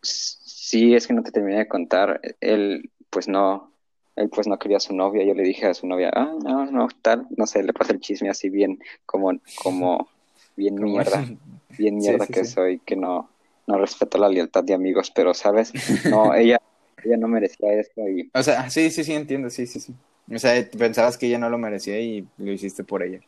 Sí, 0.00 0.94
es 0.94 1.06
que 1.06 1.12
no 1.12 1.22
te 1.22 1.30
terminé 1.30 1.58
de 1.58 1.68
contar. 1.68 2.20
Él, 2.40 2.90
pues 3.10 3.28
no, 3.28 3.70
él 4.16 4.28
pues 4.30 4.46
no 4.46 4.58
quería 4.58 4.78
a 4.78 4.80
su 4.80 4.94
novia. 4.94 5.24
Yo 5.24 5.34
le 5.34 5.42
dije 5.42 5.66
a 5.66 5.74
su 5.74 5.86
novia, 5.86 6.10
ah, 6.14 6.32
no, 6.42 6.66
no, 6.66 6.88
tal, 7.02 7.26
no 7.36 7.46
sé, 7.46 7.62
le 7.62 7.72
pasé 7.72 7.92
el 7.92 8.00
chisme 8.00 8.30
así 8.30 8.48
bien, 8.48 8.80
como, 9.06 9.32
como, 9.62 10.08
bien 10.56 10.82
mierda, 10.82 11.28
bien 11.76 12.00
mierda 12.00 12.26
sí, 12.26 12.32
que 12.32 12.44
sí. 12.44 12.44
soy, 12.44 12.80
que 12.80 12.96
no, 12.96 13.34
no 13.66 13.78
respeto 13.78 14.18
la 14.18 14.28
lealtad 14.28 14.64
de 14.64 14.74
amigos, 14.74 15.10
pero, 15.14 15.34
¿sabes? 15.34 15.74
No, 16.04 16.34
ella, 16.34 16.58
ella 17.02 17.16
no 17.18 17.28
merecía 17.28 17.72
esto 17.74 18.02
y, 18.08 18.32
O 18.34 18.42
sea, 18.42 18.70
sí, 18.70 18.90
sí, 18.90 19.04
sí, 19.04 19.12
entiendo, 19.14 19.50
sí, 19.50 19.66
sí, 19.66 19.80
sí. 19.80 19.94
O 20.34 20.38
sea, 20.38 20.54
pensabas 20.70 21.18
que 21.18 21.26
ella 21.26 21.38
no 21.38 21.50
lo 21.50 21.58
merecía 21.58 22.00
y 22.00 22.30
lo 22.36 22.52
hiciste 22.52 22.84
por 22.84 23.02
ella. 23.02 23.20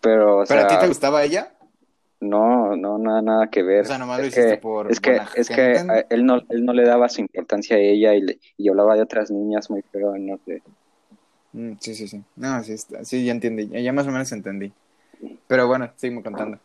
pero, 0.00 0.38
o 0.40 0.46
¿Pero 0.46 0.60
a 0.62 0.66
ti 0.66 0.78
te 0.78 0.86
gustaba 0.88 1.22
ella? 1.24 1.56
no, 2.20 2.76
no, 2.76 2.98
nada, 2.98 3.22
nada 3.22 3.50
que 3.50 3.62
ver. 3.62 3.84
O 3.84 3.88
sea, 3.88 3.98
nomás 3.98 4.20
lo 4.20 4.26
Es 4.26 4.28
hiciste 4.28 4.56
que, 4.56 4.64
por 4.64 4.86
es 4.88 5.00
que, 5.00 5.22
es 5.34 5.50
que 5.50 5.84
a- 5.88 6.00
él 6.10 6.24
no, 6.26 6.36
él 6.48 6.64
no 6.64 6.72
le 6.72 6.84
daba 6.84 7.08
su 7.08 7.20
importancia 7.20 7.76
a 7.76 7.80
ella 7.80 8.14
y, 8.14 8.22
le, 8.22 8.40
y 8.56 8.68
hablaba 8.68 8.96
de 8.96 9.02
otras 9.02 9.30
niñas 9.30 9.70
muy 9.70 9.82
feo, 9.82 10.16
no 10.18 10.38
sé. 10.44 10.62
Mm, 11.52 11.74
sí, 11.80 11.94
sí, 11.94 12.08
sí. 12.08 12.24
No, 12.36 12.62
sí, 12.64 12.72
está- 12.72 13.04
sí, 13.04 13.24
ya 13.24 13.32
entendí. 13.32 13.68
Ya 13.82 13.92
más 13.92 14.06
o 14.06 14.10
menos 14.10 14.30
entendí. 14.32 14.74
Pero 15.46 15.66
bueno, 15.66 15.90
seguimos 15.96 16.24
contando. 16.24 16.58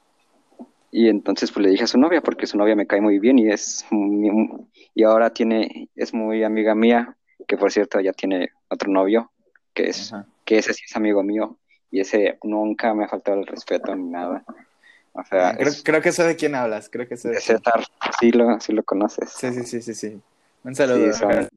Y 0.91 1.09
entonces 1.09 1.51
pues 1.51 1.63
le 1.65 1.71
dije 1.71 1.85
a 1.85 1.87
su 1.87 1.97
novia, 1.97 2.21
porque 2.21 2.45
su 2.45 2.57
novia 2.57 2.75
me 2.75 2.85
cae 2.85 3.01
muy 3.01 3.17
bien 3.19 3.39
y 3.39 3.49
es 3.51 3.85
muy- 3.89 4.67
y 4.93 5.03
ahora 5.03 5.31
tiene, 5.31 5.89
es 5.95 6.13
muy 6.13 6.43
amiga 6.43 6.75
mía, 6.75 7.17
que 7.47 7.57
por 7.57 7.71
cierto 7.71 7.99
ya 7.99 8.13
tiene 8.13 8.49
otro 8.69 8.91
novio, 8.91 9.31
que 9.73 9.89
es, 9.89 10.13
Ajá. 10.13 10.27
que 10.45 10.59
ese 10.59 10.73
sí 10.73 10.83
es 10.87 10.95
amigo 10.95 11.23
mío, 11.23 11.57
y 11.89 11.99
ese 11.99 12.37
nunca 12.43 12.93
me 12.93 13.05
ha 13.05 13.07
faltado 13.07 13.39
el 13.39 13.47
respeto 13.47 13.95
ni 13.95 14.09
nada. 14.09 14.43
O 15.13 15.23
sea, 15.23 15.55
creo, 15.55 15.67
es 15.69 15.83
creo 15.83 16.01
que 16.01 16.11
sé 16.11 16.23
de 16.23 16.35
quién 16.35 16.55
hablas. 16.55 16.89
Creo 16.89 17.07
que 17.07 17.17
sé 17.17 17.29
de 17.29 17.37
quién. 17.37 17.59
Sí 18.19 18.31
lo, 18.31 18.59
sí 18.59 18.73
lo 18.73 18.83
conoces. 18.83 19.29
Sí, 19.31 19.51
sí, 19.53 19.63
sí, 19.63 19.81
sí, 19.81 19.93
sí. 19.93 20.21
Un 20.63 20.75
saludo. 20.75 21.11
Sí, 21.11 21.19
son- 21.19 21.49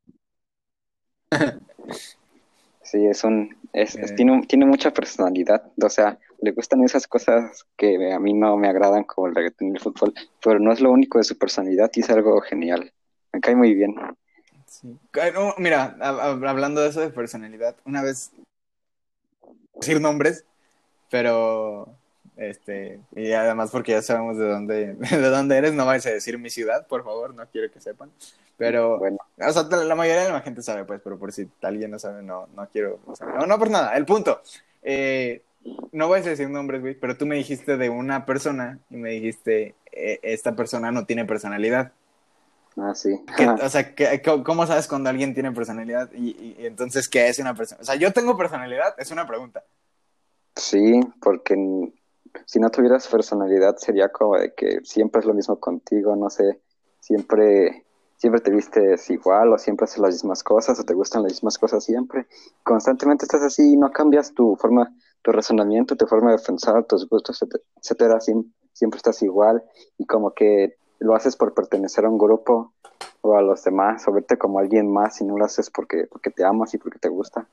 Sí, 2.82 3.04
es 3.04 3.24
un, 3.24 3.56
es, 3.72 3.96
es- 3.96 4.12
Eh. 4.12 4.14
tiene, 4.14 4.42
tiene 4.46 4.64
mucha 4.64 4.92
personalidad, 4.92 5.72
o 5.82 5.88
sea, 5.88 6.18
le 6.40 6.52
gustan 6.52 6.82
esas 6.82 7.06
cosas 7.06 7.66
que 7.76 8.12
a 8.12 8.18
mí 8.20 8.32
no 8.34 8.56
me 8.56 8.68
agradan 8.68 9.04
como 9.04 9.26
el 9.26 9.34
reggaetón 9.34 9.68
y 9.68 9.70
el 9.72 9.80
fútbol, 9.80 10.12
pero 10.42 10.58
no 10.58 10.72
es 10.72 10.80
lo 10.80 10.90
único 10.90 11.18
de 11.18 11.24
su 11.24 11.36
personalidad 11.38 11.90
y 11.94 12.00
es 12.00 12.10
algo 12.10 12.40
genial. 12.40 12.92
Me 13.32 13.40
cae 13.40 13.56
muy 13.56 13.74
bien. 13.74 13.94
Sí. 14.66 14.96
No, 15.34 15.54
mira, 15.58 15.96
hab- 15.98 16.20
hab- 16.20 16.48
hablando 16.48 16.80
de 16.82 16.88
eso 16.90 17.00
de 17.00 17.10
personalidad, 17.10 17.76
una 17.84 18.02
vez 18.02 18.32
decir 19.74 20.00
nombres, 20.00 20.44
pero 21.10 21.88
este, 22.36 23.00
y 23.14 23.32
además 23.32 23.70
porque 23.70 23.92
ya 23.92 24.02
sabemos 24.02 24.36
de 24.36 24.48
dónde, 24.48 24.94
de 25.10 25.28
dónde 25.30 25.56
eres, 25.56 25.72
no 25.74 25.86
vayas 25.86 26.06
a 26.06 26.10
decir 26.10 26.38
mi 26.38 26.50
ciudad, 26.50 26.86
por 26.86 27.04
favor, 27.04 27.34
no 27.34 27.46
quiero 27.46 27.70
que 27.72 27.80
sepan. 27.80 28.10
Pero, 28.58 28.98
Bueno, 28.98 29.18
o 29.38 29.52
sea, 29.52 29.64
la 29.64 29.94
mayoría 29.94 30.24
de 30.24 30.32
la 30.32 30.40
gente 30.40 30.62
sabe, 30.62 30.84
pues, 30.84 31.00
pero 31.04 31.18
por 31.18 31.30
si 31.30 31.46
alguien 31.62 31.90
no 31.90 31.98
sabe, 31.98 32.22
no, 32.22 32.48
no 32.54 32.66
quiero, 32.70 33.00
o 33.06 33.14
sea, 33.14 33.26
no, 33.26 33.46
no 33.46 33.58
por 33.58 33.70
nada, 33.70 33.94
el 33.96 34.06
punto. 34.06 34.40
Eh, 34.82 35.42
no 35.92 36.08
voy 36.08 36.20
a 36.20 36.22
decir 36.22 36.48
nombres, 36.50 36.80
güey, 36.80 36.94
pero 36.98 37.16
tú 37.16 37.26
me 37.26 37.36
dijiste 37.36 37.76
de 37.76 37.88
una 37.90 38.24
persona 38.26 38.78
y 38.90 38.96
me 38.96 39.10
dijiste, 39.10 39.74
eh, 39.92 40.18
esta 40.22 40.54
persona 40.54 40.90
no 40.92 41.06
tiene 41.06 41.24
personalidad. 41.24 41.92
ah, 42.76 42.94
sí. 42.94 43.20
¿Qué- 43.36 43.46
o 43.62 43.68
sea, 43.68 43.94
¿qué- 43.94 44.20
cómo- 44.24 44.44
¿cómo 44.44 44.66
sabes 44.66 44.86
cuando 44.88 45.08
alguien 45.10 45.34
tiene 45.34 45.52
personalidad? 45.52 46.10
Y, 46.12 46.56
entonces, 46.58 47.08
¿qué 47.08 47.28
es 47.28 47.38
una 47.38 47.54
persona? 47.54 47.80
O 47.80 47.84
sea, 47.84 47.94
¿yo 47.96 48.12
tengo 48.12 48.36
personalidad? 48.36 48.94
Es 48.98 49.10
una 49.10 49.26
pregunta. 49.26 49.64
Sí, 50.54 51.00
porque 51.20 51.54
si 52.44 52.58
no 52.60 52.70
tuvieras 52.70 53.08
personalidad 53.08 53.76
sería 53.76 54.08
como 54.10 54.36
de 54.36 54.52
que 54.54 54.80
siempre 54.84 55.20
es 55.20 55.26
lo 55.26 55.34
mismo 55.34 55.58
contigo, 55.58 56.16
no 56.16 56.28
sé, 56.30 56.60
siempre, 57.00 57.84
siempre 58.16 58.40
te 58.40 58.50
vistes 58.50 59.08
igual 59.10 59.52
o 59.52 59.58
siempre 59.58 59.84
haces 59.84 59.98
las 59.98 60.14
mismas 60.14 60.42
cosas 60.42 60.78
o 60.80 60.84
te 60.84 60.94
gustan 60.94 61.22
las 61.22 61.32
mismas 61.32 61.58
cosas 61.58 61.84
siempre. 61.84 62.26
Constantemente 62.62 63.24
estás 63.24 63.42
así 63.42 63.72
y 63.72 63.76
no 63.76 63.90
cambias 63.90 64.32
tu 64.34 64.56
forma, 64.56 64.94
tu 65.26 65.32
razonamiento, 65.32 65.96
tu 65.96 66.06
forma 66.06 66.30
de 66.30 66.38
pensar, 66.38 66.84
tus 66.84 67.08
gustos, 67.08 67.42
etc- 67.42 67.60
etcétera, 67.82 68.20
siem- 68.20 68.52
siempre 68.72 68.98
estás 68.98 69.20
igual 69.22 69.60
y 69.98 70.06
como 70.06 70.30
que 70.32 70.76
lo 71.00 71.16
haces 71.16 71.34
por 71.34 71.52
pertenecer 71.52 72.04
a 72.04 72.08
un 72.08 72.16
grupo 72.16 72.72
o 73.22 73.36
a 73.36 73.42
los 73.42 73.64
demás 73.64 74.06
o 74.06 74.12
verte 74.12 74.38
como 74.38 74.60
alguien 74.60 74.88
más 74.92 75.20
y 75.20 75.24
no 75.24 75.36
lo 75.36 75.44
haces 75.44 75.68
porque, 75.68 76.06
porque 76.08 76.30
te 76.30 76.44
amas 76.44 76.72
y 76.74 76.78
porque 76.78 77.00
te 77.00 77.08
gusta. 77.08 77.44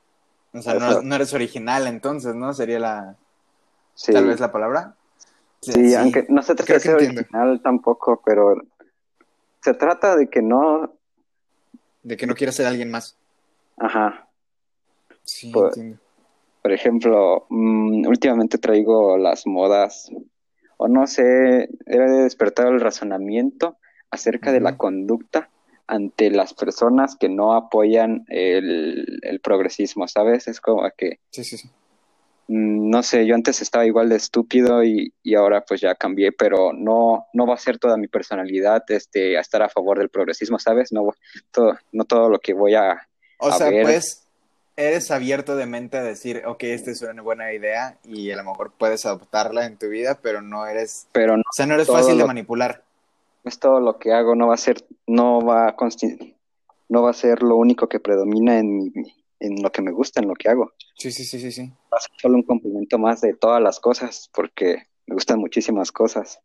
O 0.54 0.62
sea, 0.62 0.76
no, 0.76 1.02
no 1.02 1.16
eres 1.16 1.34
original, 1.34 1.88
entonces, 1.88 2.36
¿no? 2.36 2.54
Sería 2.54 2.78
la, 2.80 3.16
Sí. 3.96 4.14
tal 4.14 4.28
vez 4.28 4.40
la 4.40 4.52
palabra. 4.52 4.96
Sí, 5.62 5.96
aunque 5.96 6.28
no 6.30 6.44
se 6.44 6.54
trata 6.54 6.66
creo 6.66 6.78
de 6.78 6.80
ser 6.84 6.92
entiendo. 6.94 7.22
original 7.22 7.62
tampoco, 7.64 8.22
pero 8.24 8.56
se 9.64 9.74
trata 9.74 10.16
de 10.16 10.30
que 10.30 10.44
no, 10.44 10.94
De 12.04 12.18
que 12.18 12.28
no 12.28 12.36
quieras 12.36 12.56
ser 12.56 12.68
alguien 12.68 12.92
más. 12.92 13.18
ajá, 13.78 14.28
Sí, 15.24 15.52
Pues- 15.52 15.76
entiendo. 15.76 16.03
Por 16.64 16.72
ejemplo, 16.72 17.46
mm, 17.50 18.08
últimamente 18.08 18.58
traigo 18.58 19.18
las 19.18 19.46
modas, 19.46 20.10
o 20.78 20.88
no 20.88 21.06
sé, 21.06 21.70
he 21.86 21.98
despertado 22.00 22.70
el 22.70 22.80
razonamiento 22.82 23.78
acerca 24.10 24.52
de 24.52 24.62
la 24.62 24.78
conducta 24.78 25.50
ante 25.88 26.32
las 26.32 26.54
personas 26.54 27.16
que 27.18 27.28
no 27.30 27.54
apoyan 27.54 28.24
el, 28.30 29.20
el 29.22 29.40
progresismo, 29.42 30.08
¿sabes? 30.08 30.48
Es 30.48 30.62
como 30.62 30.90
que, 30.98 31.20
Sí, 31.30 31.44
sí, 31.44 31.58
sí. 31.58 31.68
mm, 32.48 32.90
no 32.90 33.04
sé, 33.04 33.26
yo 33.26 33.36
antes 33.36 33.62
estaba 33.62 33.86
igual 33.86 34.08
de 34.10 34.16
estúpido 34.16 34.84
y, 34.86 35.14
y 35.22 35.36
ahora 35.36 35.66
pues 35.66 35.82
ya 35.82 35.96
cambié, 35.96 36.32
pero 36.32 36.72
no, 36.74 37.26
no 37.34 37.46
va 37.46 37.56
a 37.56 37.58
ser 37.58 37.78
toda 37.78 37.98
mi 37.98 38.08
personalidad 38.08 38.84
este, 38.90 39.38
a 39.38 39.42
estar 39.42 39.62
a 39.62 39.70
favor 39.70 40.00
del 40.00 40.10
progresismo, 40.10 40.58
¿sabes? 40.60 40.94
No, 40.94 41.10
todo, 41.52 41.78
no 41.92 42.06
todo 42.06 42.30
lo 42.30 42.40
que 42.40 42.54
voy 42.54 42.76
a... 42.76 43.08
O 43.40 43.48
A 43.50 43.52
sea, 43.58 43.70
ver. 43.70 43.84
pues, 43.84 44.23
eres 44.76 45.12
abierto 45.12 45.56
de 45.56 45.66
mente 45.66 45.98
a 45.98 46.04
decir, 46.04 46.44
ok, 46.46 46.64
esta 46.64 46.92
es 46.92 47.02
una 47.02 47.22
buena 47.22 47.54
idea 47.54 47.98
y 48.04 48.32
a 48.32 48.36
lo 48.36 48.44
mejor 48.44 48.72
puedes 48.78 49.06
adoptarla 49.06 49.66
en 49.66 49.78
tu 49.78 49.88
vida, 49.88 50.20
pero 50.22 50.42
no 50.42 50.66
eres, 50.66 51.08
Pero 51.12 51.38
no 51.38 51.42
o 51.42 51.54
sea, 51.54 51.66
no 51.66 51.76
eres 51.76 51.88
fácil 51.88 52.18
de 52.18 52.26
manipular. 52.26 52.84
es 53.44 53.60
todo 53.60 53.80
lo 53.80 53.98
que 54.00 54.14
hago, 54.14 54.36
no 54.36 54.48
va 54.48 54.56
a 54.56 54.58
ser, 54.58 54.86
no 55.08 55.42
va 55.42 55.68
a 55.70 55.76
no 56.90 57.02
va 57.02 57.10
a 57.10 57.14
ser 57.14 57.44
lo 57.44 57.56
único 57.58 57.88
que 57.88 58.00
predomina 58.00 58.60
en, 58.60 58.92
en 59.40 59.62
lo 59.62 59.72
que 59.72 59.82
me 59.82 59.92
gusta, 59.92 60.22
en 60.22 60.28
lo 60.28 60.36
que 60.36 60.50
hago. 60.50 60.72
Sí, 60.96 61.12
sí, 61.12 61.24
sí, 61.26 61.40
sí, 61.40 61.52
sí. 61.52 61.72
Va 61.92 61.98
a 61.98 62.02
ser 62.02 62.12
solo 62.22 62.36
un 62.36 62.44
complemento 62.44 62.98
más 62.98 63.22
de 63.22 63.34
todas 63.34 63.62
las 63.62 63.80
cosas, 63.80 64.30
porque 64.34 64.84
me 65.06 65.16
gustan 65.16 65.40
muchísimas 65.40 65.92
cosas. 65.92 66.40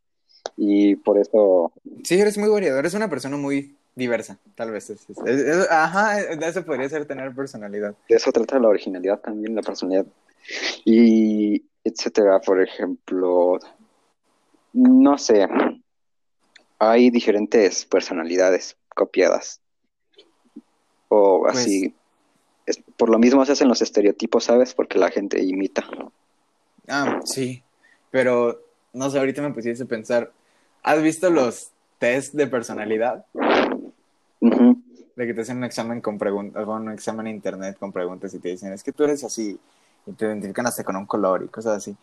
Y 0.57 0.97
por 0.97 1.19
eso, 1.19 1.73
Sí, 2.05 2.19
eres 2.21 2.39
muy 2.39 2.49
variado, 2.49 2.79
eres 2.79 2.95
una 2.95 3.09
persona 3.11 3.37
muy 3.37 3.77
diversa, 3.99 4.39
tal 4.55 4.71
vez. 4.71 4.89
es- 4.91 5.07
es- 5.11 5.71
ajá, 5.71 6.21
eso 6.21 6.65
podría 6.65 6.89
ser 6.89 7.05
tener 7.07 7.35
personalidad. 7.35 7.95
de 8.09 8.17
eso 8.17 8.33
trata 8.33 8.59
la 8.59 8.69
originalidad 8.69 9.19
también, 9.21 9.55
la 9.55 9.63
personalidad. 9.63 10.07
Y 10.85 11.63
etcétera, 11.85 12.41
por 12.41 12.63
ejemplo, 12.63 13.59
no 14.73 15.19
sé, 15.19 15.47
hay 16.79 17.11
diferentes 17.11 17.85
personalidades 17.85 18.77
copiadas. 18.95 19.61
O 21.09 21.41
Pues- 21.43 21.57
así. 21.59 21.95
es- 22.67 22.81
por 22.97 23.09
lo 23.09 23.19
mismo 23.19 23.45
se 23.45 23.53
hacen 23.53 23.69
los 23.69 23.81
estereotipos, 23.83 24.45
¿sabes? 24.45 24.75
Porque 24.75 24.99
la 24.99 25.11
gente 25.11 25.43
imita. 25.43 25.85
Ah, 26.87 27.21
sí. 27.25 27.63
Pero, 28.11 28.61
no 28.93 29.11
sé, 29.11 29.19
ahorita 29.19 29.43
me 29.43 29.53
pusiste 29.53 29.85
a 29.85 29.87
pensar. 29.87 30.33
¿Has 30.83 31.03
visto 31.03 31.31
los 31.31 31.71
test 31.99 32.35
de 32.35 32.47
personalidad? 32.47 33.27
De 34.41 35.27
que 35.27 35.35
te 35.35 35.41
hacen 35.41 35.57
un 35.59 35.65
examen 35.65 36.01
con 36.01 36.17
preguntas, 36.19 36.65
bueno, 36.65 36.83
un 36.87 36.93
examen 36.93 37.27
en 37.27 37.37
internet 37.37 37.77
con 37.79 37.93
preguntas 37.93 38.33
y 38.35 38.39
te 38.39 38.51
dicen, 38.51 38.73
es 38.73 38.83
que 38.85 38.93
tú 38.93 39.05
eres 39.05 39.25
así. 39.25 39.59
Y 40.07 40.13
te 40.13 40.25
identifican 40.27 40.67
hasta 40.67 40.85
con 40.85 40.97
un 40.97 41.07
color 41.07 41.43
y 41.45 41.49
cosas 41.49 41.77
así. 41.79 41.97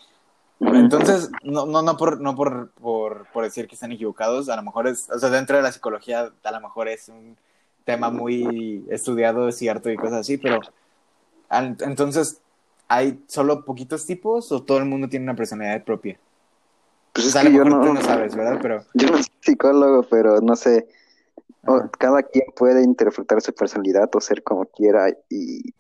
Entonces, 0.60 1.30
no, 1.44 1.66
no, 1.66 1.82
no, 1.82 1.98
por, 1.98 2.20
no 2.22 2.36
por, 2.36 2.70
por, 2.72 3.28
por 3.34 3.44
decir 3.44 3.68
que 3.68 3.76
están 3.76 3.92
equivocados, 3.92 4.50
a 4.50 4.56
lo 4.56 4.64
mejor 4.64 4.88
es, 4.88 5.10
o 5.10 5.20
sea, 5.20 5.30
dentro 5.30 5.58
de 5.58 5.64
la 5.64 5.72
psicología, 5.72 6.32
a 6.44 6.52
lo 6.52 6.62
mejor 6.62 6.88
es 6.88 7.10
un 7.10 7.36
tema 7.84 8.10
muy 8.10 8.86
estudiado, 8.90 9.48
es 9.48 9.58
cierto, 9.58 9.90
y 9.90 9.96
cosas 9.98 10.22
así, 10.22 10.38
pero 10.38 10.60
al- 11.50 11.78
entonces, 11.82 12.42
¿hay 12.88 13.22
solo 13.28 13.66
poquitos 13.66 14.06
tipos 14.06 14.52
o 14.52 14.64
todo 14.64 14.78
el 14.80 14.86
mundo 14.86 15.08
tiene 15.10 15.24
una 15.24 15.36
personalidad 15.36 15.84
propia? 15.84 16.18
Pues 17.14 17.26
O 17.26 17.30
es 17.30 17.34
sea, 17.34 17.42
a 17.42 17.44
que 17.44 17.52
lo 17.52 17.58
yo 17.58 17.66
mejor 17.66 17.80
no, 17.80 17.88
tú 17.88 17.94
no 17.94 18.02
sabes, 18.02 18.36
¿verdad? 18.36 18.60
Pero, 18.62 18.86
yo 18.94 19.08
no 19.08 19.18
soy 19.18 19.26
psicólogo, 19.42 20.04
pero 20.10 20.42
no 20.42 20.56
sé. 20.56 20.88
Cada 21.99 22.24
quien 22.24 22.45
puede 22.55 22.84
interpretar 22.84 23.41
su 23.41 23.53
personalidad 23.53 24.09
o 24.16 24.22
ser 24.22 24.43
como 24.43 24.66
quiera 24.68 25.09
y, 25.30 25.74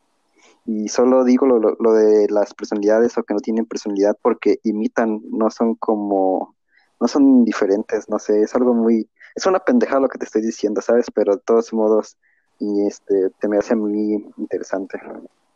y 0.65 0.89
solo 0.89 1.23
digo 1.25 1.45
lo, 1.47 1.59
lo- 1.59 1.75
de 1.93 2.27
las 2.29 2.53
personalidades 2.55 3.17
o 3.17 3.23
que 3.23 3.33
no 3.35 3.41
tienen 3.41 3.65
personalidad 3.65 4.17
porque 4.21 4.59
imitan, 4.63 5.21
no 5.31 5.49
son 5.51 5.75
como, 5.75 6.55
no 6.99 7.07
son 7.07 7.45
diferentes, 7.45 8.09
no 8.09 8.19
sé, 8.19 8.41
es 8.43 8.55
algo 8.55 8.73
muy, 8.73 9.09
es 9.35 9.45
una 9.47 9.59
pendejada 9.61 10.01
lo 10.01 10.09
que 10.09 10.19
te 10.19 10.25
estoy 10.25 10.41
diciendo, 10.43 10.81
¿sabes? 10.81 11.07
Pero 11.13 11.35
de 11.37 11.41
todos 11.45 11.73
modos, 11.73 12.17
y 12.59 12.87
este, 12.87 13.31
te 13.39 13.47
me 13.49 13.57
hace 13.59 13.75
muy 13.75 14.25
interesante. 14.37 14.99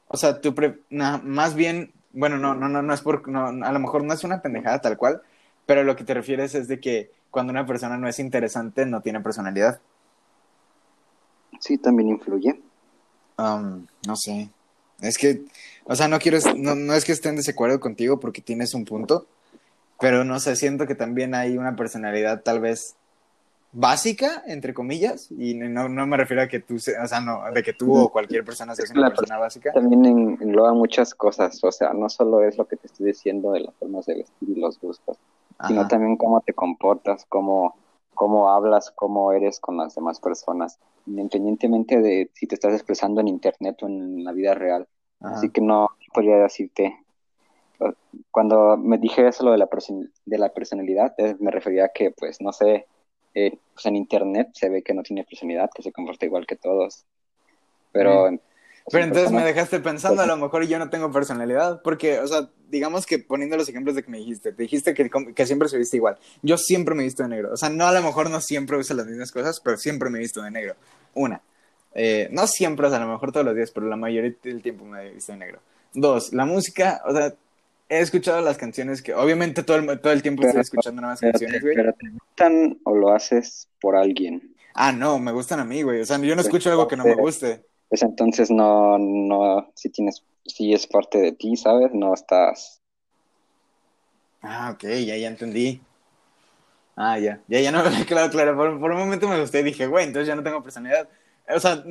o 0.07 0.17
sea, 0.17 0.41
tú, 0.41 0.55
pre- 0.55 0.81
na- 0.89 1.19
más 1.23 1.55
bien, 1.55 1.93
bueno, 2.13 2.37
no, 2.37 2.55
no, 2.55 2.69
no, 2.69 2.81
no 2.81 2.93
es 2.93 3.01
por, 3.01 3.27
no, 3.29 3.47
a 3.47 3.71
lo 3.73 3.79
mejor 3.79 4.03
no 4.03 4.13
es 4.13 4.23
una 4.23 4.41
pendejada 4.41 4.81
tal 4.81 4.97
cual, 4.97 5.21
pero 5.65 5.83
lo 5.83 5.95
que 5.95 6.03
te 6.03 6.13
refieres 6.15 6.55
es 6.55 6.67
de 6.67 6.79
que 6.79 7.11
cuando 7.31 7.51
una 7.51 7.65
persona 7.65 7.97
no 7.97 8.07
es 8.09 8.19
interesante, 8.19 8.85
no 8.85 9.01
tiene 9.01 9.21
personalidad. 9.21 9.81
Sí, 11.59 11.77
también 11.77 12.09
influye. 12.09 12.59
Um, 13.37 13.85
no 14.07 14.15
sé. 14.15 14.49
Es 15.01 15.17
que, 15.17 15.43
o 15.85 15.95
sea, 15.95 16.07
no 16.07 16.19
quiero, 16.19 16.39
no, 16.57 16.75
no 16.75 16.93
es 16.93 17.05
que 17.05 17.11
esté 17.13 17.29
en 17.29 17.37
desacuerdo 17.37 17.79
contigo 17.79 18.19
porque 18.19 18.41
tienes 18.41 18.73
un 18.73 18.83
punto, 18.85 19.27
pero 19.99 20.23
no 20.25 20.39
sé, 20.39 20.55
siento 20.55 20.87
que 20.87 20.95
también 20.95 21.33
hay 21.35 21.57
una 21.57 21.75
personalidad 21.75 22.41
tal 22.41 22.59
vez 22.59 22.95
básica, 23.71 24.43
entre 24.47 24.73
comillas, 24.73 25.29
y 25.31 25.53
no, 25.53 25.87
no 25.87 26.07
me 26.07 26.17
refiero 26.17 26.41
a 26.41 26.47
que 26.47 26.59
tú, 26.59 26.75
o 26.75 26.79
sea, 26.79 27.21
no, 27.21 27.43
de 27.53 27.61
que 27.63 27.73
tú 27.73 27.95
o 27.95 28.09
cualquier 28.09 28.43
persona 28.43 28.73
seas 28.75 28.89
una 28.91 29.01
La 29.01 29.09
persona 29.09 29.37
básica. 29.37 29.71
También 29.73 30.05
en- 30.05 30.37
engloba 30.41 30.73
muchas 30.73 31.13
cosas, 31.13 31.63
o 31.63 31.71
sea, 31.71 31.93
no 31.93 32.09
solo 32.09 32.43
es 32.43 32.57
lo 32.57 32.65
que 32.67 32.77
te 32.77 32.87
estoy 32.87 33.07
diciendo 33.07 33.51
de 33.51 33.61
las 33.61 33.75
formas 33.75 34.05
de 34.07 34.15
vestir 34.15 34.49
y 34.49 34.59
los 34.59 34.79
gustos, 34.79 35.17
sino 35.67 35.87
también 35.87 36.17
cómo 36.17 36.41
te 36.41 36.53
comportas, 36.53 37.25
cómo, 37.29 37.75
cómo 38.19 38.49
hablas, 38.49 38.91
cómo 38.91 39.31
eres 39.31 39.61
con 39.61 39.77
las 39.77 39.95
demás 39.95 40.19
personas, 40.19 40.77
independientemente 41.05 42.01
de 42.01 42.29
si 42.33 42.47
te 42.47 42.55
estás 42.55 42.73
expresando 42.73 43.21
en 43.21 43.29
internet 43.29 43.81
o 43.81 43.87
en 43.87 44.25
la 44.25 44.33
vida 44.33 44.53
real. 44.55 44.89
Ajá. 45.21 45.35
Así 45.35 45.49
que 45.51 45.61
no 45.61 45.87
podría 46.13 46.35
decirte. 46.35 46.97
Cuando 48.29 48.75
me 48.75 48.97
dije 48.97 49.25
eso 49.25 49.45
lo 49.45 49.51
de 49.53 49.57
la, 49.57 49.69
person- 49.69 50.11
de 50.25 50.37
la 50.37 50.49
personalidad, 50.49 51.13
eh, 51.17 51.37
me 51.39 51.49
refería 51.49 51.85
a 51.85 51.89
que, 51.95 52.11
pues, 52.11 52.41
no 52.41 52.51
sé, 52.51 52.87
eh, 53.33 53.57
pues 53.73 53.85
en 53.85 53.95
internet 53.95 54.49
se 54.51 54.67
ve 54.67 54.81
que 54.83 54.93
no 54.93 55.01
tiene 55.01 55.23
personalidad, 55.23 55.69
que 55.73 55.81
se 55.83 55.93
comporta 55.93 56.25
igual 56.25 56.45
que 56.45 56.57
todos. 56.57 57.05
Pero, 57.93 58.31
Mm. 58.31 58.39
Pero 58.91 59.03
en 59.03 59.09
entonces 59.09 59.31
me 59.31 59.43
dejaste 59.43 59.79
pensando, 59.79 60.21
a 60.21 60.25
lo 60.25 60.37
mejor 60.37 60.65
yo 60.65 60.79
no 60.79 60.89
tengo 60.89 61.11
personalidad, 61.11 61.81
porque, 61.83 62.19
o 62.19 62.27
sea, 62.27 62.49
digamos 62.69 63.05
que 63.05 63.19
poniendo 63.19 63.55
los 63.57 63.69
ejemplos 63.69 63.95
de 63.95 64.03
que 64.03 64.09
me 64.11 64.17
dijiste, 64.17 64.51
te 64.51 64.63
dijiste 64.63 64.93
que, 64.93 65.09
que 65.35 65.45
siempre 65.45 65.69
se 65.69 65.77
viste 65.77 65.97
igual. 65.97 66.17
Yo 66.41 66.57
siempre 66.57 66.95
me 66.95 67.03
he 67.03 67.05
visto 67.05 67.23
de 67.23 67.29
negro. 67.29 67.51
O 67.53 67.57
sea, 67.57 67.69
no, 67.69 67.85
a 67.85 67.91
lo 67.91 68.01
mejor 68.01 68.29
no 68.29 68.41
siempre 68.41 68.77
uso 68.77 68.93
las 68.93 69.05
mismas 69.05 69.31
cosas, 69.31 69.59
pero 69.59 69.77
siempre 69.77 70.09
me 70.09 70.17
he 70.17 70.21
visto 70.21 70.41
de 70.41 70.51
negro. 70.51 70.75
Una. 71.13 71.41
Eh, 71.93 72.29
no 72.31 72.47
siempre, 72.47 72.87
o 72.87 72.89
sea, 72.89 72.99
a 72.99 73.05
lo 73.05 73.11
mejor 73.11 73.31
todos 73.31 73.45
los 73.45 73.55
días, 73.55 73.71
pero 73.71 73.87
la 73.87 73.95
mayoría 73.95 74.33
del 74.43 74.61
tiempo 74.61 74.85
me 74.85 75.07
he 75.07 75.11
visto 75.13 75.31
de 75.31 75.39
negro. 75.39 75.59
Dos, 75.93 76.33
la 76.33 76.45
música, 76.45 77.01
o 77.05 77.13
sea, 77.13 77.33
he 77.89 77.99
escuchado 77.99 78.41
las 78.41 78.57
canciones 78.57 79.01
que, 79.01 79.13
obviamente 79.13 79.63
todo 79.63 79.77
el, 79.77 79.99
todo 79.99 80.13
el 80.13 80.21
tiempo 80.21 80.41
Pero- 80.41 80.49
estoy 80.49 80.61
escuchando 80.61 81.01
nuevas 81.01 81.19
pero, 81.19 81.31
canciones, 81.33 81.61
güey. 81.61 81.75
pero 81.75 81.93
te 81.93 82.09
gustan 82.09 82.79
o 82.83 82.95
lo 82.95 83.11
haces 83.13 83.67
por 83.81 83.95
alguien. 83.95 84.55
Ah, 84.75 84.91
no, 84.91 85.17
me 85.19 85.31
gustan 85.31 85.59
a 85.59 85.65
mí, 85.65 85.81
güey. 85.81 86.01
O 86.01 86.05
sea, 86.05 86.17
yo 86.19 86.29
no 86.29 86.35
Pues, 86.35 86.45
escucho 86.45 86.69
algo 86.69 86.87
que 86.87 86.95
no 86.95 87.03
me 87.03 87.15
guste. 87.15 87.65
Pues 87.89 88.01
entonces 88.03 88.51
no, 88.51 88.97
no, 88.99 89.71
si 89.75 89.89
tienes, 89.89 90.23
si 90.45 90.73
es 90.73 90.87
parte 90.87 91.17
de 91.19 91.31
ti, 91.33 91.55
¿sabes? 91.57 91.91
No 91.93 92.13
estás. 92.13 92.81
Ah, 94.41 94.71
ok, 94.73 94.83
ya, 95.05 95.15
ya 95.17 95.27
entendí. 95.27 95.81
Ah, 96.95 97.17
ya, 97.17 97.41
ya, 97.47 97.61
ya 97.61 97.71
no, 97.71 97.81
claro, 98.07 98.29
claro, 98.31 98.55
por, 98.57 98.79
por 98.79 98.91
un 98.91 98.97
momento 98.97 99.27
me 99.27 99.39
gusté 99.39 99.61
y 99.61 99.63
dije, 99.63 99.87
güey, 99.87 100.05
entonces 100.05 100.27
ya 100.27 100.35
no 100.35 100.43
tengo 100.43 100.61
personalidad. 100.61 101.07
O 101.47 101.59
sea, 101.59 101.83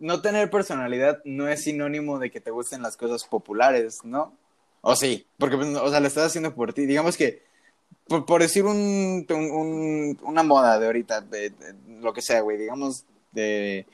no 0.00 0.20
tener 0.20 0.50
personalidad 0.50 1.20
no 1.24 1.46
es 1.48 1.62
sinónimo 1.62 2.18
de 2.18 2.30
que 2.30 2.40
te 2.40 2.50
gusten 2.50 2.82
las 2.82 2.96
cosas 2.96 3.24
populares, 3.24 4.00
¿no? 4.04 4.32
O 4.80 4.96
sí, 4.96 5.26
porque, 5.38 5.56
pues, 5.56 5.68
o 5.76 5.90
sea, 5.90 6.00
lo 6.00 6.06
estás 6.08 6.26
haciendo 6.26 6.54
por 6.54 6.72
ti. 6.72 6.86
Digamos 6.86 7.16
que, 7.16 7.42
por, 8.08 8.26
por 8.26 8.42
decir 8.42 8.64
un, 8.64 9.26
un- 9.30 9.50
un- 9.52 10.18
una 10.22 10.42
moda 10.42 10.78
de 10.78 10.86
ahorita, 10.86 11.22
de, 11.22 11.50
de 11.50 11.74
lo 12.00 12.12
que 12.12 12.22
sea, 12.22 12.40
güey, 12.42 12.58
digamos, 12.58 13.04
de 13.32 13.86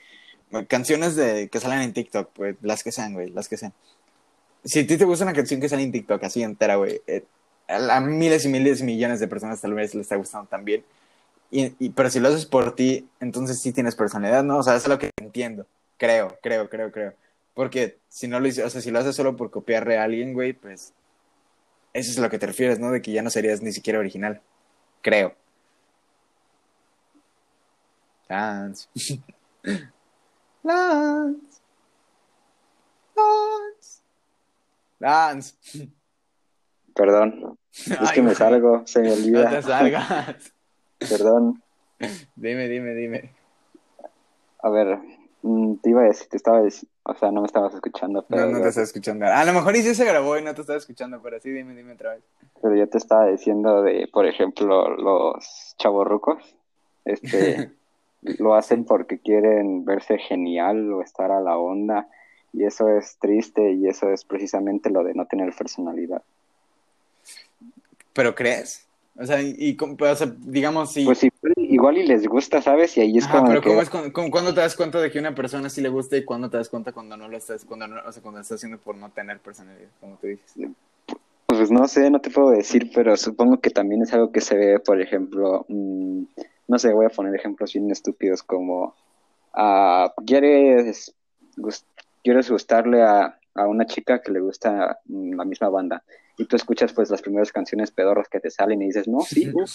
canciones 0.68 1.16
de, 1.16 1.48
que 1.48 1.60
salen 1.60 1.80
en 1.80 1.92
TikTok, 1.92 2.30
pues, 2.32 2.56
las 2.62 2.82
que 2.82 2.92
sean, 2.92 3.14
güey, 3.14 3.30
las 3.30 3.48
que 3.48 3.56
sean. 3.56 3.72
Si 4.64 4.80
a 4.80 4.86
ti 4.86 4.96
te 4.96 5.04
gusta 5.04 5.24
una 5.24 5.34
canción 5.34 5.60
que 5.60 5.68
sale 5.68 5.82
en 5.82 5.92
TikTok 5.92 6.22
así 6.24 6.42
entera, 6.42 6.76
güey, 6.76 7.00
eh, 7.06 7.24
a, 7.68 8.00
miles 8.00 8.44
y 8.44 8.48
miles 8.48 8.80
y 8.80 8.84
millones 8.84 9.20
de 9.20 9.28
personas 9.28 9.60
tal 9.60 9.74
vez 9.74 9.94
le 9.94 10.02
está 10.02 10.16
gustando 10.16 10.48
también. 10.48 10.84
Y, 11.50 11.90
pero 11.90 12.08
si 12.10 12.18
lo 12.20 12.28
haces 12.28 12.46
por 12.46 12.74
ti, 12.74 13.08
entonces 13.20 13.60
sí 13.60 13.72
tienes 13.72 13.94
personalidad, 13.94 14.42
¿no? 14.42 14.58
O 14.58 14.62
sea, 14.62 14.76
es 14.76 14.88
lo 14.88 14.98
que 14.98 15.10
entiendo. 15.20 15.66
Creo, 15.98 16.38
creo, 16.42 16.70
creo, 16.70 16.90
creo. 16.90 17.14
Porque 17.54 17.98
si 18.08 18.26
no 18.28 18.40
lo 18.40 18.48
hice- 18.48 18.64
o 18.64 18.70
sea, 18.70 18.80
si 18.80 18.90
lo 18.90 18.98
haces 19.00 19.14
solo 19.16 19.36
por 19.36 19.50
copiarle 19.50 19.98
a 19.98 20.04
alguien, 20.04 20.32
güey, 20.32 20.54
pues 20.54 20.94
eso 21.92 22.10
es 22.10 22.18
a 22.18 22.22
lo 22.22 22.30
que 22.30 22.38
te 22.38 22.46
refieres, 22.46 22.78
¿no? 22.78 22.90
De 22.90 23.02
que 23.02 23.12
ya 23.12 23.22
no 23.22 23.30
serías 23.30 23.62
ni 23.62 23.72
siquiera 23.72 23.98
original. 23.98 24.40
Creo. 25.02 25.34
Lance. 28.28 28.88
Lance. 30.62 31.60
Lance. 33.16 34.02
Lance. 34.98 35.54
Perdón, 36.94 37.58
es 37.72 37.90
Ay, 38.00 38.08
que 38.14 38.22
me 38.22 38.34
salgo, 38.34 38.82
se 38.86 39.00
me 39.00 39.08
No 39.08 39.14
te 39.14 39.20
olvida. 39.22 39.62
salgas. 39.62 40.52
Perdón. 40.98 41.62
Dime, 42.36 42.68
dime, 42.68 42.94
dime. 42.94 43.34
A 44.62 44.68
ver, 44.70 44.98
mm, 45.42 45.76
te 45.76 45.90
iba 45.90 46.02
a 46.02 46.04
decir, 46.04 46.28
te 46.28 46.36
estaba 46.36 46.62
diciendo, 46.62 46.90
o 47.04 47.14
sea, 47.14 47.30
no 47.32 47.40
me 47.40 47.46
estabas 47.46 47.74
escuchando, 47.74 48.24
pero, 48.28 48.42
No, 48.46 48.52
no 48.58 48.60
te 48.62 48.68
estaba 48.68 48.84
escuchando. 48.84 49.26
A 49.26 49.44
lo 49.44 49.52
mejor 49.52 49.74
y 49.76 49.82
sí 49.82 49.94
se 49.94 50.04
grabó 50.04 50.36
y 50.38 50.42
no 50.42 50.54
te 50.54 50.60
estaba 50.60 50.78
escuchando, 50.78 51.20
pero 51.22 51.40
sí, 51.40 51.50
dime, 51.50 51.74
dime 51.74 51.94
otra 51.94 52.10
vez. 52.14 52.22
pero 52.60 52.76
yo 52.76 52.88
te 52.88 52.98
estaba 52.98 53.26
diciendo 53.26 53.82
de, 53.82 54.08
por 54.12 54.26
ejemplo, 54.26 54.88
los 54.96 55.74
chavorrucos, 55.78 56.54
este, 57.04 57.72
lo 58.22 58.54
hacen 58.54 58.84
porque 58.84 59.18
quieren 59.18 59.84
verse 59.84 60.18
genial 60.18 60.92
o 60.92 61.02
estar 61.02 61.30
a 61.30 61.40
la 61.40 61.58
onda, 61.58 62.08
y 62.52 62.64
eso 62.64 62.88
es 62.88 63.16
triste, 63.18 63.72
y 63.72 63.88
eso 63.88 64.10
es 64.10 64.24
precisamente 64.24 64.90
lo 64.90 65.02
de 65.04 65.14
no 65.14 65.26
tener 65.26 65.52
personalidad. 65.54 66.22
¿Pero 68.12 68.34
crees? 68.34 68.86
O 69.18 69.26
sea, 69.26 69.42
y, 69.42 69.76
o 69.78 70.14
sea, 70.14 70.34
digamos, 70.38 70.92
sí. 70.92 71.04
Pues 71.04 71.22
igual, 71.24 71.52
igual 71.56 71.98
y 71.98 72.06
les 72.06 72.26
gusta, 72.26 72.62
¿sabes? 72.62 72.96
Y 72.96 73.00
ahí 73.02 73.18
es 73.18 73.24
Ajá, 73.24 73.38
como 73.38 73.48
pero 73.48 73.60
que, 73.60 73.68
¿cómo 73.68 73.82
es 73.82 73.90
cuando, 73.90 74.12
cómo- 74.12 74.30
cuándo 74.30 74.54
te 74.54 74.60
das 74.60 74.74
cuenta 74.76 75.00
de 75.00 75.10
que 75.10 75.18
una 75.18 75.34
persona 75.34 75.68
sí 75.68 75.80
le 75.82 75.88
gusta 75.90 76.16
y 76.16 76.24
cuándo 76.24 76.48
te 76.48 76.56
das 76.56 76.68
cuenta 76.68 76.92
cuando 76.92 77.16
no 77.16 77.28
lo 77.28 77.36
estás, 77.36 77.64
cuando 77.64 77.86
no, 77.88 77.96
o 78.06 78.12
sea, 78.12 78.22
cuando 78.22 78.40
estás 78.40 78.56
haciendo 78.56 78.78
por 78.78 78.96
no 78.96 79.10
tener 79.10 79.38
personalidad, 79.40 79.88
como 80.00 80.16
tú 80.16 80.28
dices? 80.28 80.70
pues 81.46 81.70
no 81.70 81.86
sé, 81.86 82.10
no 82.10 82.20
te 82.20 82.30
puedo 82.30 82.50
decir, 82.50 82.90
pero 82.94 83.14
supongo 83.16 83.60
que 83.60 83.68
también 83.68 84.00
es 84.02 84.12
algo 84.14 84.32
que 84.32 84.40
se 84.40 84.56
ve, 84.56 84.78
por 84.80 85.00
ejemplo, 85.02 85.66
mm, 85.68 86.22
no 86.68 86.78
sé, 86.78 86.92
voy 86.92 87.06
a 87.06 87.10
poner 87.10 87.34
ejemplos 87.34 87.72
bien 87.72 87.90
estúpidos 87.90 88.42
como, 88.42 88.94
ah, 89.54 90.12
¿quieres, 90.26 91.14
quieres 92.22 92.50
gustarle 92.50 93.02
a, 93.02 93.38
a 93.54 93.66
una 93.66 93.86
chica 93.86 94.22
que 94.22 94.32
le 94.32 94.40
gusta 94.40 94.98
mm, 95.06 95.34
la 95.34 95.44
misma 95.44 95.68
banda? 95.68 96.02
Y 96.38 96.46
tú 96.46 96.56
escuchas 96.56 96.92
pues 96.92 97.10
las 97.10 97.22
primeras 97.22 97.52
canciones 97.52 97.90
pedorras 97.90 98.28
que 98.28 98.40
te 98.40 98.50
salen 98.50 98.82
y 98.82 98.86
dices, 98.86 99.08
no, 99.08 99.20
sí, 99.20 99.50
uf, 99.54 99.70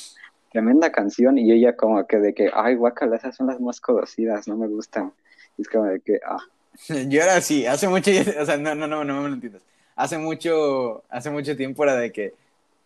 tremenda 0.52 0.92
canción, 0.92 1.38
y 1.38 1.52
ella 1.52 1.76
como 1.76 2.06
que 2.08 2.18
de 2.18 2.34
que, 2.34 2.50
ay, 2.54 2.76
guacala, 2.76 3.18
esas 3.18 3.36
son 3.36 3.48
las 3.48 3.60
más 3.60 3.80
conocidas, 3.82 4.48
no 4.48 4.58
me 4.58 4.68
gustan. 4.68 5.14
Y 5.58 5.64
es 5.64 5.70
como 5.70 5.86
de 5.86 6.00
que, 6.00 6.20
ah, 6.26 6.40
Yo 7.10 7.22
era 7.22 7.36
así, 7.36 7.66
hace 7.66 7.88
mucho, 7.88 8.12
o 8.40 8.46
sea, 8.46 8.58
no, 8.58 8.76
no, 8.76 8.88
no, 8.88 9.04
no 9.04 9.22
me 9.22 9.30
lo 9.30 9.36
entiendas. 9.36 9.62
Hace 9.96 10.18
mucho, 10.18 11.04
hace 11.10 11.30
mucho 11.30 11.56
tiempo 11.56 11.84
era 11.84 11.96
de 11.96 12.12
que 12.12 12.34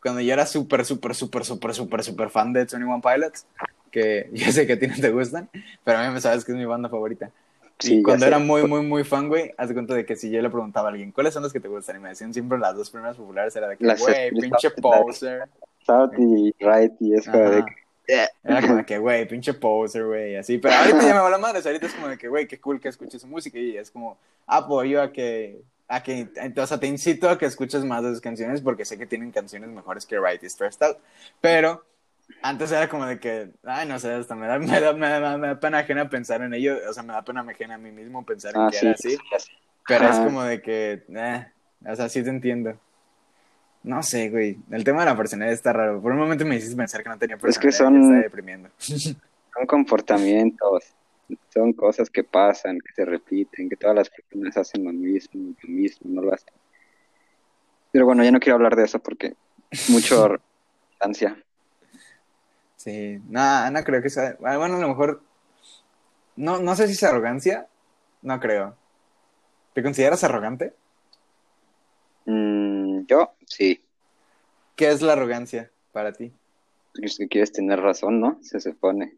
cuando 0.02 0.22
yo 0.22 0.34
era 0.34 0.45
súper, 0.45 0.86
súper, 0.86 1.14
súper, 1.14 1.43
súper, 1.43 1.74
súper, 1.74 2.04
súper 2.04 2.30
fan 2.30 2.54
de 2.54 2.62
21 2.62 3.02
Pilots, 3.02 3.45
que 3.92 4.30
yo 4.34 4.52
sé 4.52 4.66
que 4.66 4.74
a 4.74 4.80
ti 4.80 4.88
no 4.88 4.96
te 4.96 5.12
gustan, 5.12 5.50
pero 5.84 6.00
a 6.00 6.08
mí 6.08 6.14
me 6.14 6.22
sabes 6.22 6.44
que 6.44 6.52
es 6.52 6.58
mi 6.58 6.66
banda 6.66 6.89
favorita. 6.89 7.32
Sí, 7.80 7.96
y 7.96 8.04
cuando 8.04 8.26
sé. 8.26 8.28
era 8.28 8.39
muy, 8.39 8.68
muy, 8.68 8.82
muy 8.82 9.04
fan, 9.04 9.28
güey, 9.28 9.54
haz 9.58 9.70
de 9.70 9.74
cuenta 9.74 9.96
de 9.96 10.06
que 10.06 10.16
si 10.16 10.30
yo 10.30 10.42
le 10.42 10.50
preguntaba 10.50 10.89
a 10.89 10.92
alguien, 10.92 11.12
¿cuáles 11.12 11.34
son 11.34 11.42
los 11.42 11.52
que 11.52 11.60
te 11.60 11.68
gustan? 11.68 11.96
Y 11.96 12.00
me 12.00 12.10
decían 12.10 12.34
siempre 12.34 12.60
las 12.60 12.76
dos 12.76 12.89
primeras 12.92 13.18
populares, 13.18 13.56
era 13.56 13.68
de 13.68 13.78
que, 13.78 13.86
Las 13.86 14.00
güey, 14.00 14.32
pinche 14.32 14.70
poser. 14.72 15.50
South 15.84 16.12
y 16.18 16.54
Right 16.60 16.94
y 17.00 17.16
es 17.16 17.28
como 17.28 17.50
de 17.50 17.64
que, 18.06 18.28
Era 18.44 18.62
como 18.62 18.76
de 18.76 18.86
que, 18.86 19.00
güey, 19.00 19.28
pinche 19.28 19.54
poser, 19.56 20.06
güey, 20.06 20.36
así. 20.36 20.60
Pero 20.60 20.76
ahorita 20.76 21.02
ya 21.02 21.14
me 21.16 21.22
va 21.22 21.30
la 21.30 21.39
madre, 21.39 21.60
o 21.60 21.62
sea, 21.62 21.72
ahorita 21.72 21.88
es 21.88 21.94
como 21.94 22.08
de 22.08 22.18
que, 22.20 22.28
güey, 22.28 22.48
qué 22.48 22.60
cool 22.60 22.80
que 22.80 22.89
escuches 22.89 23.22
su 23.22 23.28
música 23.28 23.58
y 23.58 23.76
es 23.76 23.89
como, 23.89 24.18
apoyo 24.46 25.02
a 25.02 25.12
que, 25.12 25.64
a 25.88 26.04
que, 26.04 26.30
o 26.56 26.68
sea, 26.68 26.80
te 26.80 26.88
incito 26.88 27.30
a 27.30 27.38
que 27.38 27.46
escuches 27.46 27.84
más 27.84 28.04
de 28.04 28.12
sus 28.12 28.22
canciones 28.22 28.62
porque 28.62 28.86
sé 28.86 28.98
que 28.98 29.08
tienen 29.08 29.32
canciones 29.32 29.70
mejores 29.70 30.06
que 30.06 30.20
Right 30.20 30.44
y 30.44 30.50
Stressed 30.50 30.84
Out. 30.84 30.98
Pero 31.42 31.84
antes 32.41 32.71
era 32.71 32.88
como 32.89 33.05
de 33.05 33.19
que, 33.19 33.51
ay, 33.63 33.88
no 33.88 33.99
sé, 33.99 34.11
hasta 34.13 34.36
me 34.36 34.47
da, 34.47 34.59
me 34.59 34.79
da, 34.79 34.93
me 34.93 35.07
da, 35.09 35.38
me 35.38 35.47
da 35.47 35.59
pena 35.59 35.79
ajena 35.79 36.09
pensar 36.09 36.41
en 36.41 36.53
ello, 36.53 36.77
o 36.89 36.93
sea, 36.93 37.03
me 37.03 37.13
da 37.13 37.23
pena 37.23 37.41
ajena 37.41 37.75
a 37.75 37.77
mí 37.77 37.91
mismo 37.91 38.25
pensar 38.25 38.55
en 38.55 38.61
ah, 38.61 38.67
que 38.71 38.77
sí, 38.77 38.86
era 38.86 38.95
así. 38.95 39.09
sí. 39.11 39.17
Pero 39.88 40.07
es 40.07 40.17
como 40.19 40.43
de 40.43 40.61
que, 40.61 41.03
eh, 41.09 41.47
o 41.86 41.95
sea, 41.95 42.07
sí 42.07 42.23
te 42.23 42.29
entiendo. 42.29 42.79
No 43.84 44.03
sé, 44.03 44.29
güey. 44.29 44.57
El 44.69 44.84
tema 44.84 44.99
de 44.99 45.07
la 45.07 45.17
personalidad 45.17 45.53
está 45.55 45.73
raro. 45.73 45.99
Por 46.01 46.11
un 46.11 46.19
momento 46.19 46.45
me 46.45 46.55
hiciste 46.55 46.75
pensar 46.75 47.01
que 47.01 47.09
no 47.09 47.17
tenía 47.17 47.36
Es 47.38 47.57
que 47.57 47.69
personalidad. 47.69 48.01
son- 48.03 48.13
está 48.15 48.23
deprimiendo. 48.23 48.69
Son 49.53 49.65
comportamientos, 49.67 50.86
son 51.53 51.73
cosas 51.73 52.09
que 52.09 52.23
pasan, 52.23 52.79
que 52.79 52.93
se 52.93 53.03
repiten, 53.03 53.67
que 53.67 53.75
todas 53.75 53.95
las 53.97 54.09
personas 54.09 54.55
hacen 54.55 54.86
lo 54.86 54.93
mismo, 54.93 55.53
lo 55.61 55.69
mismo, 55.69 56.09
no 56.09 56.21
lo 56.21 56.34
hacen. 56.34 56.53
Pero 57.91 58.05
bueno, 58.05 58.23
ya 58.23 58.32
no 58.32 58.39
quiero 58.39 58.55
hablar 58.55 58.77
de 58.77 58.86
eso 58.86 58.99
porque 58.99 59.34
mucho 59.89 60.38
ansia. 61.01 61.38
Sí, 62.84 63.19
no, 63.29 63.69
no 63.69 63.84
creo 63.84 64.01
que 64.01 64.09
sea. 64.09 64.38
ah, 64.43 64.57
Bueno, 64.57 64.77
a 64.77 64.79
lo 64.79 64.88
mejor. 64.89 65.21
No, 66.36 66.59
no 66.59 66.75
sé 66.75 66.88
si 66.88 66.93
es 66.93 67.03
arrogancia. 67.03 67.67
No 68.23 68.39
creo. 68.39 68.75
¿Te 69.73 69.84
consideras 69.84 70.23
arrogante? 70.23 70.73
Mm, 72.25 73.05
yo, 73.07 73.34
sí, 73.45 73.82
¿Qué 74.75 74.89
es 74.89 75.01
la 75.01 75.13
arrogancia 75.13 75.69
para 75.91 76.11
ti? 76.11 76.32
es 77.01 77.17
que 77.17 77.27
quieres 77.27 77.51
tener 77.51 77.79
razón, 77.79 78.19
¿no? 78.19 78.39
Se 78.41 78.59
supone. 78.59 79.15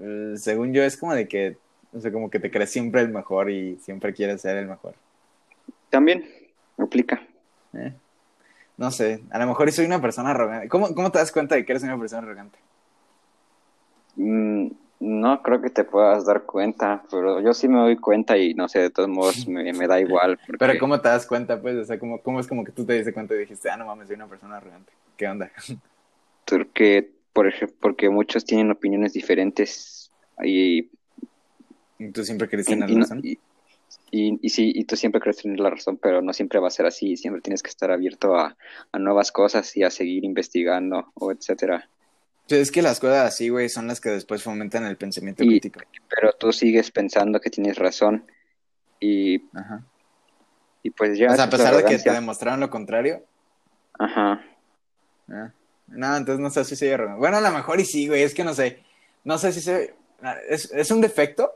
Eh, 0.00 0.34
según 0.36 0.72
yo, 0.72 0.82
es 0.82 0.96
como 0.96 1.14
de 1.14 1.28
que. 1.28 1.58
O 1.92 2.00
sea, 2.00 2.10
como 2.12 2.30
que 2.30 2.40
te 2.40 2.50
crees 2.50 2.70
siempre 2.70 3.00
el 3.02 3.08
mejor 3.10 3.50
y 3.50 3.76
siempre 3.76 4.14
quieres 4.14 4.40
ser 4.42 4.56
el 4.56 4.66
mejor. 4.66 4.94
También 5.90 6.24
aplica. 6.78 7.22
Eh, 7.74 7.92
No 8.76 8.90
sé, 8.90 9.22
a 9.30 9.38
lo 9.38 9.46
mejor 9.46 9.70
soy 9.72 9.86
una 9.86 10.00
persona 10.00 10.30
arrogante. 10.30 10.68
¿Cómo, 10.68 10.94
¿Cómo 10.94 11.10
te 11.10 11.18
das 11.18 11.32
cuenta 11.32 11.54
de 11.54 11.64
que 11.64 11.72
eres 11.72 11.82
una 11.82 11.98
persona 11.98 12.22
arrogante? 12.22 12.58
Mm, 14.18 14.68
no 15.00 15.42
creo 15.42 15.62
que 15.62 15.70
te 15.70 15.84
puedas 15.84 16.26
dar 16.26 16.42
cuenta, 16.42 17.04
pero 17.10 17.40
yo 17.40 17.54
sí 17.54 17.68
me 17.68 17.78
doy 17.78 17.96
cuenta 17.96 18.36
y 18.36 18.52
no 18.54 18.68
sé, 18.68 18.80
de 18.80 18.90
todos 18.90 19.08
modos 19.08 19.46
me, 19.48 19.72
me 19.72 19.86
da 19.86 20.00
igual. 20.00 20.38
Porque, 20.46 20.58
Pero 20.58 20.78
¿cómo 20.80 21.00
te 21.00 21.08
das 21.08 21.24
cuenta, 21.26 21.60
pues? 21.60 21.76
O 21.76 21.84
sea, 21.84 21.98
¿cómo, 21.98 22.20
cómo 22.20 22.40
es 22.40 22.46
como 22.48 22.64
que 22.64 22.72
tú 22.72 22.84
te 22.84 22.94
diste 22.94 23.12
cuenta 23.12 23.34
y 23.34 23.38
dijiste, 23.38 23.70
ah, 23.70 23.76
no 23.76 23.86
mames, 23.86 24.08
soy 24.08 24.16
una 24.16 24.26
persona 24.26 24.56
arrogante? 24.56 24.92
¿Qué 25.16 25.28
onda? 25.28 25.50
porque, 26.44 27.10
por 27.32 27.46
ejemplo, 27.46 27.76
porque 27.80 28.10
muchos 28.10 28.44
tienen 28.44 28.70
opiniones 28.70 29.12
diferentes 29.12 30.10
y 30.42 30.90
¿Y 32.00 32.10
¿Tú 32.12 32.24
siempre 32.24 32.48
Y, 32.52 32.62
tener 32.64 32.90
no- 32.90 33.00
razón? 33.00 33.20
y- 33.22 33.38
y- 34.10 34.38
y 34.40 34.48
sí, 34.48 34.72
y 34.74 34.84
tú 34.84 34.96
siempre 34.96 35.20
crees 35.20 35.38
tener 35.38 35.60
la 35.60 35.70
razón, 35.70 35.96
pero 35.96 36.22
no 36.22 36.32
siempre 36.32 36.60
va 36.60 36.68
a 36.68 36.72
ser 36.72 36.86
así. 36.86 37.16
Siempre 37.16 37.42
tienes 37.42 37.62
que 37.62 37.70
estar 37.70 37.90
abierto 37.90 38.36
a, 38.36 38.56
a 38.92 38.98
nuevas 38.98 39.32
cosas 39.32 39.76
y 39.76 39.82
a 39.82 39.90
seguir 39.90 40.24
investigando, 40.24 41.10
o 41.14 41.32
etcétera. 41.32 41.88
Pues 42.48 42.60
es 42.62 42.70
que 42.70 42.80
las 42.82 42.98
cosas 43.00 43.26
así, 43.26 43.48
güey, 43.50 43.68
son 43.68 43.86
las 43.86 44.00
que 44.00 44.08
después 44.10 44.42
fomentan 44.42 44.84
el 44.86 44.96
pensamiento 44.96 45.44
Y- 45.44 45.48
crítico. 45.48 45.80
Pero 46.08 46.32
tú 46.32 46.52
sigues 46.52 46.90
pensando 46.90 47.40
que 47.40 47.50
tienes 47.50 47.76
razón 47.78 48.24
y, 49.00 49.42
Ajá. 49.56 49.84
y 50.82 50.90
pues 50.90 51.18
ya. 51.18 51.30
O 51.32 51.34
sea, 51.36 51.44
a 51.44 51.50
pesar 51.50 51.76
de 51.76 51.84
que 51.84 51.98
te 51.98 52.10
demostraron 52.10 52.60
lo 52.60 52.70
contrario. 52.70 53.22
Ajá. 53.98 54.42
ah, 55.30 55.50
No, 55.88 56.16
entonces 56.16 56.40
no 56.40 56.50
sé 56.50 56.64
si 56.64 56.74
soy 56.76 56.88
arrogante. 56.90 57.18
Bueno, 57.20 57.36
a 57.36 57.40
lo 57.40 57.50
mejor 57.50 57.80
y 57.80 57.84
sí, 57.84 58.08
güey, 58.08 58.22
es 58.22 58.34
que 58.34 58.44
no 58.44 58.54
sé. 58.54 58.82
No 59.24 59.36
sé 59.38 59.52
si 59.52 59.60
soy... 59.60 59.90
¿Es, 60.48 60.70
es 60.72 60.90
un 60.90 61.00
defecto? 61.00 61.52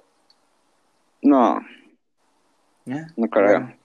No, 1.22 1.59
¿Eh? 2.86 3.07
no 3.16 3.28
creo. 3.28 3.47
Bueno, 3.61 3.76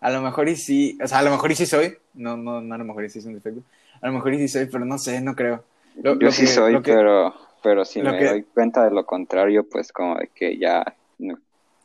a 0.00 0.10
lo 0.10 0.20
mejor 0.20 0.48
y 0.48 0.56
sí, 0.56 0.98
o 1.02 1.06
sea, 1.06 1.18
a 1.18 1.22
lo 1.22 1.30
mejor 1.30 1.50
y 1.52 1.54
sí 1.56 1.64
soy. 1.66 1.96
No, 2.14 2.36
no, 2.36 2.60
no, 2.60 2.74
a 2.74 2.78
lo 2.78 2.84
mejor 2.84 3.04
y 3.04 3.10
sí 3.10 3.20
es 3.20 3.24
un 3.24 3.34
defecto. 3.34 3.62
A 4.00 4.06
lo 4.08 4.12
mejor 4.12 4.34
y 4.34 4.38
sí 4.38 4.48
soy, 4.48 4.66
pero 4.66 4.84
no 4.84 4.98
sé, 4.98 5.20
no 5.20 5.34
creo. 5.34 5.64
Lo- 6.02 6.14
Yo 6.14 6.26
lo 6.26 6.30
sí 6.32 6.42
que- 6.42 6.46
soy, 6.48 6.82
que- 6.82 6.92
pero, 6.92 7.34
pero 7.62 7.84
si 7.84 8.02
me 8.02 8.18
que- 8.18 8.24
doy 8.26 8.42
cuenta 8.44 8.84
de 8.84 8.90
lo 8.90 9.04
contrario, 9.06 9.68
pues 9.68 9.92
como 9.92 10.16
de 10.16 10.28
que 10.28 10.58
ya 10.58 10.84
me, 11.18 11.36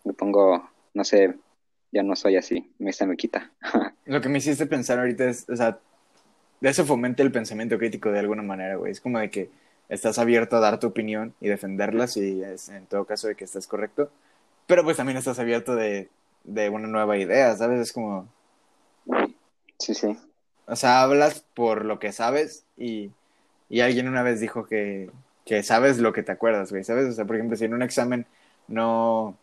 me 0.04 0.14
pongo, 0.14 0.70
no 0.94 1.04
sé, 1.04 1.36
ya 1.92 2.04
no 2.04 2.16
soy 2.16 2.38
así, 2.38 2.72
me 2.80 2.94
se 2.94 3.06
me 3.06 3.16
quita. 3.18 3.52
Lo 4.06 4.22
que 4.22 4.30
me 4.30 4.38
hiciste 4.40 4.66
pensar 4.66 5.00
ahorita 5.00 5.26
es, 5.30 5.50
o 5.50 5.56
sea, 5.56 5.80
eso 6.62 6.86
fomenta 6.86 7.24
el 7.24 7.32
pensamiento 7.32 7.78
crítico 7.78 8.12
de 8.12 8.20
alguna 8.20 8.44
manera, 8.44 8.76
güey. 8.76 8.92
Es 8.92 9.02
como 9.02 9.20
de 9.20 9.30
que 9.30 9.50
estás 9.90 10.20
abierto 10.20 10.56
a 10.58 10.60
dar 10.60 10.80
tu 10.80 10.88
opinión 10.88 11.34
y 11.42 11.48
defenderla 11.50 12.08
si 12.08 12.42
es 12.44 12.70
en 12.70 12.86
todo 12.86 13.06
caso 13.06 13.28
de 13.28 13.36
que 13.36 13.44
estás 13.46 13.68
correcto, 13.68 14.10
pero 14.68 14.84
pues 14.84 14.96
también 14.98 15.18
estás 15.18 15.40
abierto 15.40 15.76
de, 15.76 16.10
de 16.44 16.70
una 16.70 16.88
nueva 16.88 17.18
idea, 17.18 17.56
¿sabes? 17.58 17.80
Es 17.82 17.92
como, 17.94 18.28
Sí, 19.80 19.94
sí. 19.96 20.18
o 20.68 20.76
sea, 20.76 21.02
hablas 21.02 21.44
por 21.54 21.86
lo 21.86 22.00
que 22.00 22.12
sabes 22.12 22.66
y, 22.78 23.12
y 23.72 23.80
alguien 23.80 24.10
una 24.10 24.22
vez 24.22 24.42
dijo 24.42 24.66
que, 24.66 25.10
que 25.46 25.64
sabes 25.64 25.98
lo 25.98 26.12
que 26.12 26.24
te 26.24 26.34
acuerdas, 26.34 26.72
güey, 26.72 26.84
¿sabes? 26.84 27.08
O 27.08 27.14
sea, 27.14 27.24
por 27.24 27.38
ejemplo, 27.38 27.56
si 27.56 27.64
en 27.64 27.74
un 27.74 27.82
examen 27.82 28.26
no, 28.68 29.38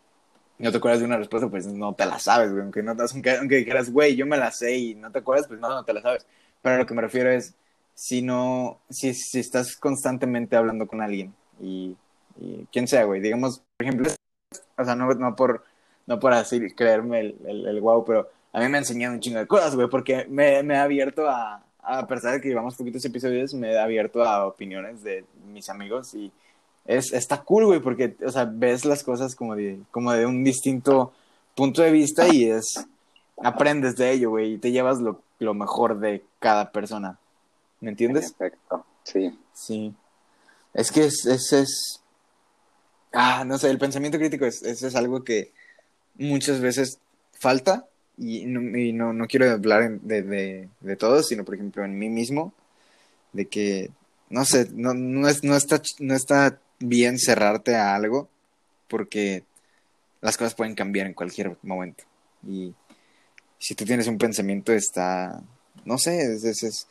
no 0.58 0.70
te 0.70 0.76
acuerdas 0.76 1.00
de 1.00 1.06
una 1.06 1.16
respuesta, 1.16 1.48
pues 1.48 1.66
no 1.66 1.94
te 1.94 2.04
la 2.04 2.18
sabes, 2.18 2.50
güey. 2.50 2.62
Aunque, 2.62 2.82
no, 2.82 2.94
aunque, 3.10 3.30
aunque 3.38 3.56
dijeras, 3.56 3.90
güey, 3.90 4.16
yo 4.16 4.26
me 4.26 4.36
la 4.36 4.52
sé 4.52 4.76
y 4.76 4.94
no 4.94 5.10
te 5.10 5.20
acuerdas, 5.20 5.48
pues 5.48 5.58
no, 5.58 5.70
no 5.70 5.82
te 5.82 5.94
la 5.94 6.02
sabes. 6.02 6.26
Pero 6.60 6.74
a 6.74 6.78
lo 6.78 6.84
que 6.84 6.92
me 6.92 7.00
refiero 7.00 7.30
es, 7.30 7.54
si 7.94 8.20
no, 8.20 8.80
si, 8.90 9.14
si 9.14 9.40
estás 9.40 9.76
constantemente 9.76 10.56
hablando 10.56 10.86
con 10.86 11.00
alguien 11.00 11.34
y, 11.58 11.96
y 12.38 12.86
sea, 12.86 13.04
güey, 13.04 13.22
digamos, 13.22 13.62
por 13.78 13.86
ejemplo, 13.86 14.10
o 14.76 14.84
sea, 14.84 14.94
no, 14.94 15.08
no 15.14 15.36
por, 15.36 15.64
no 16.06 16.20
por 16.20 16.34
así 16.34 16.70
creerme 16.74 17.20
el, 17.20 17.36
el, 17.46 17.66
el 17.66 17.80
wow, 17.80 18.04
pero 18.04 18.30
a 18.52 18.60
mí 18.60 18.68
me 18.68 18.76
ha 18.76 18.80
enseñado 18.80 19.14
un 19.14 19.20
chingo 19.20 19.38
de 19.38 19.46
cosas, 19.46 19.74
güey, 19.74 19.88
porque 19.88 20.26
me, 20.28 20.62
me 20.62 20.76
ha 20.76 20.82
abierto 20.82 21.26
a, 21.30 21.64
a 21.82 22.06
pesar 22.06 22.34
de 22.34 22.40
que 22.40 22.48
llevamos 22.48 22.76
poquitos 22.76 23.04
episodios, 23.04 23.54
me 23.54 23.76
ha 23.76 23.84
abierto 23.84 24.22
a 24.22 24.46
opiniones 24.46 25.02
de 25.02 25.24
mis 25.52 25.68
amigos 25.68 26.14
y 26.14 26.30
es, 26.84 27.12
está 27.12 27.42
cool, 27.42 27.66
güey, 27.66 27.80
porque, 27.80 28.16
o 28.24 28.30
sea, 28.30 28.44
ves 28.44 28.84
las 28.84 29.02
cosas 29.02 29.34
como 29.34 29.54
de, 29.54 29.78
como 29.90 30.12
de 30.12 30.26
un 30.26 30.42
distinto 30.42 31.12
punto 31.54 31.82
de 31.82 31.90
vista 31.90 32.28
y 32.28 32.44
es, 32.50 32.86
aprendes 33.42 33.96
de 33.96 34.12
ello, 34.12 34.30
güey, 34.30 34.54
y 34.54 34.58
te 34.58 34.70
llevas 34.70 34.98
lo, 34.98 35.20
lo 35.38 35.54
mejor 35.54 35.98
de 36.00 36.24
cada 36.38 36.72
persona. 36.72 37.18
¿Me 37.80 37.90
entiendes? 37.90 38.32
Perfecto. 38.32 38.84
Sí. 39.04 39.38
Sí. 39.52 39.94
Es 40.74 40.90
que 40.90 41.04
es, 41.04 41.26
es, 41.26 41.52
es... 41.52 42.00
Ah, 43.12 43.44
no 43.46 43.58
sé, 43.58 43.70
el 43.70 43.78
pensamiento 43.78 44.18
crítico 44.18 44.44
es, 44.44 44.62
es, 44.62 44.82
es 44.82 44.94
algo 44.94 45.24
que 45.24 45.52
muchas 46.16 46.60
veces 46.60 46.98
falta 47.38 47.86
y 48.18 48.46
no, 48.46 48.76
y 48.76 48.92
no, 48.92 49.12
no 49.12 49.26
quiero 49.26 49.50
hablar 49.50 50.00
de, 50.00 50.22
de, 50.22 50.68
de 50.80 50.96
todos, 50.96 51.28
sino 51.28 51.44
por 51.44 51.54
ejemplo 51.54 51.84
en 51.84 51.98
mí 51.98 52.08
mismo, 52.08 52.52
de 53.32 53.46
que, 53.46 53.90
no 54.30 54.44
sé, 54.44 54.68
no, 54.74 54.94
no, 54.94 55.28
es, 55.28 55.44
no, 55.44 55.56
está, 55.56 55.80
no 56.00 56.14
está 56.14 56.60
bien 56.80 57.18
cerrarte 57.18 57.76
a 57.76 57.94
algo 57.94 58.28
porque 58.88 59.44
las 60.20 60.36
cosas 60.36 60.54
pueden 60.54 60.74
cambiar 60.74 61.06
en 61.06 61.14
cualquier 61.14 61.56
momento. 61.62 62.04
Y 62.46 62.74
si 63.58 63.74
tú 63.74 63.84
tienes 63.84 64.06
un 64.08 64.18
pensamiento 64.18 64.72
está, 64.72 65.42
no 65.84 65.98
sé, 65.98 66.20
es, 66.34 66.44
es, 66.44 66.62
es- 66.62 66.86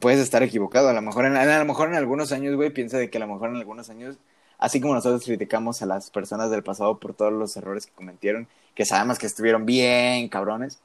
puedes 0.00 0.20
estar 0.20 0.42
equivocado. 0.42 0.88
A 0.88 0.92
lo 0.92 1.02
mejor 1.02 1.26
a 1.26 1.58
lo 1.58 1.64
mejor 1.64 1.88
en 1.88 1.94
algunos 1.96 2.32
años, 2.32 2.54
güey, 2.56 2.70
piensa 2.70 2.98
de 2.98 3.10
que 3.10 3.18
a 3.18 3.20
lo 3.20 3.28
mejor 3.28 3.50
en 3.50 3.56
algunos 3.56 3.90
años, 3.90 4.16
así 4.62 4.80
como 4.80 4.94
nosotros 4.94 5.24
criticamos 5.24 5.82
a 5.82 5.86
las 5.86 6.08
personas 6.10 6.48
del 6.48 6.62
pasado 6.62 6.96
por 6.96 7.14
todos 7.14 7.32
los 7.32 7.56
errores 7.56 7.84
que 7.84 7.92
cometieron, 7.92 8.46
que 8.76 8.84
sabemos 8.84 9.18
que 9.18 9.26
estuvieron 9.26 9.66
bien 9.66 10.28
cabrones, 10.28 10.78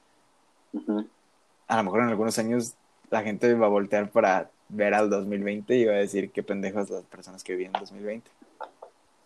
a 1.67 1.77
lo 1.77 1.83
mejor 1.83 2.01
en 2.01 2.09
algunos 2.09 2.39
años 2.39 2.73
la 3.11 3.21
gente 3.21 3.53
va 3.53 3.67
a 3.67 3.69
voltear 3.69 4.09
para 4.09 4.49
ver 4.69 4.95
al 4.95 5.11
2020 5.11 5.75
y 5.75 5.85
va 5.85 5.93
a 5.93 5.97
decir 5.97 6.31
qué 6.31 6.41
pendejos 6.41 6.89
las 6.89 7.03
personas 7.03 7.43
que 7.43 7.53
vivían 7.53 7.71
en 7.75 7.81
2020. 7.81 8.31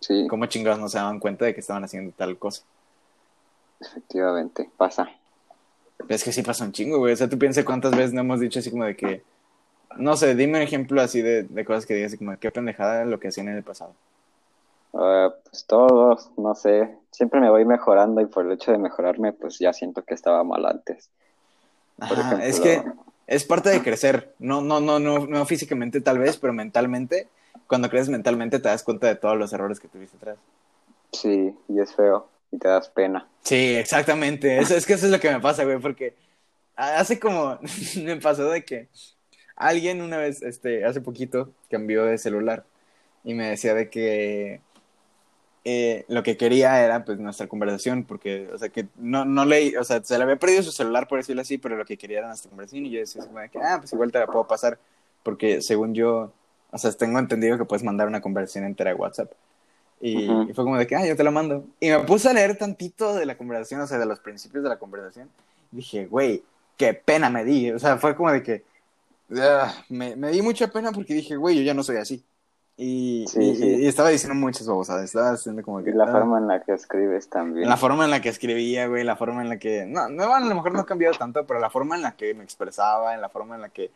Sí, 0.02 0.28
¿Cómo 0.30 0.46
chingados 0.48 0.80
no 0.80 0.90
se 0.90 0.98
daban 0.98 1.20
cuenta 1.20 1.46
de 1.46 1.54
que 1.54 1.62
estaban 1.62 1.86
haciendo 1.86 2.12
tal 2.12 2.38
cosa? 2.38 2.64
efectivamente, 3.80 4.70
pasa. 4.76 5.10
Es 6.10 6.24
que 6.26 6.34
sí 6.34 6.44
pasa 6.44 6.66
un 6.66 6.74
chingo, 6.74 6.98
güey. 6.98 7.14
O 7.14 7.16
sea, 7.16 7.30
tú 7.30 7.40
piensas 7.40 7.64
cuántas 7.64 7.92
veces 7.92 8.12
no 8.12 8.20
hemos 8.20 8.42
dicho 8.42 8.60
así 8.60 8.70
como 8.70 8.84
de 8.84 8.98
que, 8.98 9.24
no 9.98 10.18
sé, 10.18 10.36
dime 10.36 10.58
un 10.58 10.64
ejemplo 10.64 11.02
así 11.02 11.22
de, 11.22 11.44
de 11.44 11.66
cosas 11.66 11.86
que 11.86 11.94
digas 11.94 12.10
así 12.10 12.18
como, 12.18 12.38
qué 12.38 12.52
pendejada 12.52 13.06
lo 13.06 13.18
que 13.18 13.30
hacían 13.30 13.48
en 13.48 13.56
el 13.56 13.64
pasado. 13.64 13.96
Ah, 14.94 15.34
pues 15.50 15.66
todos, 15.68 16.32
no 16.38 16.56
sé, 16.56 16.98
siempre 17.12 17.40
me 17.40 17.50
voy 17.50 17.66
mejorando 17.66 18.22
y 18.22 18.26
por 18.28 18.46
el 18.46 18.54
hecho 18.54 18.72
de 18.72 18.78
mejorarme, 18.78 19.34
pues 19.34 19.60
ya 19.60 19.74
siento 19.74 20.04
que 20.04 20.14
estaba 20.14 20.44
mal 20.44 20.66
antes. 20.66 21.12
Por 22.08 22.20
Ajá, 22.20 22.22
ejemplo, 22.22 22.56
es 22.56 22.60
que 22.60 22.92
es 23.28 23.46
parte 23.46 23.70
de 23.70 23.82
crecer. 23.84 24.36
No, 24.40 24.62
no, 24.62 24.80
no, 24.82 25.00
no, 25.00 25.26
no 25.28 25.46
físicamente 25.46 26.02
tal 26.02 26.20
vez, 26.20 26.38
pero 26.38 26.54
mentalmente. 26.54 27.32
Cuando 27.68 27.90
creces 27.90 28.10
mentalmente 28.10 28.60
te 28.60 28.68
das 28.70 28.84
cuenta 28.84 29.08
de 29.08 29.16
todos 29.16 29.38
los 29.38 29.54
errores 29.54 29.80
que 29.80 29.88
tuviste 29.88 30.18
atrás. 30.18 30.40
sí, 31.14 31.56
y 31.68 31.80
es 31.80 31.96
feo. 31.96 32.30
y 32.52 32.58
te 32.60 32.68
das 32.68 32.90
pena. 32.90 33.30
Sí, 33.44 33.76
exactamente. 33.76 34.60
Eso, 34.60 34.76
es 34.76 34.86
que 34.86 34.94
eso 34.94 35.06
es 35.08 35.12
lo 35.12 35.20
que 35.20 35.32
me 35.32 35.40
pasa, 35.40 35.64
güey, 35.64 35.80
porque 35.80 36.16
hace 36.76 37.20
como 37.20 37.60
me 38.04 38.18
pasó 38.18 38.50
de 38.50 38.66
que 38.66 38.90
alguien 39.56 40.02
una 40.02 40.18
vez, 40.18 40.42
este, 40.44 40.86
hace 40.86 41.02
poquito 41.02 41.54
cambió 41.70 42.06
de 42.06 42.18
celular 42.18 42.66
y 43.24 43.34
me 43.36 43.50
decía 43.50 43.74
de 43.76 43.90
que 43.90 44.64
eh, 45.64 46.06
lo 46.08 46.24
que 46.24 46.38
quería 46.38 46.84
era 46.84 47.06
pues 47.06 47.20
nuestra 47.20 47.48
conversación, 47.48 48.04
porque, 48.04 48.50
o 48.52 48.58
sea, 48.58 48.70
que 48.70 48.88
no, 48.96 49.26
no 49.26 49.46
leí, 49.46 49.76
o 49.76 49.84
sea, 49.84 50.04
se 50.04 50.18
le 50.18 50.24
había 50.24 50.38
perdido 50.38 50.64
su 50.64 50.72
celular, 50.72 51.08
por 51.08 51.20
decirlo 51.20 51.44
así, 51.44 51.60
pero 51.60 51.76
lo 51.76 51.86
que 51.86 51.98
quería 51.98 52.20
era 52.20 52.28
nuestra 52.28 52.50
conversación 52.50 52.86
y 52.86 52.92
yo 52.92 53.00
decía, 53.00 53.24
como 53.26 53.40
de 53.40 53.50
que, 53.50 53.60
ah, 53.60 53.78
pues 53.80 53.94
igual 53.94 54.12
te 54.12 54.20
la 54.20 54.26
puedo 54.26 54.48
pasar, 54.48 54.80
porque 55.22 55.62
según 55.62 55.94
yo, 55.94 56.32
o 56.72 56.78
sea, 56.78 56.92
tengo 56.94 57.20
entendido 57.20 57.60
que 57.60 57.66
puedes 57.66 57.84
mandar 57.84 58.08
una 58.08 58.22
conversación 58.22 58.66
entera 58.66 58.90
de 58.92 58.96
WhatsApp. 58.96 59.32
Y, 60.04 60.28
fue 60.56 60.64
como 60.64 60.78
de 60.78 60.88
que, 60.88 60.96
ah, 60.96 61.06
yo 61.06 61.16
te 61.16 61.24
la 61.24 61.30
mando. 61.30 61.68
Y 61.80 61.90
me 61.90 62.00
puse 62.00 62.28
a 62.28 62.34
leer 62.34 62.58
tantito 62.58 63.14
de 63.14 63.28
la 63.28 63.38
conversación, 63.38 63.82
o 63.82 63.88
sea, 63.88 64.00
de 64.00 64.08
los 64.08 64.20
principios 64.20 64.64
de 64.64 64.70
la 64.70 64.80
conversación. 64.80 65.30
dije, 65.70 66.08
güey, 66.08 66.44
qué 66.76 66.96
pena 66.96 67.30
me 67.30 67.46
di. 67.46 67.72
O 67.72 67.78
sea, 67.78 67.98
fue 67.98 68.16
como 68.16 68.32
de 68.32 68.42
que, 68.42 68.64
ah, 69.38 69.72
me, 69.90 70.16
me 70.16 70.32
di 70.32 70.42
mucha 70.42 70.70
pena 70.70 70.92
porque 70.92 71.14
dije, 71.14 71.36
güey, 71.36 71.56
yo 71.56 71.62
ya 71.62 71.76
no 71.76 71.84
soy 71.84 71.98
así. 71.98 72.24
Y, 72.84 73.26
Sí, 73.28 73.40
y- 73.40 73.56
sí. 73.56 73.66
y 73.82 73.88
estaba 73.88 74.10
diciendo 74.10 74.34
muchas 74.34 74.66
babosadas, 74.66 75.04
estaba 75.04 75.32
haciendo 75.32 75.62
como 75.62 75.84
que... 75.84 75.92
Y 75.92 75.94
la 75.94 76.06
ah, 76.06 76.12
forma 76.12 76.40
en 76.40 76.48
la 76.48 76.62
que 76.62 76.74
escribes 76.74 77.30
también. 77.30 77.70
la 77.70 77.78
forma 77.78 78.06
en 78.06 78.12
la 78.12 78.22
que 78.22 78.30
escribía, 78.30 78.88
güey, 78.88 79.04
la 79.04 79.16
forma 79.16 79.44
en 79.44 79.50
la 79.50 79.58
que... 79.60 79.86
No, 79.86 80.10
no, 80.10 80.28
bueno, 80.28 80.46
a 80.46 80.50
lo 80.50 80.56
mejor 80.56 80.74
no 80.74 80.80
ha 80.80 80.86
cambiado 80.86 81.14
tanto, 81.16 81.46
pero 81.46 81.60
la 81.60 81.70
forma 81.70 81.96
en 81.96 82.02
la 82.02 82.16
que 82.16 82.34
me 82.34 82.44
expresaba, 82.44 83.14
en 83.14 83.22
la 83.22 83.30
forma 83.30 83.54
en 83.56 83.62
la 83.62 83.70
que... 83.70 83.92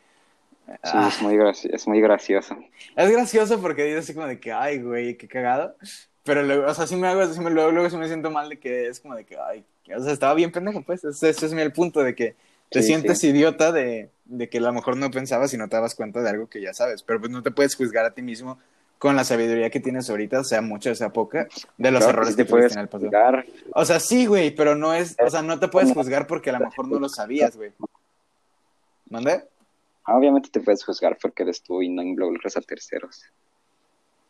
Sí, 0.67 0.75
Ah, 0.83 1.07
es 1.11 1.21
muy, 1.21 1.37
es 1.71 1.87
muy 1.87 2.01
gracioso. 2.01 2.57
es 2.95 3.11
gracioso 3.11 3.59
porque 3.59 3.85
digo 3.85 3.99
así 3.99 4.13
como 4.13 4.27
de 4.27 4.39
que, 4.39 4.51
ay, 4.51 4.81
güey, 4.81 5.15
qué 5.15 5.27
cagado. 5.27 5.75
Pero 6.23 6.43
luego, 6.43 6.67
o 6.67 6.73
sea, 6.73 6.87
sí 6.87 6.95
me 6.95 7.07
hago, 7.07 7.25
sí 7.25 7.39
me, 7.39 7.49
luego, 7.51 7.71
luego 7.71 7.89
sí 7.89 7.97
me 7.97 8.07
siento 8.07 8.29
mal 8.31 8.49
de 8.49 8.59
que 8.59 8.87
es 8.87 8.99
como 8.99 9.15
de 9.15 9.25
que, 9.25 9.37
ay, 9.37 9.63
o 9.95 10.01
sea, 10.03 10.11
estaba 10.13 10.33
bien 10.33 10.51
pendejo, 10.51 10.81
pues. 10.83 11.03
Ese, 11.03 11.29
ese 11.29 11.45
es 11.45 11.51
el 11.53 11.71
punto 11.71 12.01
de 12.03 12.15
que 12.15 12.35
te 12.71 12.81
Sí, 12.81 12.87
sientes 12.87 13.19
sí. 13.19 13.27
idiota 13.29 13.71
de, 13.71 14.09
de 14.25 14.49
que 14.49 14.57
a 14.57 14.61
lo 14.61 14.73
mejor 14.73 14.97
no 14.97 15.11
pensabas 15.11 15.53
y 15.53 15.57
no 15.57 15.69
te 15.69 15.75
dabas 15.75 15.93
cuenta 15.93 16.21
de 16.23 16.29
algo 16.29 16.47
que 16.49 16.61
ya 16.61 16.73
sabes. 16.73 17.03
Pero 17.03 17.19
pues 17.19 17.31
no 17.31 17.43
te 17.43 17.51
puedes 17.51 17.75
juzgar 17.75 18.05
a 18.05 18.13
ti 18.15 18.23
mismo 18.23 18.57
con 18.97 19.15
la 19.15 19.23
sabiduría 19.23 19.69
que 19.69 19.79
tienes 19.79 20.09
ahorita, 20.09 20.43
sea 20.43 20.61
mucha 20.61 20.91
o 20.91 20.95
sea 20.95 21.09
poca, 21.09 21.47
de 21.77 21.91
los 21.91 21.99
Claro, 22.03 22.13
errores 22.17 22.35
que 22.35 22.43
te 22.45 22.49
puedes 22.49 22.73
en 22.73 22.79
el 22.79 22.87
pasado. 22.87 23.09
juzgar. 23.11 23.45
O 23.73 23.85
sea, 23.85 23.99
sí, 23.99 24.25
güey, 24.25 24.51
pero 24.55 24.75
no 24.75 24.93
es, 24.93 25.15
o 25.23 25.29
sea, 25.29 25.41
no 25.41 25.59
te 25.59 25.67
puedes 25.67 25.91
juzgar 25.93 26.27
porque 26.27 26.49
a 26.49 26.53
lo 26.53 26.65
mejor 26.65 26.87
no 26.87 26.99
lo 26.99 27.09
sabías, 27.09 27.55
güey. 27.55 27.71
¿Mandé? 29.09 29.43
Obviamente 30.07 30.49
te 30.49 30.59
puedes 30.59 30.83
juzgar 30.83 31.17
porque 31.21 31.43
eres 31.43 31.61
tú 31.61 31.81
y 31.81 31.89
no 31.89 32.01
involucras 32.01 32.57
a 32.57 32.61
terceros. 32.61 33.23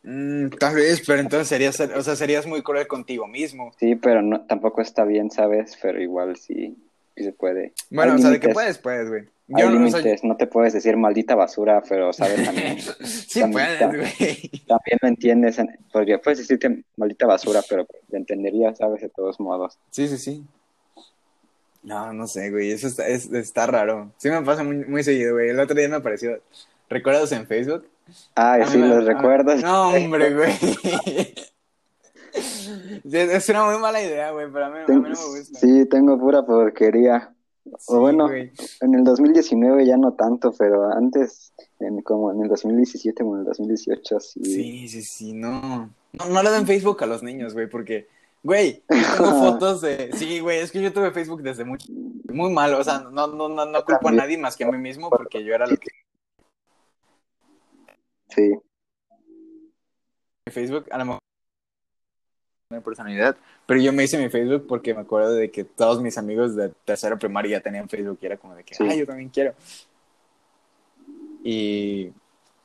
Mm, 0.03 0.49
tal 0.59 0.76
vez, 0.76 1.01
pero 1.05 1.20
entonces 1.20 1.47
serías, 1.47 1.80
o 1.80 2.01
sea, 2.03 2.16
serías 2.16 2.45
muy 2.45 2.61
cruel 2.61 2.88
contigo 2.88 3.28
mismo. 3.28 3.72
Sí, 3.80 3.95
pero 3.95 4.22
no, 4.22 4.41
tampoco 4.41 4.82
está 4.82 5.03
bien, 5.03 5.32
¿sabes? 5.32 5.78
Pero 5.82 6.01
igual 6.01 6.36
sí, 6.38 6.76
sí 7.16 7.24
se 7.24 7.32
puede. 7.34 7.74
Bueno, 7.89 8.13
Hay 8.13 8.20
o 8.20 8.22
sea, 8.22 8.30
de 8.32 8.39
que 8.39 8.49
puedes, 8.49 8.78
puedes, 8.78 9.09
güey. 9.09 9.24
Hay 9.53 9.63
no, 9.63 9.72
límites, 9.72 10.24
no 10.24 10.36
te 10.38 10.47
puedes 10.47 10.74
decir 10.74 10.97
maldita 10.97 11.36
basura, 11.36 11.84
pero 11.88 12.11
sabes 12.13 12.43
también. 12.43 12.80
sí 13.05 13.39
también 13.41 13.68
puedes, 13.78 14.18
güey. 14.18 14.49
también 14.68 14.99
lo 15.01 15.07
entiendes, 15.07 15.59
en- 15.59 15.78
porque 15.93 16.18
puedes 16.18 16.39
decirte 16.39 16.84
maldita 16.97 17.28
basura, 17.28 17.61
pero 17.70 17.86
lo 18.09 18.18
entenderías, 18.18 18.78
¿sabes? 18.80 19.01
De 19.01 19.09
todos 19.09 19.39
modos. 19.39 19.78
Sí, 19.91 20.07
sí, 20.07 20.18
sí. 20.18 20.43
No, 21.84 22.11
no 22.13 22.26
sé, 22.28 22.49
güey, 22.49 22.72
eso 22.72 22.88
está, 22.88 23.07
es- 23.07 23.32
está 23.32 23.68
raro. 23.68 24.11
Sí 24.18 24.30
me 24.30 24.41
pasa 24.41 24.63
muy, 24.63 24.78
muy 24.86 25.03
seguido, 25.03 25.34
güey. 25.36 25.49
El 25.49 25.59
otro 25.59 25.76
día 25.76 25.88
me 25.89 25.97
apareció, 25.97 26.41
¿recuerdas 26.89 27.32
en 27.32 27.45
Facebook? 27.45 27.88
Ay, 28.34 28.63
sí, 28.68 28.78
me- 28.80 28.88
los 28.88 29.05
recuerdas. 29.05 29.61
No, 29.61 29.89
hombre, 29.89 30.34
güey. 30.34 30.53
Es 33.11 33.49
una 33.49 33.65
muy 33.65 33.77
mala 33.79 34.01
idea, 34.01 34.31
güey, 34.31 34.51
pero 34.51 34.65
a 34.65 34.69
mí, 34.69 34.79
a 34.79 34.88
mí 34.88 34.95
no 34.95 35.01
me 35.01 35.09
gusta. 35.09 35.59
Sí, 35.59 35.86
tengo 35.86 36.19
pura 36.19 36.45
porquería. 36.45 37.33
Sí, 37.65 37.71
o 37.88 37.99
bueno, 37.99 38.27
güey. 38.27 38.51
en 38.81 38.93
el 38.93 39.03
2019 39.03 39.86
ya 39.86 39.97
no 39.97 40.13
tanto, 40.13 40.53
pero 40.57 40.91
antes, 40.91 41.53
en, 41.79 42.01
como 42.01 42.31
en 42.31 42.43
el 42.43 42.49
2017 42.49 43.23
o 43.23 43.33
en 43.33 43.39
el 43.39 43.45
2018, 43.45 44.19
sí. 44.19 44.43
Sí, 44.43 44.88
sí, 44.88 45.01
sí, 45.01 45.33
no. 45.33 45.89
No, 46.13 46.29
no 46.29 46.43
le 46.43 46.51
den 46.51 46.67
Facebook 46.67 47.03
a 47.03 47.07
los 47.07 47.23
niños, 47.23 47.53
güey, 47.53 47.67
porque, 47.67 48.07
güey, 48.43 48.83
yo 48.89 49.17
tengo 49.17 49.39
fotos 49.51 49.81
de... 49.81 50.11
Sí, 50.13 50.39
güey, 50.39 50.59
es 50.59 50.71
que 50.71 50.81
yo 50.81 50.93
tuve 50.93 51.11
Facebook 51.11 51.41
desde 51.41 51.65
muy, 51.65 51.79
muy 52.31 52.51
malo, 52.51 52.79
o 52.79 52.83
sea, 52.83 52.99
no, 52.99 53.27
no, 53.27 53.49
no, 53.49 53.65
no 53.65 53.86
culpo 53.86 54.09
a 54.09 54.11
nadie 54.11 54.38
más 54.38 54.55
que 54.55 54.63
a 54.63 54.71
mí 54.71 54.77
mismo 54.77 55.09
porque 55.09 55.43
yo 55.43 55.53
era 55.55 55.65
lo 55.65 55.77
que... 55.77 55.89
Sí, 58.29 58.53
Facebook, 60.51 60.86
a 60.91 60.97
lo 60.99 61.05
mejor... 61.05 61.24
Mi 62.76 62.82
personalidad, 62.82 63.36
pero 63.65 63.80
yo 63.80 63.91
me 63.93 64.03
hice 64.03 64.17
mi 64.17 64.30
Facebook 64.30 64.65
porque 64.67 64.93
me 64.93 65.01
acuerdo 65.01 65.34
de 65.34 65.49
que 65.51 65.63
todos 65.63 66.01
mis 66.01 66.17
amigos 66.17 66.55
de 66.55 66.69
tercero 66.86 67.17
primaria 67.17 67.57
ya 67.57 67.63
tenían 67.63 67.89
Facebook 67.89 68.19
y 68.21 68.26
era 68.26 68.38
como 68.38 68.55
de 68.55 68.63
que, 68.63 68.76
Sí. 68.76 68.84
ay, 68.89 68.99
yo 68.99 69.05
también 69.05 69.30
quiero. 69.30 69.53
Y, 71.43 72.11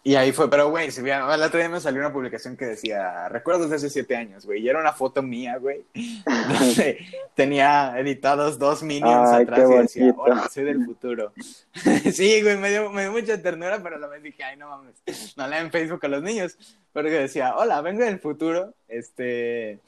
y 0.03 0.15
ahí 0.15 0.33
fue, 0.33 0.49
pero 0.49 0.71
güey, 0.71 0.91
si 0.91 1.03
bien, 1.03 1.21
el 1.21 1.43
otro 1.43 1.59
día 1.59 1.69
me 1.69 1.79
salió 1.81 2.01
una 2.01 2.13
publicación 2.13 2.57
que 2.57 2.65
decía, 2.65 3.29
recuerdos 3.29 3.69
de 3.69 3.77
hace 3.77 3.91
siete 3.91 4.17
años, 4.17 4.47
güey, 4.47 4.63
y 4.63 4.69
era 4.69 4.81
una 4.81 4.95
foto 4.95 5.23
mía, 5.23 5.59
güey, 5.59 5.85
tenía 7.35 7.99
editados 7.99 8.59
dos 8.59 8.83
minions 8.83 9.29
Ay, 9.31 9.43
atrás 9.43 9.69
y 9.71 9.77
decía, 9.77 10.15
hola, 10.17 10.49
soy 10.49 10.65
del 10.65 10.85
futuro. 10.87 11.33
sí, 12.13 12.41
güey, 12.43 12.57
me 12.57 12.71
dio, 12.71 12.91
me 12.91 13.03
dio 13.03 13.13
mucha 13.13 13.41
ternura, 13.43 13.83
pero 13.83 13.97
a 13.97 13.99
la 13.99 14.07
vez 14.07 14.23
dije, 14.23 14.43
ay, 14.43 14.57
no 14.57 14.71
mames, 14.71 15.35
no 15.37 15.47
le 15.47 15.57
den 15.57 15.71
Facebook 15.71 16.01
a 16.03 16.09
los 16.09 16.23
niños, 16.23 16.57
pero 16.93 17.09
que 17.09 17.19
decía, 17.19 17.55
hola, 17.57 17.81
vengo 17.83 18.05
del 18.05 18.19
futuro, 18.21 18.75
este... 18.89 19.81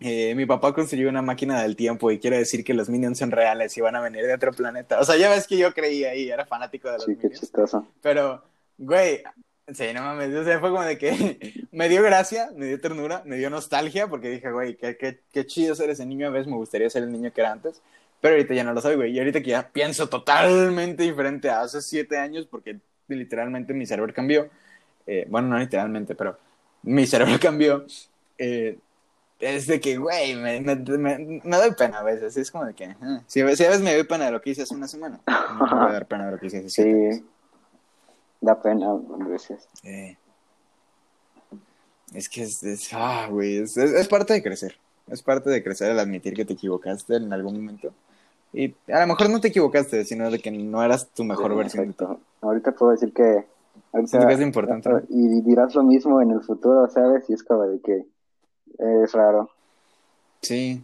eh, 0.00 0.34
mi 0.34 0.44
papá 0.46 0.74
construyó 0.74 1.08
una 1.08 1.22
máquina 1.22 1.62
del 1.62 1.76
tiempo 1.76 2.10
y 2.10 2.18
quiere 2.18 2.38
decir 2.38 2.64
que 2.64 2.74
los 2.74 2.88
minions 2.88 3.18
son 3.18 3.30
reales 3.30 3.76
y 3.76 3.80
van 3.80 3.96
a 3.96 4.00
venir 4.00 4.24
de 4.26 4.34
otro 4.34 4.52
planeta. 4.52 5.00
O 5.00 5.04
sea, 5.04 5.16
ya 5.16 5.30
ves 5.30 5.46
que 5.46 5.56
yo 5.56 5.72
creía 5.72 6.14
y 6.14 6.28
era 6.30 6.44
fanático 6.46 6.90
de 6.90 6.98
los 6.98 7.04
sí, 7.04 7.16
qué 7.16 7.28
minions. 7.28 7.40
chistoso. 7.40 7.86
Pero, 8.02 8.42
güey, 8.76 9.22
sí, 9.72 9.84
no 9.94 10.02
mames, 10.02 10.34
o 10.34 10.44
sea, 10.44 10.60
fue 10.60 10.70
como 10.70 10.82
de 10.82 10.98
que 10.98 11.66
me 11.72 11.88
dio 11.88 12.02
gracia, 12.02 12.50
me 12.54 12.66
dio 12.66 12.80
ternura, 12.80 13.22
me 13.24 13.36
dio 13.36 13.48
nostalgia, 13.50 14.06
porque 14.08 14.30
dije, 14.30 14.50
güey, 14.52 14.76
qué, 14.76 14.96
qué, 14.96 15.20
qué 15.32 15.46
chido 15.46 15.74
ser 15.74 15.90
ese 15.90 16.04
niño, 16.06 16.26
a 16.28 16.30
veces 16.30 16.46
me 16.48 16.56
gustaría 16.56 16.90
ser 16.90 17.04
el 17.04 17.12
niño 17.12 17.32
que 17.32 17.40
era 17.40 17.52
antes, 17.52 17.80
pero 18.20 18.34
ahorita 18.34 18.54
ya 18.54 18.64
no 18.64 18.72
lo 18.74 18.80
soy, 18.80 18.96
güey, 18.96 19.12
y 19.12 19.18
ahorita 19.18 19.40
que 19.42 19.50
ya 19.50 19.70
pienso 19.70 20.08
totalmente 20.08 21.02
diferente 21.04 21.48
a 21.48 21.62
hace 21.62 21.80
siete 21.80 22.18
años, 22.18 22.46
porque 22.46 22.78
literalmente 23.08 23.72
mi 23.72 23.86
cerebro 23.86 24.12
cambió, 24.12 24.50
eh, 25.06 25.26
bueno, 25.28 25.48
no 25.48 25.58
literalmente, 25.58 26.14
pero 26.14 26.36
mi 26.82 27.06
cerebro 27.06 27.34
cambió, 27.40 27.84
eh, 28.38 28.78
es 29.38 29.66
de 29.66 29.80
que, 29.80 29.98
güey, 29.98 30.34
me, 30.34 30.60
me, 30.60 30.76
me- 30.76 31.40
me 31.44 31.56
doy 31.56 31.72
pena 31.76 31.98
a 31.98 32.02
veces, 32.02 32.36
es 32.36 32.50
como 32.50 32.64
de 32.64 32.74
que, 32.74 32.86
ah, 33.00 33.20
si, 33.26 33.40
a 33.40 33.44
veces, 33.44 33.58
si 33.58 33.64
a 33.64 33.68
veces 33.68 33.82
me 33.82 33.94
doy 33.94 34.04
pena 34.04 34.26
de 34.26 34.30
lo 34.32 34.40
que 34.40 34.50
hice 34.50 34.62
hace 34.62 34.74
una 34.74 34.88
semana, 34.88 35.20
no 35.26 35.66
me 35.66 35.74
voy 35.80 35.88
a 35.90 35.92
dar 35.92 36.06
pena 36.06 36.26
de 36.26 36.32
lo 36.32 36.38
que 36.38 36.46
hice 36.46 36.64
hace 36.64 36.82
años. 36.82 37.16
Sí, 37.16 37.24
da 38.40 38.60
pena 38.60 38.90
a 38.92 39.24
veces. 39.28 39.68
Eh, 39.84 40.16
es 42.14 42.28
que 42.28 42.42
es, 42.42 42.62
es- 42.62 42.88
ah, 42.92 43.26
güey, 43.30 43.58
es, 43.58 43.76
es- 43.76 43.92
es 43.92 44.08
parte 44.08 44.32
de 44.32 44.42
crecer. 44.42 44.76
Es 45.08 45.22
parte 45.22 45.50
de 45.50 45.62
crecer 45.62 45.90
el 45.90 45.98
admitir 46.00 46.34
que 46.34 46.44
te 46.44 46.54
equivocaste 46.54 47.16
en 47.16 47.32
algún 47.32 47.56
momento. 47.56 47.92
Y 48.52 48.74
a 48.90 49.00
lo 49.00 49.08
mejor 49.08 49.28
no 49.30 49.40
te 49.40 49.48
equivocaste, 49.48 50.04
sino 50.04 50.30
de 50.30 50.38
que 50.40 50.50
no 50.50 50.82
eras 50.82 51.08
tu 51.10 51.24
mejor 51.24 51.52
Sí, 51.52 51.56
versión 51.58 51.84
exacto. 51.84 52.20
Ahorita 52.40 52.72
puedo 52.72 52.92
decir 52.92 53.12
que... 53.12 53.44
ahorita- 53.96 54.08
Siento 54.10 54.28
que 54.28 54.34
es 54.34 54.40
importante. 54.40 54.90
Y 55.08 55.40
dirás 55.42 55.74
lo 55.74 55.82
mismo 55.82 56.20
en 56.20 56.30
el 56.30 56.40
futuro, 56.42 56.88
¿sabes? 56.88 57.28
Y 57.28 57.34
es 57.34 57.42
como 57.42 57.64
de 57.64 57.80
que 57.80 58.04
es 58.78 59.12
raro. 59.12 59.50
Sí. 60.42 60.82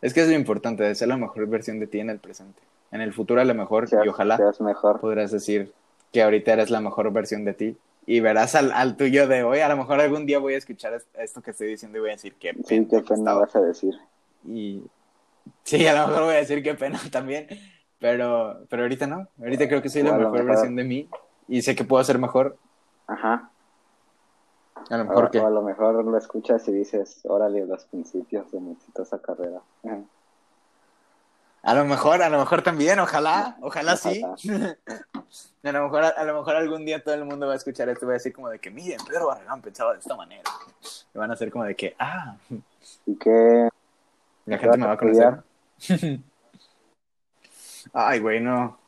Es 0.00 0.14
que 0.14 0.20
es 0.22 0.28
lo 0.28 0.34
importante, 0.34 0.82
de 0.84 0.94
ser 0.94 1.08
la 1.08 1.16
mejor 1.16 1.46
versión 1.46 1.78
de 1.80 1.86
ti 1.86 2.00
en 2.00 2.10
el 2.10 2.18
presente. 2.18 2.60
En 2.92 3.00
el 3.00 3.12
futuro 3.12 3.40
a 3.40 3.44
lo 3.44 3.54
mejor, 3.54 3.88
Seas, 3.88 4.04
y 4.04 4.08
ojalá, 4.08 4.38
mejor. 4.60 5.00
podrás 5.00 5.30
decir 5.32 5.72
que 6.12 6.22
ahorita 6.22 6.52
eres 6.52 6.70
la 6.70 6.80
mejor 6.80 7.12
versión 7.12 7.44
de 7.44 7.52
ti. 7.52 7.76
Y 8.06 8.20
verás 8.20 8.54
al, 8.54 8.70
al 8.70 8.96
tuyo 8.96 9.26
de 9.26 9.42
hoy. 9.42 9.58
A 9.60 9.68
lo 9.68 9.76
mejor 9.76 10.00
algún 10.00 10.26
día 10.26 10.38
voy 10.38 10.54
a 10.54 10.58
escuchar 10.58 10.94
es- 10.94 11.06
esto 11.18 11.42
que 11.42 11.50
estoy 11.50 11.66
diciendo 11.68 11.98
y 11.98 12.00
voy 12.00 12.10
a 12.10 12.12
decir 12.12 12.34
que 12.34 12.52
Sí, 12.64 12.86
qué 12.88 13.00
pena 13.00 13.34
vas 13.34 13.54
a 13.56 13.60
decir. 13.60 13.94
Y 14.46 14.82
sí, 15.64 15.84
a 15.88 16.00
lo 16.00 16.06
mejor 16.08 16.22
voy 16.24 16.34
a 16.34 16.38
decir 16.38 16.62
qué 16.62 16.74
pena 16.74 16.98
también, 17.12 17.48
pero, 17.98 18.60
pero 18.70 18.82
ahorita 18.82 19.06
no. 19.08 19.26
Ahorita 19.40 19.66
creo 19.68 19.82
que 19.82 19.88
soy 19.88 20.02
la 20.04 20.12
mejor- 20.16 20.44
versión 20.44 20.76
de 20.76 20.84
mí 20.84 21.08
y 21.48 21.62
sé 21.62 21.74
que 21.74 21.84
puedo 21.84 22.02
ser 22.04 22.18
mejor. 22.18 22.56
Ajá. 23.06 23.50
A 24.90 24.96
lo 24.96 25.04
O, 25.04 25.06
mejor 25.06 25.30
que. 25.30 25.38
o 25.38 25.46
a 25.46 25.50
lo 25.50 25.62
mejor 25.62 26.04
lo 26.04 26.16
escuchas 26.16 26.66
y 26.68 26.72
dices, 26.72 27.20
órale, 27.24 27.64
los 27.66 27.84
principios 27.86 28.50
de 28.52 28.60
mi 28.60 28.72
exitosa 28.72 29.20
carrera. 29.20 29.60
A 31.62 31.74
lo 31.74 31.84
mejor, 31.84 32.22
a 32.22 32.28
lo 32.28 32.38
mejor 32.38 32.62
también, 32.62 33.00
ojalá, 33.00 33.56
ojalá 33.60 33.96
sí. 33.96 34.22
A 35.64 35.72
lo 35.72 35.82
mejor, 35.82 36.04
a 36.04 36.22
lo 36.24 36.38
mejor 36.38 36.54
algún 36.54 36.84
día 36.84 37.02
todo 37.02 37.14
el 37.16 37.24
mundo 37.24 37.48
va 37.48 37.54
a 37.54 37.56
escuchar 37.56 37.88
esto 37.88 38.04
y 38.04 38.06
va 38.06 38.12
a 38.12 38.14
decir 38.14 38.32
como 38.32 38.48
de 38.48 38.60
que, 38.60 38.70
miren, 38.70 38.98
Pedro 39.04 39.26
Barragán 39.26 39.60
pensaba 39.60 39.94
de 39.94 39.98
esta 39.98 40.14
manera. 40.14 40.44
Y 41.12 41.18
van 41.18 41.30
a 41.30 41.36
ser 41.36 41.50
como 41.50 41.64
de 41.64 41.74
que, 41.74 41.96
ah, 41.98 42.36
Y 43.06 43.16
que 43.16 43.68
la 44.44 44.58
¿Qué 44.58 44.62
gente 44.62 44.78
me 44.78 44.84
va 44.86 44.92
a 44.92 44.94
a 44.94 44.98
conocer. 44.98 45.42
Ay, 47.92 48.20
güey, 48.20 48.40
no. 48.40 48.78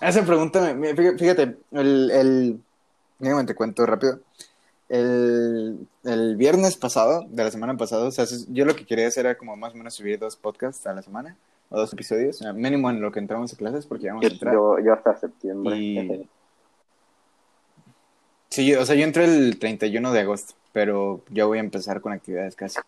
Esa 0.00 0.24
pregunta, 0.24 0.76
fíjate, 1.18 1.56
el, 1.72 2.10
el... 2.10 3.46
Te 3.46 3.54
cuento 3.54 3.86
rápido. 3.86 4.20
el, 4.88 5.86
el 6.04 6.36
viernes 6.36 6.76
pasado, 6.76 7.24
de 7.28 7.44
la 7.44 7.50
semana 7.50 7.76
pasada, 7.76 8.04
o 8.06 8.10
sea, 8.10 8.24
yo 8.48 8.64
lo 8.64 8.76
que 8.76 8.84
quería 8.86 9.08
hacer 9.08 9.26
era 9.26 9.36
como 9.38 9.56
más 9.56 9.72
o 9.74 9.76
menos 9.76 9.94
subir 9.94 10.18
dos 10.18 10.36
podcasts 10.36 10.86
a 10.86 10.92
la 10.92 11.02
semana, 11.02 11.36
o 11.70 11.78
dos 11.78 11.92
episodios, 11.92 12.40
mínimo 12.54 12.90
en 12.90 13.00
lo 13.00 13.10
que 13.10 13.18
entramos 13.18 13.52
a 13.52 13.56
clases, 13.56 13.86
porque 13.86 14.04
ya 14.04 14.12
vamos 14.12 14.26
a 14.26 14.28
entrar. 14.28 14.54
Yo, 14.54 14.78
yo 14.78 14.92
hasta 14.92 15.16
septiembre. 15.16 15.76
Y- 15.76 16.28
Sí, 18.48 18.74
o 18.74 18.86
sea, 18.86 18.94
yo 18.94 19.04
entré 19.04 19.24
el 19.24 19.58
31 19.58 20.12
de 20.12 20.20
agosto, 20.20 20.54
pero 20.72 21.20
yo 21.30 21.48
voy 21.48 21.58
a 21.58 21.60
empezar 21.60 22.00
con 22.00 22.12
actividades 22.12 22.54
casi. 22.56 22.78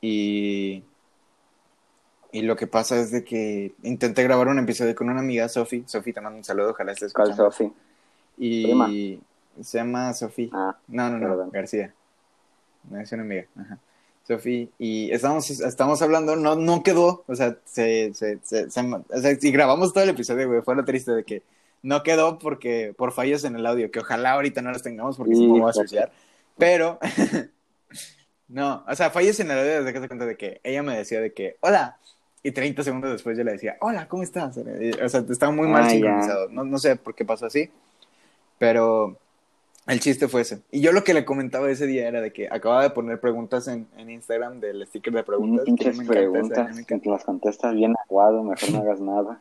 Y, 0.00 0.84
y 2.32 2.42
lo 2.42 2.56
que 2.56 2.66
pasa 2.66 2.98
es 3.00 3.10
de 3.10 3.24
que 3.24 3.74
intenté 3.82 4.22
grabar 4.22 4.48
un 4.48 4.58
episodio 4.58 4.94
con 4.94 5.08
una 5.10 5.20
amiga, 5.20 5.48
Sofi. 5.48 5.84
Sofi, 5.86 6.12
te 6.12 6.20
mando 6.20 6.38
un 6.38 6.44
saludo, 6.44 6.70
ojalá 6.70 6.92
estés 6.92 7.12
¿Cuál 7.12 7.30
escuchando. 7.30 7.52
Sofi? 7.52 7.72
Y 8.38 8.64
Prima. 8.64 8.88
se 9.62 9.78
llama 9.78 10.12
Sofi. 10.12 10.50
Ah, 10.52 10.76
No, 10.88 11.10
no, 11.10 11.18
no, 11.18 11.28
Perdón. 11.28 11.50
García. 11.52 11.94
No, 12.90 13.00
es 13.00 13.10
una 13.12 13.22
amiga. 13.22 13.46
Ajá. 13.58 13.78
Sofi, 14.26 14.70
y 14.78 15.10
estábamos, 15.12 15.48
estábamos 15.50 16.02
hablando, 16.02 16.34
no, 16.34 16.56
no 16.56 16.82
quedó, 16.82 17.22
o 17.28 17.34
sea, 17.36 17.56
se, 17.64 18.12
se, 18.12 18.40
se, 18.42 18.68
se- 18.70 18.80
o 18.80 19.20
sea, 19.20 19.38
y 19.40 19.50
grabamos 19.52 19.92
todo 19.92 20.02
el 20.02 20.10
episodio, 20.10 20.48
güey, 20.48 20.62
fue 20.62 20.74
lo 20.74 20.84
triste 20.84 21.12
de 21.12 21.22
que 21.22 21.42
no 21.82 22.02
quedó 22.02 22.36
porque, 22.40 22.92
por 22.98 23.12
fallos 23.12 23.44
en 23.44 23.54
el 23.54 23.64
audio, 23.64 23.88
que 23.92 24.00
ojalá 24.00 24.32
ahorita 24.32 24.62
no 24.62 24.72
los 24.72 24.82
tengamos 24.82 25.16
porque 25.16 25.36
si 25.36 25.46
no 25.46 25.54
me 25.54 25.60
voy 25.60 25.70
a 25.70 25.72
suicidar, 25.72 26.10
pero, 26.58 26.98
no, 28.48 28.84
o 28.88 28.94
sea, 28.96 29.10
fallos 29.10 29.38
en 29.40 29.50
el 29.50 29.58
audio 29.58 29.72
desde 29.78 29.92
que 29.92 30.00
se 30.00 30.08
cuenta 30.08 30.26
de 30.26 30.36
que 30.36 30.60
ella 30.64 30.82
me 30.82 30.96
decía 30.96 31.20
de 31.20 31.32
que, 31.32 31.56
hola, 31.60 31.98
y 32.46 32.52
30 32.52 32.82
segundos 32.82 33.10
después 33.12 33.36
yo 33.36 33.44
le 33.44 33.52
decía, 33.52 33.76
hola, 33.80 34.06
¿cómo 34.08 34.22
estás? 34.22 34.56
O 34.56 35.08
sea, 35.08 35.24
estaba 35.28 35.52
muy 35.52 35.68
mal 35.68 35.84
Ah, 35.84 35.90
sincronizado, 35.90 36.48
no, 36.50 36.64
no 36.64 36.78
sé 36.78 36.96
por 36.96 37.14
qué 37.14 37.24
pasó 37.24 37.46
así, 37.46 37.70
pero 38.58 39.16
el 39.86 40.00
chiste 40.00 40.28
fue 40.28 40.42
ese. 40.42 40.62
Y 40.70 40.80
yo 40.80 40.92
lo 40.92 41.04
que 41.04 41.14
le 41.14 41.24
comentaba 41.24 41.70
ese 41.70 41.86
día 41.86 42.08
era 42.08 42.20
de 42.20 42.32
que 42.32 42.48
acababa 42.50 42.82
de 42.82 42.90
poner 42.90 43.20
preguntas 43.20 43.68
en, 43.68 43.86
en 43.96 44.10
Instagram 44.10 44.60
del 44.60 44.86
sticker 44.86 45.12
de 45.12 45.22
preguntas. 45.22 45.64
pinches 45.64 45.98
preguntas. 46.00 46.84
Que 46.86 47.00
las 47.04 47.24
contestas 47.24 47.74
bien 47.74 47.94
aguado, 48.04 48.42
mejor 48.42 48.70
no 48.72 48.78
hagas 48.78 49.00
nada. 49.00 49.40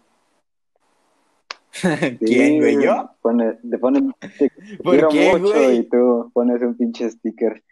¿Quién, 2.19 2.59
güey? 2.59 2.83
¿Yo? 2.83 3.09
Pone, 3.21 3.53
te 3.69 3.77
ponen 3.77 4.13
te 4.37 4.51
¿Por 4.83 5.07
qué, 5.09 5.37
mucho 5.37 5.53
güey? 5.53 5.77
y 5.79 5.83
tú 5.83 6.31
pones 6.33 6.61
un 6.61 6.75
pinche 6.75 7.09
sticker. 7.09 7.63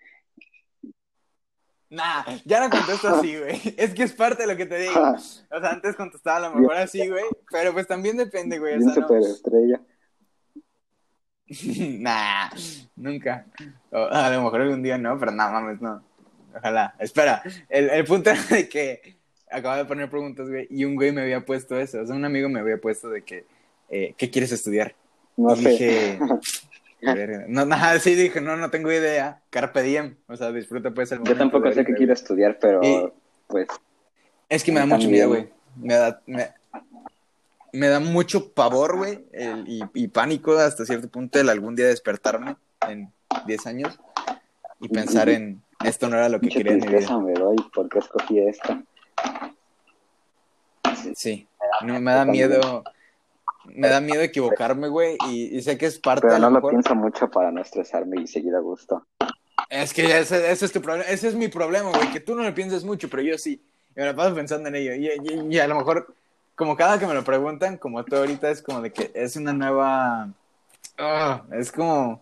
Nah, 1.94 2.24
ya 2.44 2.60
no 2.60 2.72
contesto 2.72 3.08
así, 3.08 3.38
güey. 3.38 3.62
Es 3.78 3.94
que 3.94 4.02
es 4.02 4.14
parte 4.14 4.44
de 4.44 4.48
lo 4.48 4.58
que 4.58 4.66
te 4.66 4.78
digo. 4.80 5.00
O 5.00 5.60
sea, 5.60 5.70
antes 5.70 5.96
contestaba 5.96 6.38
a 6.38 6.50
lo 6.50 6.56
mejor 6.56 6.76
así, 6.78 7.08
güey. 7.08 7.24
Pero 7.52 7.72
pues 7.72 7.86
también 7.86 8.18
depende, 8.18 8.58
güey. 8.58 8.78
O 8.78 8.82
sea, 8.82 8.88
no- 8.88 8.96
superestrella. 8.96 9.80
nah, 12.00 12.50
nunca. 12.96 13.46
O, 13.92 14.06
a 14.06 14.28
lo 14.32 14.42
mejor 14.44 14.62
algún 14.62 14.82
día 14.82 14.98
no, 14.98 15.20
pero 15.20 15.32
no, 15.32 15.52
mames, 15.52 15.82
no. 15.82 16.04
Ojalá. 16.56 16.96
Espera, 16.98 17.44
el, 17.70 17.92
el 17.92 18.06
punto 18.06 18.30
era 18.32 18.42
de 18.42 18.68
que 18.68 19.18
acababa 19.52 19.78
de 19.78 19.86
poner 19.86 20.10
preguntas, 20.10 20.50
güey, 20.50 20.66
y 20.72 20.86
un 20.86 20.96
güey 20.96 21.12
me 21.12 21.22
había 21.22 21.46
puesto 21.46 21.80
eso. 21.80 22.02
O 22.02 22.08
sea, 22.08 22.16
un 22.16 22.26
amigo 22.26 22.50
me 22.50 22.60
había 22.60 22.82
puesto 22.82 23.08
de 23.12 23.22
que, 23.24 23.46
eh, 23.90 24.16
¿qué 24.18 24.32
quieres 24.32 24.52
estudiar? 24.52 24.96
No 25.38 25.54
y 25.54 25.62
sé. 25.62 25.70
dije. 25.70 26.20
no, 27.48 27.66
nada, 27.66 28.00
sí 28.00 28.16
dije, 28.16 28.42
no, 28.42 28.56
no 28.58 28.70
tengo 28.70 28.92
idea. 28.92 29.42
Carpe 29.50 29.82
diem, 29.82 30.16
o 30.28 30.36
sea, 30.36 30.52
disfruta 30.52 30.92
pues 30.92 31.12
el 31.12 31.20
Yo 31.20 31.24
momento 31.24 31.40
tampoco 31.40 31.70
de 31.70 31.76
sé 31.76 31.86
qué 31.86 31.94
quiero 31.94 32.14
estudiar, 32.14 32.58
pero 32.60 32.82
Y- 32.84 33.12
pues 33.48 33.68
Es 34.50 34.64
que 34.64 34.72
me 34.72 34.80
da 34.80 34.86
Yo 34.86 34.96
mucho 34.96 35.10
miedo, 35.10 35.28
güey. 35.30 35.50
Me 35.76 35.96
da, 35.96 36.22
me, 36.28 36.50
me 37.72 37.88
da 37.88 38.00
mucho 38.00 38.54
pavor, 38.54 38.98
güey, 38.98 39.26
y, 39.66 39.82
y 39.96 40.08
pánico 40.08 40.54
hasta 40.58 40.86
cierto 40.86 41.10
punto 41.10 41.40
el 41.40 41.50
algún 41.50 41.76
día 41.76 41.88
despertarme 41.88 42.56
en 42.88 43.12
10 43.48 43.68
años 43.68 44.00
y 44.80 44.90
pensar 44.90 45.30
en 45.30 45.64
esto 45.84 46.08
no 46.10 46.16
era 46.18 46.30
lo 46.30 46.40
que 46.40 46.50
quería 46.50 46.74
en 46.74 46.80
mi 46.82 46.88
vida. 46.88 47.18
me 47.20 47.34
doy 47.34 47.56
porque 47.74 48.00
escogí 48.00 48.40
esta. 48.40 48.84
Sí, 51.16 51.48
no, 51.82 52.00
me 52.00 52.12
da 52.12 52.26
miedo, 52.26 52.84
me 53.66 53.88
da 53.88 54.02
miedo 54.02 54.22
equivocarme, 54.22 54.88
güey, 54.88 55.18
y, 55.30 55.58
y 55.58 55.62
sé 55.62 55.78
que 55.78 55.86
es 55.86 56.00
parte 56.00 56.28
Pero 56.28 56.40
no 56.40 56.50
lo 56.50 56.68
pienso 56.70 56.96
mucho 56.96 57.30
para 57.30 57.52
no 57.52 57.62
estresarme 57.62 58.22
y 58.22 58.28
seguir 58.28 58.56
a 58.56 58.60
gusto. 58.60 59.06
Es 59.70 59.94
que 59.94 60.18
ese, 60.20 60.52
ese 60.52 60.66
es 60.66 60.72
tu 60.72 60.82
problema, 60.82 61.10
ese 61.10 61.28
es 61.28 61.36
mi 61.36 61.48
problema, 61.48 61.90
güey, 61.90 62.12
que 62.12 62.20
tú 62.20 62.36
no 62.36 62.44
lo 62.44 62.54
piensas 62.54 62.84
mucho, 62.84 63.10
pero 63.10 63.24
yo 63.24 63.38
sí. 63.38 63.62
Y 63.96 64.00
me 64.00 64.06
la 64.06 64.16
paso 64.16 64.36
pensando 64.36 64.70
en 64.70 64.76
ello. 64.76 64.94
Y, 64.94 65.08
y- 65.08 65.56
y 65.56 65.60
a 65.60 65.68
lo 65.68 65.76
mejor, 65.76 66.14
como 66.56 66.76
cada 66.76 67.00
que 67.00 67.08
me 67.08 67.14
lo 67.14 67.24
preguntan, 67.24 67.78
como 67.78 68.04
tú 68.04 68.16
ahorita, 68.16 68.50
es 68.50 68.62
como 68.62 68.82
de 68.82 68.92
que 68.92 69.12
es 69.14 69.36
una 69.36 69.54
nueva. 69.54 70.30
Ah, 70.98 71.44
es 71.52 71.72
como. 71.72 72.22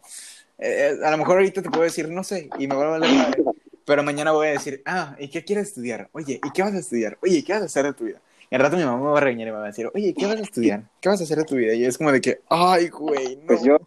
eh, 0.57 0.97
a 1.03 1.11
lo 1.11 1.17
mejor 1.17 1.37
ahorita 1.37 1.61
te 1.61 1.69
puedo 1.69 1.83
decir, 1.83 2.09
no 2.09 2.23
sé, 2.23 2.49
y 2.57 2.67
me 2.67 2.75
va 2.75 2.95
a 2.95 2.99
madre. 2.99 3.43
Pero 3.85 4.03
mañana 4.03 4.31
voy 4.31 4.47
a 4.47 4.51
decir, 4.51 4.81
ah, 4.85 5.15
¿y 5.19 5.29
qué 5.29 5.43
quieres 5.43 5.69
estudiar? 5.69 6.09
Oye, 6.13 6.39
¿y 6.43 6.51
qué 6.51 6.61
vas 6.61 6.73
a 6.73 6.79
estudiar? 6.79 7.17
Oye, 7.21 7.37
¿y 7.39 7.43
qué 7.43 7.53
vas 7.53 7.63
a 7.63 7.65
hacer 7.65 7.85
de 7.85 7.93
tu 7.93 8.05
vida? 8.05 8.21
Al 8.51 8.59
rato 8.59 8.75
mi 8.77 8.83
mamá 8.83 8.97
me 8.97 9.11
va 9.11 9.17
a 9.17 9.21
regañar 9.21 9.47
y 9.47 9.51
me 9.51 9.57
va 9.57 9.63
a 9.63 9.67
decir, 9.67 9.89
oye, 9.93 10.13
¿qué 10.13 10.25
vas 10.25 10.35
a 10.35 10.41
estudiar? 10.41 10.83
¿Qué 10.99 11.07
vas 11.07 11.21
a 11.21 11.23
hacer 11.23 11.37
de 11.37 11.45
tu 11.45 11.55
vida? 11.55 11.73
Y 11.73 11.85
es 11.85 11.97
como 11.97 12.11
de 12.11 12.19
que, 12.19 12.41
ay, 12.49 12.89
güey, 12.89 13.37
no. 13.37 13.47
Pues 13.47 13.63
yo, 13.63 13.77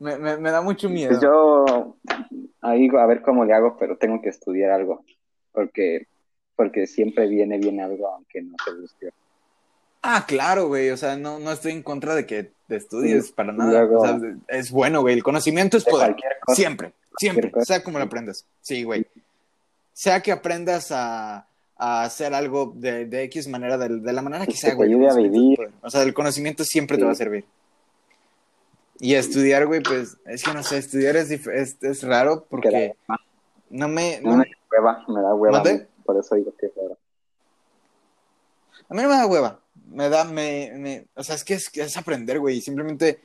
me, 0.00 0.18
me, 0.18 0.36
me 0.36 0.50
da 0.50 0.60
mucho 0.62 0.88
miedo. 0.88 1.10
pues 1.10 1.20
yo 1.22 1.96
ahí 2.60 2.88
a 2.98 3.06
ver 3.06 3.22
cómo 3.22 3.44
le 3.44 3.54
hago, 3.54 3.76
pero 3.78 3.96
tengo 3.96 4.20
que 4.20 4.30
estudiar 4.30 4.72
algo. 4.72 5.04
Porque, 5.52 6.08
porque 6.56 6.88
siempre 6.88 7.28
viene 7.28 7.58
bien 7.58 7.80
algo 7.80 8.08
aunque 8.08 8.42
no 8.42 8.56
te 8.64 8.72
guste. 8.72 9.10
Ah, 10.02 10.24
claro, 10.26 10.66
güey. 10.66 10.90
O 10.90 10.96
sea, 10.96 11.16
no, 11.16 11.38
no 11.38 11.52
estoy 11.52 11.70
en 11.72 11.82
contra 11.84 12.16
de 12.16 12.26
que 12.26 12.50
te 12.66 12.76
estudies 12.76 13.28
Sí, 13.28 13.32
para 13.32 13.52
nada. 13.52 13.70
luego- 13.84 14.00
O 14.02 14.06
sea, 14.06 14.18
es 14.48 14.70
bueno, 14.72 15.02
güey. 15.02 15.14
El 15.14 15.22
conocimiento 15.22 15.76
es 15.76 15.84
De 15.84 15.90
poder. 15.92 16.16
cosa. 16.44 16.56
Siempre, 16.56 16.92
siempre. 17.16 17.50
cosa. 17.52 17.64
Sea 17.66 17.82
como 17.84 17.98
lo 17.98 18.04
aprendas. 18.06 18.44
Sí, 18.60 18.82
güey. 18.82 19.06
Sea 19.92 20.20
que 20.20 20.32
aprendas 20.32 20.90
a, 20.90 21.46
a 21.76 22.04
hacer 22.04 22.34
algo 22.34 22.72
de, 22.76 23.06
de 23.06 23.22
X 23.24 23.48
manera, 23.48 23.76
de, 23.78 23.88
de 24.00 24.12
la 24.12 24.22
manera 24.22 24.46
que 24.46 24.52
sea, 24.56 24.74
güey. 24.74 24.90
ayude 24.90 25.06
a 25.06 25.10
es 25.10 25.16
vivir. 25.16 25.58
O 25.82 25.90
sea, 25.90 26.02
el 26.02 26.14
conocimiento 26.14 26.64
siempre 26.64 26.96
te 26.98 27.04
va 27.04 27.12
a 27.12 27.16
servir. 27.16 27.44
Y 29.00 29.14
estudiar, 29.14 29.66
güey, 29.66 29.82
pues, 29.82 30.16
es 30.26 30.44
que 30.44 30.52
no 30.54 30.62
sé, 30.62 30.78
estudiar 30.78 31.16
es, 31.16 31.30
es, 31.30 31.82
es 31.82 32.02
raro 32.04 32.42
Que 32.42 32.46
porque 32.48 32.94
da- 33.08 33.18
no 33.70 33.88
me... 33.88 34.20
no 34.22 34.30
no- 34.32 34.36
me 34.38 34.44
da 34.44 34.56
hueva, 34.70 35.04
me 35.08 35.20
da 35.22 35.34
hueva. 35.34 35.58
¿Mande? 35.58 35.88
Por 36.04 36.16
eso 36.16 36.34
digo 36.36 36.54
que 36.58 36.68
raro. 36.76 36.96
A 38.88 38.94
mí 38.94 39.02
no 39.02 39.08
me 39.08 39.14
da 39.16 39.26
hueva. 39.26 39.60
Me 39.90 40.08
da, 40.08 40.24
me, 40.24 40.72
me, 40.76 41.06
o 41.14 41.22
sea, 41.24 41.34
es 41.34 41.44
que 41.44 41.54
es, 41.54 41.70
es 41.76 41.96
aprender, 41.96 42.38
güey. 42.38 42.58
y 42.58 42.60
Simplemente 42.60 43.20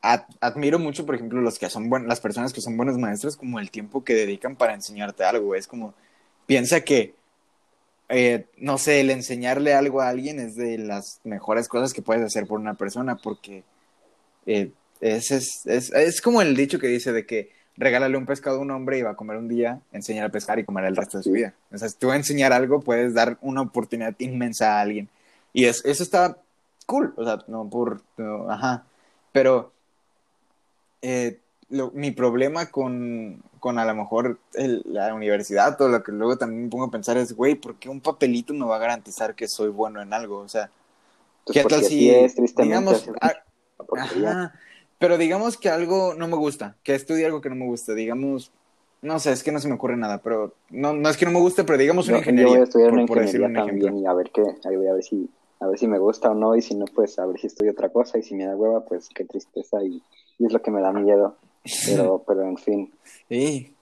ad- 0.00 0.24
admiro 0.40 0.78
mucho, 0.78 1.04
por 1.04 1.14
ejemplo, 1.14 1.40
los 1.40 1.58
que 1.58 1.68
son 1.68 1.88
buen, 1.90 2.08
las 2.08 2.20
personas 2.20 2.52
que 2.52 2.60
son 2.60 2.76
buenos 2.76 2.96
maestros, 2.98 3.36
como 3.36 3.58
el 3.60 3.70
tiempo 3.70 4.02
que 4.04 4.14
dedican 4.14 4.56
para 4.56 4.74
enseñarte 4.74 5.24
algo, 5.24 5.46
güey. 5.46 5.60
Es 5.60 5.66
como, 5.66 5.94
piensa 6.46 6.80
que, 6.82 7.14
eh, 8.10 8.46
no 8.58 8.78
sé, 8.78 9.00
el 9.00 9.10
enseñarle 9.10 9.74
algo 9.74 10.00
a 10.02 10.08
alguien 10.08 10.40
es 10.40 10.56
de 10.56 10.78
las 10.78 11.20
mejores 11.24 11.68
cosas 11.68 11.92
que 11.94 12.02
puedes 12.02 12.24
hacer 12.24 12.46
por 12.46 12.60
una 12.60 12.74
persona, 12.74 13.16
porque 13.16 13.64
eh, 14.46 14.72
es, 15.00 15.30
es, 15.30 15.66
es, 15.66 15.92
es 15.92 16.20
como 16.20 16.42
el 16.42 16.56
dicho 16.56 16.78
que 16.78 16.88
dice 16.88 17.12
de 17.12 17.26
que 17.26 17.50
regálale 17.76 18.16
un 18.16 18.26
pescado 18.26 18.58
a 18.58 18.60
un 18.60 18.70
hombre 18.70 18.98
y 18.98 19.02
va 19.02 19.10
a 19.12 19.16
comer 19.16 19.36
un 19.38 19.48
día, 19.48 19.80
enseñar 19.92 20.26
a 20.26 20.30
pescar 20.30 20.58
y 20.58 20.64
comer 20.64 20.84
el 20.84 20.96
resto 20.96 21.18
de 21.18 21.24
su 21.24 21.32
vida. 21.32 21.54
O 21.72 21.78
sea, 21.78 21.88
si 21.88 21.96
tú 21.98 22.08
vas 22.08 22.14
a 22.14 22.18
enseñar 22.18 22.52
algo, 22.52 22.80
puedes 22.80 23.14
dar 23.14 23.38
una 23.40 23.62
oportunidad 23.62 24.14
inmensa 24.18 24.76
a 24.78 24.80
alguien. 24.82 25.08
Y 25.52 25.64
es, 25.66 25.84
eso 25.84 26.02
está 26.02 26.38
cool, 26.86 27.14
o 27.16 27.24
sea, 27.24 27.38
no 27.48 27.68
por, 27.70 28.02
no, 28.18 28.50
ajá, 28.50 28.84
pero 29.32 29.72
eh, 31.02 31.38
lo- 31.70 31.90
mi 31.92 32.10
problema 32.10 32.66
con, 32.66 33.42
con 33.60 33.78
a 33.78 33.84
lo 33.84 33.94
mejor 33.94 34.38
el- 34.54 34.82
la 34.86 35.14
universidad 35.14 35.80
o 35.80 35.88
lo 35.88 36.02
que 36.02 36.12
luego 36.12 36.36
también 36.38 36.64
me 36.64 36.68
pongo 36.70 36.84
a 36.86 36.90
pensar 36.90 37.16
es, 37.18 37.34
güey, 37.34 37.54
¿por 37.54 37.76
qué 37.76 37.88
un 37.88 38.00
papelito 38.00 38.52
me 38.54 38.64
va 38.66 38.76
a 38.76 38.80
garantizar 38.80 39.34
que 39.34 39.46
soy 39.48 39.68
bueno 39.68 40.02
en 40.02 40.12
algo? 40.12 40.38
O 40.38 40.48
sea, 40.48 40.70
Pues 41.44 41.58
¿qué 41.58 41.64
tal 41.64 41.84
si, 41.84 42.10
es, 42.10 42.34
digamos, 42.56 43.04
ah, 43.20 43.32
porquería. 43.76 44.30
Ajá. 44.32 44.52
Pero 44.98 45.16
digamos 45.16 45.56
que 45.56 45.70
algo 45.70 46.14
no 46.14 46.28
me 46.28 46.36
gusta, 46.36 46.76
que 46.82 46.94
estudie 46.94 47.24
algo 47.24 47.40
que 47.40 47.48
no 47.48 47.54
me 47.56 47.64
gusta, 47.64 47.94
digamos, 47.94 48.52
no 49.00 49.18
sé, 49.18 49.32
es 49.32 49.42
que 49.42 49.50
no 49.50 49.58
se 49.58 49.68
me 49.68 49.74
ocurre 49.74 49.96
nada, 49.96 50.18
pero 50.18 50.52
no, 50.70 50.92
no 50.92 51.08
es 51.08 51.16
que 51.16 51.24
no 51.24 51.32
me 51.32 51.40
guste, 51.40 51.64
pero 51.64 51.78
digamos 51.78 52.06
una 52.08 52.18
Yo, 52.18 52.18
yo 52.18 52.20
ingeniería, 52.20 52.52
voy 52.52 52.60
a 52.60 52.64
estudiar 52.64 52.90
por, 52.90 52.98
una 52.98 53.06
por 53.06 53.16
ingeniería 53.16 53.46
un 53.46 53.56
también 53.56 53.94
ejemplo. 53.94 54.02
y 54.02 54.06
a 54.06 54.12
ver 54.12 54.30
qué, 54.30 54.42
ahí 54.42 54.76
voy 54.76 54.88
a 54.88 54.92
ver 54.92 55.02
si, 55.02 55.30
a 55.60 55.66
ver 55.68 55.78
si 55.78 55.88
me 55.88 55.98
gusta 55.98 56.30
o 56.30 56.34
no, 56.34 56.54
y 56.54 56.60
si 56.60 56.74
no, 56.74 56.84
pues 56.84 57.18
a 57.18 57.24
ver 57.24 57.38
si 57.40 57.46
estudio 57.46 57.72
otra 57.72 57.88
cosa, 57.88 58.18
y 58.18 58.22
si 58.22 58.34
me 58.34 58.44
da 58.44 58.54
hueva, 58.56 58.84
pues 58.84 59.08
qué 59.14 59.24
tristeza, 59.24 59.82
y, 59.82 60.02
y 60.38 60.46
es 60.46 60.52
lo 60.52 60.60
que 60.60 60.70
me 60.70 60.82
da 60.82 60.92
miedo, 60.92 61.36
pero, 61.86 62.22
pero 62.26 62.42
en 62.42 62.56
fin, 62.56 62.92
Sí. 63.28 63.74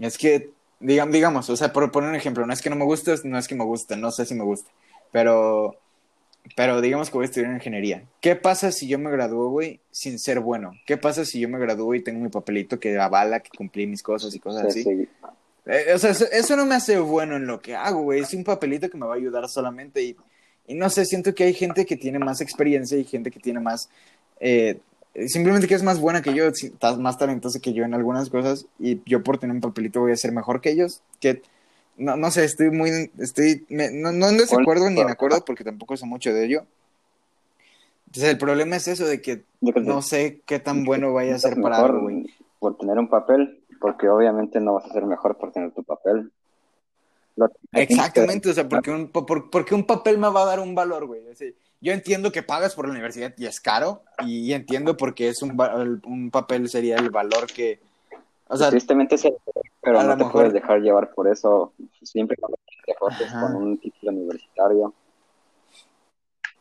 Es 0.00 0.16
que, 0.16 0.50
digamos, 0.78 1.12
digamos, 1.12 1.50
o 1.50 1.56
sea, 1.56 1.72
por 1.72 1.90
poner 1.90 2.10
un 2.10 2.16
ejemplo, 2.16 2.46
no 2.46 2.52
es 2.52 2.62
que 2.62 2.70
no 2.70 2.76
me 2.76 2.84
guste, 2.84 3.14
no 3.24 3.38
es 3.38 3.48
que 3.48 3.54
me 3.54 3.64
guste, 3.64 3.96
no 3.96 4.12
sé 4.12 4.26
si 4.26 4.34
me 4.34 4.44
guste, 4.44 4.70
pero, 5.10 5.74
pero 6.54 6.80
digamos 6.80 7.10
que 7.10 7.16
voy 7.16 7.24
a 7.24 7.26
estudiar 7.26 7.52
ingeniería. 7.52 8.04
¿Qué 8.20 8.36
pasa 8.36 8.70
si 8.70 8.86
yo 8.86 8.98
me 8.98 9.10
gradúo, 9.10 9.50
güey, 9.50 9.80
sin 9.90 10.18
ser 10.20 10.38
bueno? 10.40 10.72
¿Qué 10.86 10.96
pasa 10.96 11.24
si 11.24 11.40
yo 11.40 11.48
me 11.48 11.58
gradúo 11.58 11.94
y 11.94 12.02
tengo 12.02 12.20
mi 12.20 12.28
papelito 12.28 12.78
que 12.78 12.96
avala 12.96 13.40
que 13.40 13.50
cumplí 13.56 13.86
mis 13.86 14.02
cosas 14.02 14.34
y 14.34 14.38
cosas 14.38 14.66
así? 14.66 14.84
sí, 14.84 15.08
Eh, 15.66 15.92
o 15.94 15.98
sea, 15.98 16.10
eso, 16.10 16.26
eso 16.30 16.56
no 16.56 16.64
me 16.64 16.76
hace 16.76 16.98
bueno 17.00 17.36
en 17.36 17.46
lo 17.46 17.60
que 17.60 17.74
hago, 17.74 18.02
güey. 18.02 18.20
Es 18.20 18.32
un 18.32 18.44
papelito 18.44 18.88
que 18.88 18.96
me 18.96 19.06
va 19.06 19.14
a 19.14 19.16
ayudar 19.16 19.48
solamente. 19.48 20.02
Y, 20.02 20.16
y 20.68 20.74
no 20.74 20.88
sé, 20.90 21.04
siento 21.04 21.34
que 21.34 21.44
hay 21.44 21.54
gente 21.54 21.84
que 21.84 21.96
tiene 21.96 22.18
más 22.20 22.40
experiencia 22.40 22.96
y 22.96 23.04
gente 23.04 23.30
que 23.30 23.40
tiene 23.40 23.58
más, 23.58 23.90
eh, 24.38 24.78
simplemente 25.26 25.66
que 25.66 25.74
es 25.74 25.82
más 25.82 26.00
buena 26.00 26.22
que 26.22 26.32
yo, 26.34 26.46
estás 26.46 26.98
más 26.98 27.18
talentosa 27.18 27.58
que 27.60 27.72
yo 27.72 27.84
en 27.84 27.94
algunas 27.94 28.30
cosas 28.30 28.66
y 28.78 29.00
yo 29.04 29.22
por 29.22 29.38
tener 29.38 29.54
un 29.54 29.60
papelito 29.60 30.00
voy 30.00 30.12
a 30.12 30.16
ser 30.16 30.32
mejor 30.32 30.60
que 30.60 30.70
ellos, 30.70 31.02
que 31.20 31.42
no, 31.96 32.16
no 32.16 32.30
sé, 32.30 32.44
estoy 32.44 32.70
muy, 32.70 33.10
estoy, 33.18 33.66
me- 33.68 33.90
no, 33.90 34.12
no 34.12 34.28
en 34.28 34.38
desacuerdo 34.38 34.88
ni 34.90 35.00
en 35.00 35.08
acuerdo 35.10 35.36
porque 35.44 35.64
tampoco 35.64 35.96
sé 35.96 36.06
mucho 36.06 36.32
de 36.32 36.44
ello. 36.44 36.64
Entonces 38.06 38.30
el 38.32 38.38
problema 38.38 38.76
es 38.76 38.86
eso 38.88 39.06
de 39.06 39.20
que 39.20 39.42
no 39.86 40.02
sé 40.02 40.40
qué 40.46 40.58
tan 40.60 40.84
bueno 40.84 41.12
vaya 41.12 41.34
a 41.34 41.38
ser 41.38 41.54
para 41.62 41.76
algo, 41.78 42.00
güey. 42.02 42.34
por 42.60 42.76
tener 42.78 42.98
un 42.98 43.08
papel, 43.08 43.60
porque 43.80 44.08
obviamente 44.08 44.60
no 44.60 44.74
vas 44.74 44.84
a 44.86 44.92
ser 44.92 45.04
mejor 45.06 45.36
por 45.36 45.52
tener 45.52 45.72
tu 45.72 45.82
papel. 45.84 46.30
Exactamente, 47.72 48.48
o 48.50 48.52
sea, 48.54 48.68
porque 48.68 48.90
un, 48.90 49.08
po- 49.08 49.26
por- 49.26 49.50
porque 49.50 49.74
un 49.74 49.84
papel 49.86 50.18
me 50.18 50.28
va 50.28 50.42
a 50.42 50.46
dar 50.46 50.60
un 50.60 50.74
valor, 50.74 51.06
güey. 51.06 51.22
Yo 51.80 51.92
entiendo 51.92 52.32
que 52.32 52.42
pagas 52.42 52.74
por 52.74 52.86
la 52.86 52.92
universidad 52.92 53.32
y 53.36 53.46
es 53.46 53.60
caro, 53.60 54.02
y 54.26 54.52
enotiendo 54.52 54.96
porque 54.96 55.28
es 55.28 55.42
un, 55.42 55.58
un 56.04 56.30
papel 56.30 56.68
sería 56.68 56.96
el 56.96 57.10
valor 57.10 57.46
que... 57.46 57.80
O 58.48 58.56
sea, 58.56 58.70
Tristemente 58.70 59.18
sí, 59.18 59.32
pero 59.82 60.00
a 60.00 60.02
no 60.02 60.08
lo 60.10 60.14
te 60.14 60.18
mejor- 60.18 60.32
puedes 60.32 60.52
dejar 60.54 60.80
llevar 60.80 61.10
por 61.12 61.28
eso. 61.28 61.72
Siempre 62.02 62.36
cuando 62.36 62.58
te 62.86 63.26
con 63.28 63.54
un 63.56 63.76
título 63.78 64.10
universitario. 64.12 64.94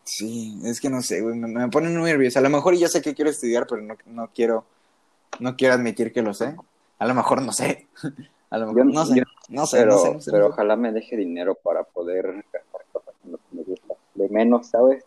sí, 0.04 0.60
es 0.66 0.80
que 0.82 0.90
no 0.90 1.02
sé, 1.02 1.22
güey, 1.22 1.36
me, 1.38 1.48
me 1.48 1.70
pone 1.70 1.90
muy 1.90 2.10
nervioso. 2.10 2.40
A 2.40 2.42
lo 2.42 2.50
mejor 2.50 2.76
ya 2.76 2.88
sé 2.90 3.02
que 3.02 3.14
quiero 3.16 3.32
estudiar, 3.32 3.66
pero 3.68 3.82
no, 3.82 3.96
no 4.06 4.30
quiero 4.34 4.66
no 5.40 5.56
quiero 5.56 5.76
admitir 5.76 6.12
que 6.12 6.22
lo 6.22 6.34
sé. 6.34 6.56
A 7.00 7.06
lo 7.08 7.14
mejor 7.14 7.42
no 7.42 7.52
sé. 7.54 7.88
A 8.50 8.58
lo 8.58 8.68
mejor 8.68 8.88
Yo- 8.88 8.94
no 8.94 9.06
sé. 9.06 9.16
yo- 9.18 9.24
No 9.50 9.66
sé, 9.66 9.78
pero, 9.78 9.92
no 9.94 9.98
sé, 10.00 10.14
no 10.14 10.22
sé, 10.22 10.32
pero 10.32 10.48
ojalá 10.48 10.76
me 10.76 10.92
deje 10.92 11.16
dinero 11.18 11.56
para 11.56 11.84
poder 11.84 12.44
gastar 12.52 12.82
cosas 12.92 13.14
en 13.26 13.32
lo 13.34 13.38
que 13.38 13.44
me 13.52 13.64
gusta. 13.64 13.94
De 14.18 14.28
menos, 14.30 14.68
¿sabes? 14.68 15.04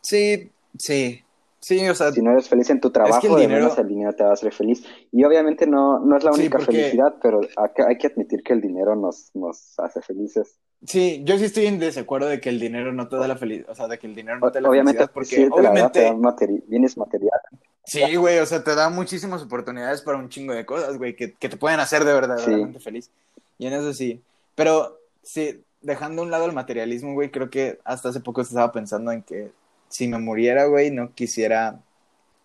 Sí, 0.00 0.50
sí. 0.78 1.22
Sí, 1.62 1.86
o 1.90 1.94
sea, 1.94 2.10
Si 2.10 2.22
no 2.22 2.30
eres 2.32 2.48
feliz 2.48 2.70
en 2.70 2.80
tu 2.80 2.90
trabajo, 2.90 3.26
el 3.26 3.34
de 3.34 3.40
dinero- 3.42 3.64
menos 3.64 3.78
el 3.78 3.86
dinero 3.88 4.12
te 4.14 4.22
va 4.24 4.30
a 4.30 4.32
hacer 4.32 4.50
feliz. 4.52 4.82
Y 5.12 5.24
obviamente 5.24 5.66
no, 5.66 5.98
no 5.98 6.16
es 6.16 6.24
la 6.24 6.32
Sí, 6.32 6.40
única 6.40 6.56
porque- 6.58 6.72
felicidad, 6.72 7.16
pero 7.22 7.40
hay 7.56 7.68
que, 7.76 7.82
hay 7.82 7.98
que 7.98 8.06
admitir 8.06 8.42
que 8.42 8.54
el 8.54 8.62
dinero 8.62 8.96
nos, 8.96 9.30
nos 9.34 9.78
hace 9.78 10.00
felices. 10.00 10.54
sí, 10.86 11.20
yo 11.24 11.36
sí 11.36 11.44
estoy 11.44 11.66
en 11.66 11.78
desacuerdo 11.78 12.28
de 12.28 12.40
que 12.40 12.48
el 12.48 12.58
dinero 12.58 12.94
no 12.94 13.08
te 13.08 13.16
da 13.16 13.28
la 13.28 13.36
felicidad, 13.36 13.68
o 13.70 13.74
sea, 13.74 13.88
de 13.88 13.98
que 13.98 14.06
el 14.06 14.14
dinero 14.14 14.38
no 14.38 14.50
te 14.50 14.56
da 14.56 14.62
la 14.62 14.68
obviamente, 14.70 14.98
felicidad, 15.00 15.12
porque 15.12 15.26
sí, 15.36 15.36
te 15.36 15.42
la 15.42 15.48
da, 15.48 15.52
te 15.52 15.60
obviamente 15.68 16.00
da 16.02 16.12
materi- 16.14 16.62
bienes 16.66 16.96
materiales. 16.96 17.42
Sí, 17.84 18.16
güey, 18.16 18.38
o 18.38 18.46
sea, 18.46 18.64
te 18.64 18.74
da 18.74 18.88
muchísimas 18.88 19.42
oportunidades 19.42 20.00
para 20.00 20.16
un 20.16 20.30
chingo 20.30 20.54
de 20.54 20.64
cosas, 20.64 20.96
güey, 20.96 21.14
que, 21.14 21.34
que 21.34 21.48
te 21.50 21.58
pueden 21.58 21.80
hacer 21.80 22.04
de 22.04 22.12
verdaderamente 22.14 22.80
feliz. 22.80 23.10
Y 23.58 23.66
en 23.66 23.74
eso 23.74 23.92
sí. 23.92 24.22
Pero, 24.54 24.98
sí, 25.22 25.62
dejando 25.82 26.22
a 26.22 26.24
un 26.24 26.30
lado 26.30 26.46
el 26.46 26.52
materialismo, 26.52 27.14
güey, 27.14 27.30
creo 27.30 27.50
que 27.50 27.78
hasta 27.84 28.10
hace 28.10 28.20
poco 28.20 28.40
estaba 28.42 28.72
pensando 28.72 29.12
en 29.12 29.22
que 29.22 29.50
si 29.88 30.08
me 30.08 30.18
muriera, 30.18 30.66
güey, 30.66 30.90
no 30.90 31.12
quisiera, 31.14 31.80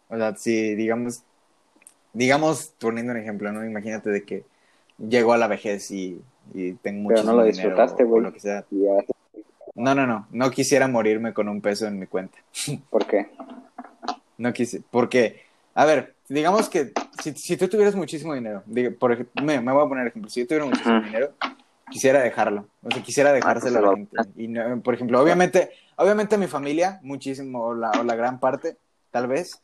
o 0.09 0.17
sea, 0.17 0.35
si, 0.35 0.75
digamos, 0.75 1.23
digamos, 2.13 2.73
poniendo 2.79 3.11
un 3.13 3.19
ejemplo, 3.19 3.51
¿no? 3.51 3.65
Imagínate 3.65 4.09
de 4.09 4.23
que 4.23 4.45
llego 4.97 5.33
a 5.33 5.37
la 5.37 5.47
vejez 5.47 5.91
y, 5.91 6.21
y 6.53 6.73
tengo 6.73 7.09
Pero 7.09 7.19
muchísimo 7.23 7.31
no 7.33 7.37
lo 7.37 7.43
dinero 7.43 7.69
disfrutaste, 7.69 8.03
güey. 8.03 8.23
lo 8.23 8.33
que 8.33 8.39
sea. 8.39 8.65
No, 9.75 9.93
no, 9.93 10.07
no, 10.07 10.27
no 10.31 10.51
quisiera 10.51 10.87
morirme 10.87 11.33
con 11.33 11.49
un 11.49 11.61
peso 11.61 11.85
en 11.87 11.99
mi 11.99 12.07
cuenta. 12.07 12.37
¿Por 12.89 13.05
qué? 13.05 13.29
No 14.37 14.51
quise, 14.53 14.81
porque, 14.91 15.41
a 15.73 15.85
ver, 15.85 16.15
digamos 16.27 16.69
que 16.69 16.91
si, 17.21 17.33
si 17.33 17.57
tú 17.57 17.67
tuvieras 17.69 17.95
muchísimo 17.95 18.33
dinero, 18.33 18.63
diga- 18.65 18.97
por 18.97 19.11
ejemplo, 19.13 19.43
me, 19.43 19.59
me 19.61 19.71
voy 19.71 19.85
a 19.85 19.89
poner 19.89 20.07
ejemplo, 20.07 20.29
si 20.29 20.41
yo 20.41 20.47
tuviera 20.47 20.65
muchísimo 20.65 21.01
dinero, 21.01 21.33
quisiera 21.91 22.21
dejarlo, 22.21 22.67
o 22.83 22.91
sea, 22.91 23.03
quisiera 23.03 23.31
dejárselo 23.33 23.77
a 23.79 23.81
la 23.81 23.87
pues, 23.89 23.97
gente. 24.09 24.41
Y 24.43 24.47
no- 24.47 24.81
por 24.81 24.93
ejemplo, 24.93 25.21
obviamente, 25.21 25.71
obviamente 25.97 26.37
mi 26.37 26.47
familia, 26.47 26.99
muchísimo, 27.03 27.63
o 27.65 27.73
la, 27.73 27.91
o 27.99 28.03
la 28.03 28.15
gran 28.15 28.39
parte, 28.39 28.77
tal 29.11 29.27
vez, 29.27 29.61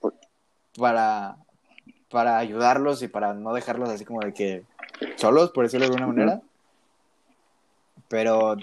para, 0.78 1.38
para 2.09 2.38
ayudarlos 2.38 3.01
y 3.03 3.07
para 3.07 3.34
no 3.34 3.53
dejarlos 3.53 3.89
así 3.89 4.05
como 4.05 4.22
de 4.22 4.34
que 4.34 4.63
solos, 5.15 5.51
por 5.51 5.65
decirlo 5.65 5.88
de 5.88 5.93
alguna 5.93 6.07
manera. 6.07 6.41
Pero 8.07 8.55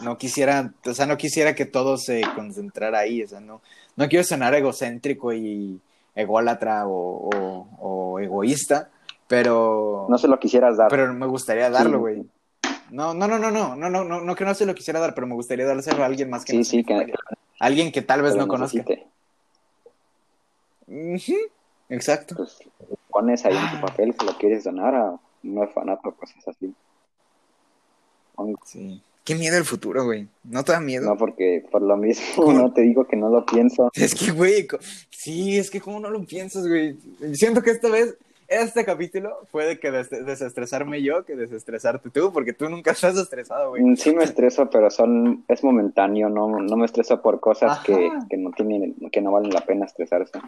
no 0.00 0.18
quisiera, 0.18 0.72
o 0.86 0.94
sea, 0.94 1.06
no 1.06 1.16
quisiera 1.16 1.54
que 1.54 1.66
todo 1.66 1.96
se 1.96 2.22
concentrara 2.34 2.98
ahí, 3.00 3.22
o 3.22 3.28
sea, 3.28 3.40
no, 3.40 3.62
no 3.96 4.08
quiero 4.08 4.24
sonar 4.24 4.54
egocéntrico 4.54 5.32
y 5.32 5.80
ególatra 6.14 6.86
o, 6.86 7.30
o- 7.34 7.68
o 7.78 8.20
egoísta, 8.20 8.90
pero, 9.28 10.06
No 10.08 10.18
se 10.18 10.28
lo 10.28 10.38
quisieras 10.38 10.76
dar. 10.76 10.90
pero 10.90 11.12
me 11.14 11.26
gustaría 11.26 11.70
darlo, 11.70 12.04
Sí. 12.06 12.26
No, 12.90 13.14
no, 13.14 13.26
no, 13.28 13.38
no, 13.38 13.50
no, 13.50 13.76
no, 13.76 13.90
no, 13.90 14.04
no, 14.04 14.20
no 14.20 14.34
que 14.34 14.44
no 14.44 14.54
se 14.54 14.66
lo 14.66 14.74
quisiera 14.74 15.00
dar, 15.00 15.14
pero 15.14 15.26
me 15.26 15.34
gustaría 15.34 15.64
dárselo 15.66 16.02
a 16.02 16.06
alguien 16.06 16.30
más 16.30 16.44
que 16.44 16.52
sí, 16.52 16.58
no 16.58 16.64
sí, 16.64 16.84
que. 16.84 17.12
Alguien 17.58 17.92
que 17.92 18.02
tal 18.02 18.22
vez 18.22 18.34
no 18.36 18.48
conozca. 18.48 18.78
necesite. 18.78 19.06
Ujú, 20.86 21.36
Exacto. 21.88 22.34
Pues 22.36 22.58
pones 23.08 23.44
ahí 23.44 23.52
en 23.56 23.58
Ah. 23.64 23.72
tu 23.80 23.86
papel 23.86 24.14
que 24.14 24.24
lo 24.26 24.36
quieres 24.38 24.64
donar 24.64 24.94
a 24.94 25.18
un 25.42 25.58
orfanato 25.58 26.12
cosas 26.12 26.46
así. 26.48 26.72
Sí. 28.64 29.02
Qué 29.24 29.34
miedo 29.34 29.58
el 29.58 29.64
futuro, 29.64 30.04
güey. 30.04 30.26
¿No 30.44 30.64
te 30.64 30.72
da 30.72 30.80
miedo? 30.80 31.06
No, 31.06 31.16
porque 31.16 31.62
por 31.70 31.82
lo 31.82 31.96
mismo 31.96 32.24
¿Cómo? 32.44 32.58
no 32.58 32.72
te 32.72 32.80
digo 32.82 33.04
que 33.06 33.16
no 33.16 33.28
lo 33.28 33.44
pienso. 33.44 33.90
Es 33.92 34.14
que, 34.14 34.30
güey, 34.32 34.66
sí, 35.10 35.58
es 35.58 35.70
que 35.70 35.80
cómo 35.80 36.00
no 36.00 36.08
lo 36.10 36.24
piensas, 36.24 36.66
güey. 36.66 36.96
Siento 37.34 37.60
que 37.62 37.70
esta 37.70 37.88
vez, 37.90 38.16
este 38.50 38.84
capítulo 38.84 39.38
fue 39.50 39.64
de 39.64 39.78
que 39.80 39.90
des- 39.90 40.10
desestresarme 40.10 41.02
yo 41.02 41.24
que 41.24 41.36
desestresarte 41.36 42.10
tú, 42.10 42.32
porque 42.32 42.52
tú 42.52 42.68
nunca 42.68 42.90
estás 42.90 43.16
estresado, 43.16 43.70
güey. 43.70 43.82
Mm, 43.82 43.96
Sí 43.96 44.14
me 44.14 44.24
estreso, 44.24 44.68
pero 44.68 44.90
son 44.90 45.44
es 45.48 45.62
momentáneo, 45.64 46.28
no, 46.28 46.48
no 46.58 46.76
me 46.76 46.84
estreso 46.84 47.22
por 47.22 47.40
cosas 47.40 47.78
que, 47.80 48.10
que 48.28 48.36
no 48.36 48.50
tienen, 48.50 48.94
que 49.10 49.20
no 49.20 49.32
valen 49.32 49.52
la 49.52 49.60
pena 49.62 49.86
estresarse. 49.86 50.38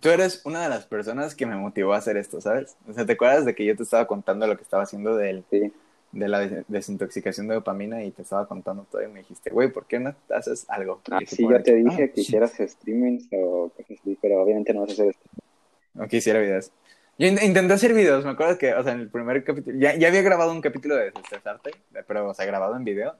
Tú 0.00 0.08
eres 0.08 0.40
una 0.46 0.62
de 0.62 0.70
las 0.70 0.86
personas 0.86 1.34
que 1.34 1.44
me 1.44 1.56
motivó 1.56 1.92
a 1.92 1.98
hacer 1.98 2.16
esto, 2.16 2.40
¿sabes? 2.40 2.76
O 2.88 2.92
sea, 2.94 3.04
¿te 3.04 3.12
acuerdas 3.12 3.44
de 3.44 3.54
que 3.54 3.64
yo 3.66 3.76
te 3.76 3.82
estaba 3.82 4.06
contando 4.06 4.46
lo 4.46 4.56
que 4.56 4.62
estaba 4.62 4.84
haciendo 4.84 5.16
del, 5.16 5.44
Sí. 5.50 5.70
de 6.12 6.28
la 6.28 6.38
des- 6.40 6.64
desintoxicación 6.68 7.46
de 7.48 7.54
dopamina 7.56 8.02
y 8.02 8.10
te 8.10 8.22
estaba 8.22 8.46
contando 8.46 8.86
todo 8.90 9.02
y 9.02 9.08
me 9.08 9.20
dijiste, 9.20 9.50
güey, 9.50 9.70
¿por 9.70 9.84
qué 9.84 10.00
no 10.00 10.14
haces 10.30 10.64
algo? 10.68 11.02
Ah, 11.10 11.18
sí, 11.26 11.42
yo 11.46 11.62
te 11.62 11.74
dije 11.74 12.04
"Ah, 12.04 12.08
que 12.14 12.20
hicieras 12.22 12.52
streamings 12.58 13.28
o 13.32 13.70
cosas 13.76 13.98
así, 14.00 14.16
pero 14.22 14.42
obviamente 14.42 14.72
no 14.72 14.80
vas 14.80 14.90
a 14.90 14.92
hacer 14.94 15.08
esto. 15.08 15.28
No 15.94 16.08
quisiera 16.08 16.40
videos. 16.40 16.70
Yo 17.18 17.26
in- 17.28 17.38
intenté 17.42 17.74
hacer 17.74 17.92
videos, 17.92 18.24
me 18.24 18.30
acuerdo 18.30 18.56
que, 18.58 18.72
o 18.74 18.82
sea, 18.82 18.92
en 18.92 19.00
el 19.00 19.08
primer 19.08 19.44
capítulo, 19.44 19.78
ya, 19.78 19.94
ya 19.94 20.08
había 20.08 20.22
grabado 20.22 20.50
un 20.52 20.60
capítulo 20.60 20.96
de 20.96 21.06
Desestresarte, 21.10 21.70
pero, 22.06 22.28
o 22.30 22.34
sea, 22.34 22.46
grabado 22.46 22.74
en 22.76 22.84
video, 22.84 23.14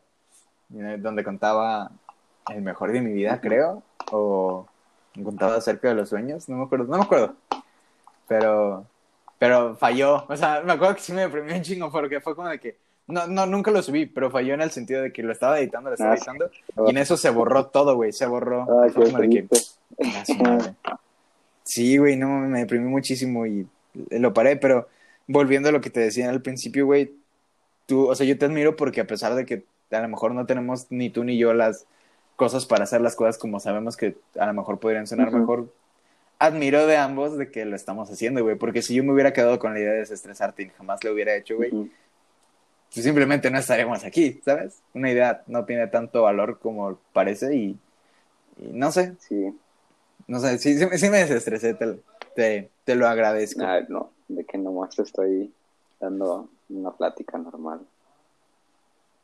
donde 0.68 1.22
contaba 1.22 1.90
el 2.48 2.62
mejor 2.62 2.92
de 2.92 3.00
mi 3.02 3.12
vida, 3.12 3.40
creo, 3.40 3.82
o 4.10 4.66
contaba 5.22 5.56
acerca 5.56 5.88
de 5.88 5.94
los 5.94 6.08
sueños, 6.08 6.48
no 6.48 6.56
me 6.56 6.64
acuerdo, 6.64 6.86
no 6.86 6.96
me 6.98 7.04
acuerdo, 7.04 7.34
pero, 8.26 8.86
pero 9.38 9.76
falló, 9.76 10.24
o 10.28 10.36
sea, 10.36 10.62
me 10.64 10.72
acuerdo 10.72 10.94
que 10.94 11.02
sí 11.02 11.12
me 11.12 11.20
deprimió 11.22 11.54
un 11.54 11.62
chingo, 11.62 11.92
porque 11.92 12.20
fue 12.20 12.34
como 12.34 12.48
de 12.48 12.58
que, 12.58 12.78
no, 13.08 13.26
no, 13.26 13.44
nunca 13.46 13.70
lo 13.70 13.82
subí, 13.82 14.06
pero 14.06 14.30
falló 14.30 14.54
en 14.54 14.62
el 14.62 14.70
sentido 14.70 15.02
de 15.02 15.12
que 15.12 15.22
lo 15.22 15.32
estaba 15.32 15.58
editando, 15.60 15.90
lo 15.90 15.94
estaba 15.94 16.12
Ah, 16.12 16.16
editando, 16.16 16.50
y 16.86 16.90
en 16.90 16.96
eso 16.96 17.16
se 17.18 17.28
borró 17.28 17.66
todo, 17.66 17.94
güey, 17.96 18.12
se 18.12 18.24
borró, 18.26 18.66
Ay, 18.82 18.90
qué 18.92 19.02
como 19.02 19.18
de 19.18 19.28
que, 19.28 19.42
triste. 19.50 20.18
a 20.18 20.24
su 20.24 20.34
madre. 20.36 20.74
Sí, 21.72 21.96
güey, 21.96 22.16
no, 22.18 22.28
me 22.28 22.58
deprimí 22.58 22.86
muchísimo 22.86 23.46
y 23.46 23.66
lo 24.10 24.34
paré, 24.34 24.56
pero 24.56 24.88
volviendo 25.26 25.70
a 25.70 25.72
lo 25.72 25.80
que 25.80 25.88
te 25.88 26.00
decía 26.00 26.28
al 26.28 26.42
principio, 26.42 26.84
güey, 26.84 27.14
tú, 27.86 28.10
o 28.10 28.14
sea, 28.14 28.26
yo 28.26 28.36
te 28.36 28.44
admiro 28.44 28.76
porque 28.76 29.00
a 29.00 29.06
pesar 29.06 29.34
de 29.34 29.46
que 29.46 29.64
a 29.90 30.00
lo 30.02 30.08
mejor 30.10 30.34
no 30.34 30.44
tenemos 30.44 30.88
ni 30.90 31.08
tú 31.08 31.24
ni 31.24 31.38
yo 31.38 31.54
las 31.54 31.86
cosas 32.36 32.66
para 32.66 32.84
hacer 32.84 33.00
las 33.00 33.16
cosas 33.16 33.38
como 33.38 33.58
sabemos 33.58 33.96
que 33.96 34.16
a 34.38 34.44
lo 34.44 34.52
mejor 34.52 34.80
podrían 34.80 35.06
sonar 35.06 35.32
mejor, 35.32 35.72
admiro 36.38 36.86
de 36.86 36.98
ambos 36.98 37.38
de 37.38 37.50
que 37.50 37.64
lo 37.64 37.74
estamos 37.74 38.10
haciendo, 38.10 38.42
güey, 38.42 38.56
porque 38.56 38.82
si 38.82 38.94
yo 38.94 39.02
me 39.02 39.14
hubiera 39.14 39.32
quedado 39.32 39.58
con 39.58 39.72
la 39.72 39.80
idea 39.80 39.92
de 39.92 40.00
desestresarte 40.00 40.64
y 40.64 40.68
jamás 40.68 41.02
lo 41.02 41.14
hubiera 41.14 41.34
hecho, 41.34 41.56
güey, 41.56 41.70
pues 41.70 43.02
simplemente 43.02 43.50
no 43.50 43.56
estaríamos 43.56 44.04
aquí, 44.04 44.42
¿sabes? 44.44 44.82
Una 44.92 45.10
idea 45.10 45.42
no 45.46 45.64
tiene 45.64 45.86
tanto 45.86 46.20
valor 46.20 46.58
como 46.58 46.98
parece 47.14 47.56
y, 47.56 47.78
y 48.58 48.72
no 48.74 48.92
sé, 48.92 49.16
Sí, 49.20 49.54
no 50.26 50.40
sé, 50.40 50.58
sí, 50.58 50.78
sí, 50.78 50.86
me- 50.86 50.98
sí 50.98 51.10
me 51.10 51.18
desestresé, 51.18 51.74
te, 51.74 51.98
te, 52.34 52.70
te 52.84 52.94
lo 52.94 53.06
agradezco. 53.06 53.62
Ay, 53.64 53.84
no, 53.88 54.10
de 54.28 54.44
que 54.44 54.58
nomás 54.58 54.94
te 54.96 55.02
estoy 55.02 55.52
dando 56.00 56.48
una 56.68 56.90
plática 56.92 57.38
normal. 57.38 57.80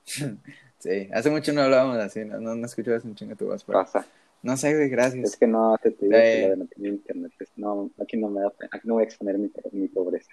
Sí, 0.81 1.09
hace 1.13 1.29
mucho 1.29 1.53
no 1.53 1.63
hablábamos 1.63 1.97
así, 1.99 2.25
no, 2.25 2.39
no, 2.39 2.55
no 2.55 2.65
escuchabas 2.67 3.05
un 3.05 3.17
chingo 3.17 3.35
tu 3.35 3.47
voz, 3.47 3.65
pero 3.65 3.81
Pasa. 3.81 4.07
no 4.43 4.57
sé, 4.57 4.73
güey, 4.75 4.85
Es 4.85 4.91
gracias. 4.93 5.37
que 5.37 5.49
no, 5.49 5.77
te, 5.83 5.91
te 5.91 6.07
digo 6.07 6.17
Eh. 6.17 6.23
que 6.23 6.43
lo 6.43 6.51
de 6.51 6.57
no 6.57 6.67
tener 6.67 6.93
internet, 6.93 7.33
es- 7.41 7.51
no, 7.57 7.91
aquí 8.01 8.17
no 8.17 8.29
me 8.29 8.43
da 8.43 8.51
pena, 8.51 8.71
aquí 8.73 8.87
no 8.87 8.95
voy 8.95 9.03
a 9.03 9.07
exponer 9.07 9.39
mi, 9.39 9.51
mi 9.73 9.89
pobreza. 9.89 10.31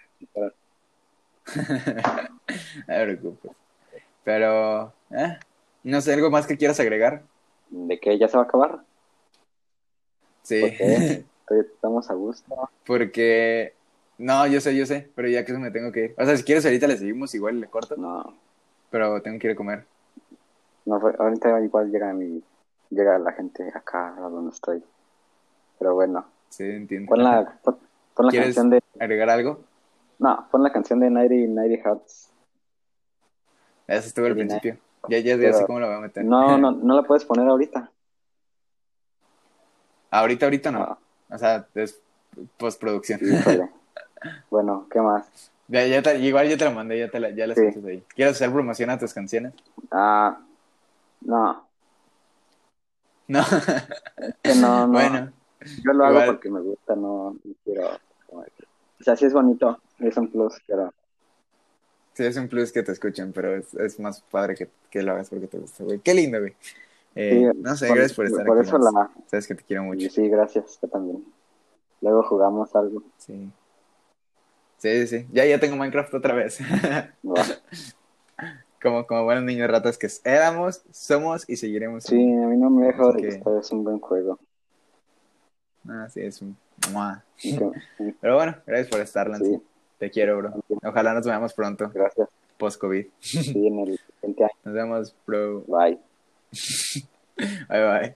no 1.56 1.64
te 2.88 3.04
preocupes. 3.06 3.52
Pero, 4.24 4.94
eh, 5.10 5.40
no 5.84 6.00
sé, 6.02 6.14
¿algo 6.14 6.30
más 6.30 6.46
que 6.46 6.58
quieras 6.58 6.80
agregar? 6.80 7.24
¿De 7.72 8.00
que 8.00 8.20
ya 8.20 8.28
se 8.28 8.38
va 8.38 8.44
a 8.44 8.46
acabar? 8.46 8.80
Sí, 10.46 10.62
¿Por 10.62 10.70
qué? 10.78 11.24
Todavía 11.48 11.70
Estamos 11.74 12.10
a 12.10 12.14
gusto. 12.14 12.70
porque, 12.86 13.74
no, 14.18 14.48
yo 14.48 14.62
sé, 14.62 14.76
yo 14.76 14.86
sé, 14.86 15.10
pero 15.16 15.28
ya 15.28 15.44
que 15.46 15.54
me 15.54 15.72
tengo 15.72 15.92
que 15.92 16.06
ir. 16.06 16.16
O 16.18 16.26
sea, 16.26 16.38
si 16.38 16.44
quieres 16.44 16.66
ahorita 16.66 16.88
le 16.88 16.98
seguimos, 16.98 17.34
igual 17.36 17.60
le 17.60 17.68
corto, 17.68 17.96
No, 17.98 18.34
pero 18.90 19.22
tengo 19.22 19.38
que 19.40 19.48
ir 19.48 19.54
a 19.54 19.56
comer. 19.56 19.86
no 20.86 20.96
ahorita 20.96 21.60
igual 21.62 21.92
llega 21.92 22.14
mi, 22.14 22.44
llega 22.90 23.18
la 23.20 23.32
gente 23.34 23.68
acá 23.74 24.16
a 24.18 24.22
donde 24.30 24.52
estoy. 24.52 24.84
Pero 25.80 25.94
bueno, 25.96 26.26
Sí, 26.50 26.64
entiendo. 26.64 27.10
pon 27.10 27.24
la, 27.24 27.60
pon, 27.64 27.78
pon 28.16 28.26
la 28.28 28.32
¿Quieres 28.32 28.48
canción 28.56 28.70
de... 28.70 28.82
agregar 29.00 29.30
algo? 29.30 29.60
No, 30.20 30.48
pon 30.50 30.64
la 30.64 30.72
canción 30.72 31.00
de 31.00 31.10
90, 31.10 31.54
90 31.62 31.90
Hertz. 31.90 32.30
Eso 33.88 34.08
estuvo 34.08 34.26
al 34.26 34.36
principio. 34.36 34.78
Ya, 35.10 35.20
ya, 35.20 35.36
ya 35.36 35.54
sé 35.54 35.66
cómo 35.66 35.80
lo 35.80 35.88
voy 35.88 35.96
a 35.98 36.00
meter. 36.00 36.26
No, 36.26 36.58
no, 36.58 36.72
no 36.84 36.96
la 36.96 37.04
puedes 37.04 37.26
poner 37.26 37.48
ahorita. 37.48 37.92
Ahorita, 40.20 40.46
ahorita 40.46 40.72
no. 40.72 40.80
No, 40.80 40.98
O 41.30 41.38
sea, 41.38 41.68
es 41.76 42.00
postproducción. 42.58 43.20
híjole. 43.24 43.70
Bueno, 44.50 44.88
¿qué 44.90 45.00
más? 45.02 45.52
Ya, 45.68 45.86
ya 45.86 46.02
te- 46.02 46.18
igual 46.18 46.50
ya 46.50 46.58
te 46.58 46.66
la 46.66 46.72
mandé, 46.72 46.98
ya, 46.98 47.10
te 47.12 47.20
la, 47.20 47.30
ya 47.30 47.46
la 47.46 47.54
Sí. 47.54 47.62
ahí. 47.62 48.04
¿Quieres 48.16 48.36
hacer 48.36 48.52
promoción 48.52 48.90
a 48.90 48.98
tus 48.98 49.14
canciones? 49.14 49.54
Ah, 49.92 50.40
no, 51.22 51.68
No. 53.28 53.44
que 54.42 54.56
no, 54.56 54.88
no. 54.88 54.94
Bueno, 54.94 55.32
Yo 55.84 55.94
lo 55.94 56.06
hago 56.06 56.26
porque 56.26 56.50
me 56.50 56.60
gusta, 56.62 56.96
no, 56.96 57.38
no 57.44 57.54
quiero. 57.64 57.90
O 58.32 58.44
sea, 59.04 59.16
sí 59.16 59.26
es 59.26 59.34
bonito, 59.34 59.80
es 60.00 60.18
un 60.18 60.32
plus, 60.32 60.56
pero 60.66 60.92
sí 62.14 62.24
es 62.26 62.38
un 62.38 62.48
plus 62.48 62.72
que 62.72 62.82
te 62.82 62.92
escuchen, 62.94 63.32
pero 63.32 63.56
es, 63.58 63.74
es 63.76 64.00
más 64.00 64.22
padre 64.22 64.56
que, 64.56 64.70
que 64.90 65.04
lo 65.04 65.12
hagas 65.12 65.30
porque 65.30 65.48
te 65.48 65.60
gusta, 65.60 65.84
güey. 65.84 66.00
Qué 66.00 66.14
lindo, 66.16 66.40
güey. 66.40 66.56
Eh, 67.16 67.50
sí, 67.54 67.60
no 67.62 67.76
sé, 67.76 67.88
por- 67.88 67.98
gracias 67.98 68.16
por 68.16 68.26
estar 68.26 68.46
Por 68.46 68.60
aquí. 68.60 68.68
eso 68.68 68.78
la. 68.78 69.12
Sabes 69.28 69.48
que 69.48 69.56
te 69.56 69.64
quiero 69.64 69.84
mucho. 69.84 70.10
Sí, 70.10 70.28
gracias, 70.30 70.78
yo 70.82 70.88
también. 70.90 71.24
Luego 72.02 72.24
jugamos 72.24 72.76
algo. 72.76 73.02
Sí. 73.18 73.50
Sí, 74.78 75.08
sí, 75.08 75.08
sí. 75.08 75.28
Ya, 75.32 75.46
ya 75.46 75.60
tengo 75.60 75.76
Minecraft 75.78 76.14
otra 76.14 76.34
vez. 76.36 76.60
Como, 78.82 79.08
como 79.08 79.24
buenos 79.24 79.44
niños 79.46 79.68
ratas 79.72 79.98
que 79.98 80.08
éramos, 80.26 80.84
somos 80.92 81.50
y 81.50 81.56
seguiremos. 81.56 82.04
Sí, 82.04 82.16
a 82.16 82.48
mí 82.48 82.56
no 82.56 82.70
me 82.70 82.86
dejo 82.88 83.12
de 83.14 83.22
que- 83.22 83.36
gustar, 83.38 83.58
es 83.58 83.72
un 83.72 83.84
buen 83.84 84.00
juego. 84.00 84.38
Ah, 85.90 86.08
sí, 86.10 86.22
es 86.22 86.40
un... 86.44 86.56
Pero 88.22 88.36
bueno, 88.36 88.56
gracias 88.68 88.90
por 88.90 89.00
estar, 89.00 89.28
Lance. 89.28 89.46
Sí. 89.56 89.62
Te 89.98 90.12
quiero, 90.12 90.38
bro. 90.38 90.54
Ojalá 90.84 91.14
nos 91.16 91.26
veamos 91.26 91.54
pronto, 91.56 91.90
Gracias. 91.92 92.30
post-COVID. 92.60 93.08
Sí, 93.20 93.66
en 93.68 93.80
el 93.80 93.98
siguiente 94.20 94.44
año. 94.44 94.54
Nos 94.66 94.74
vemos, 94.76 95.16
bro. 95.26 95.62
Bye. 95.68 95.98
Bye, 97.38 97.66
bye. 97.70 98.14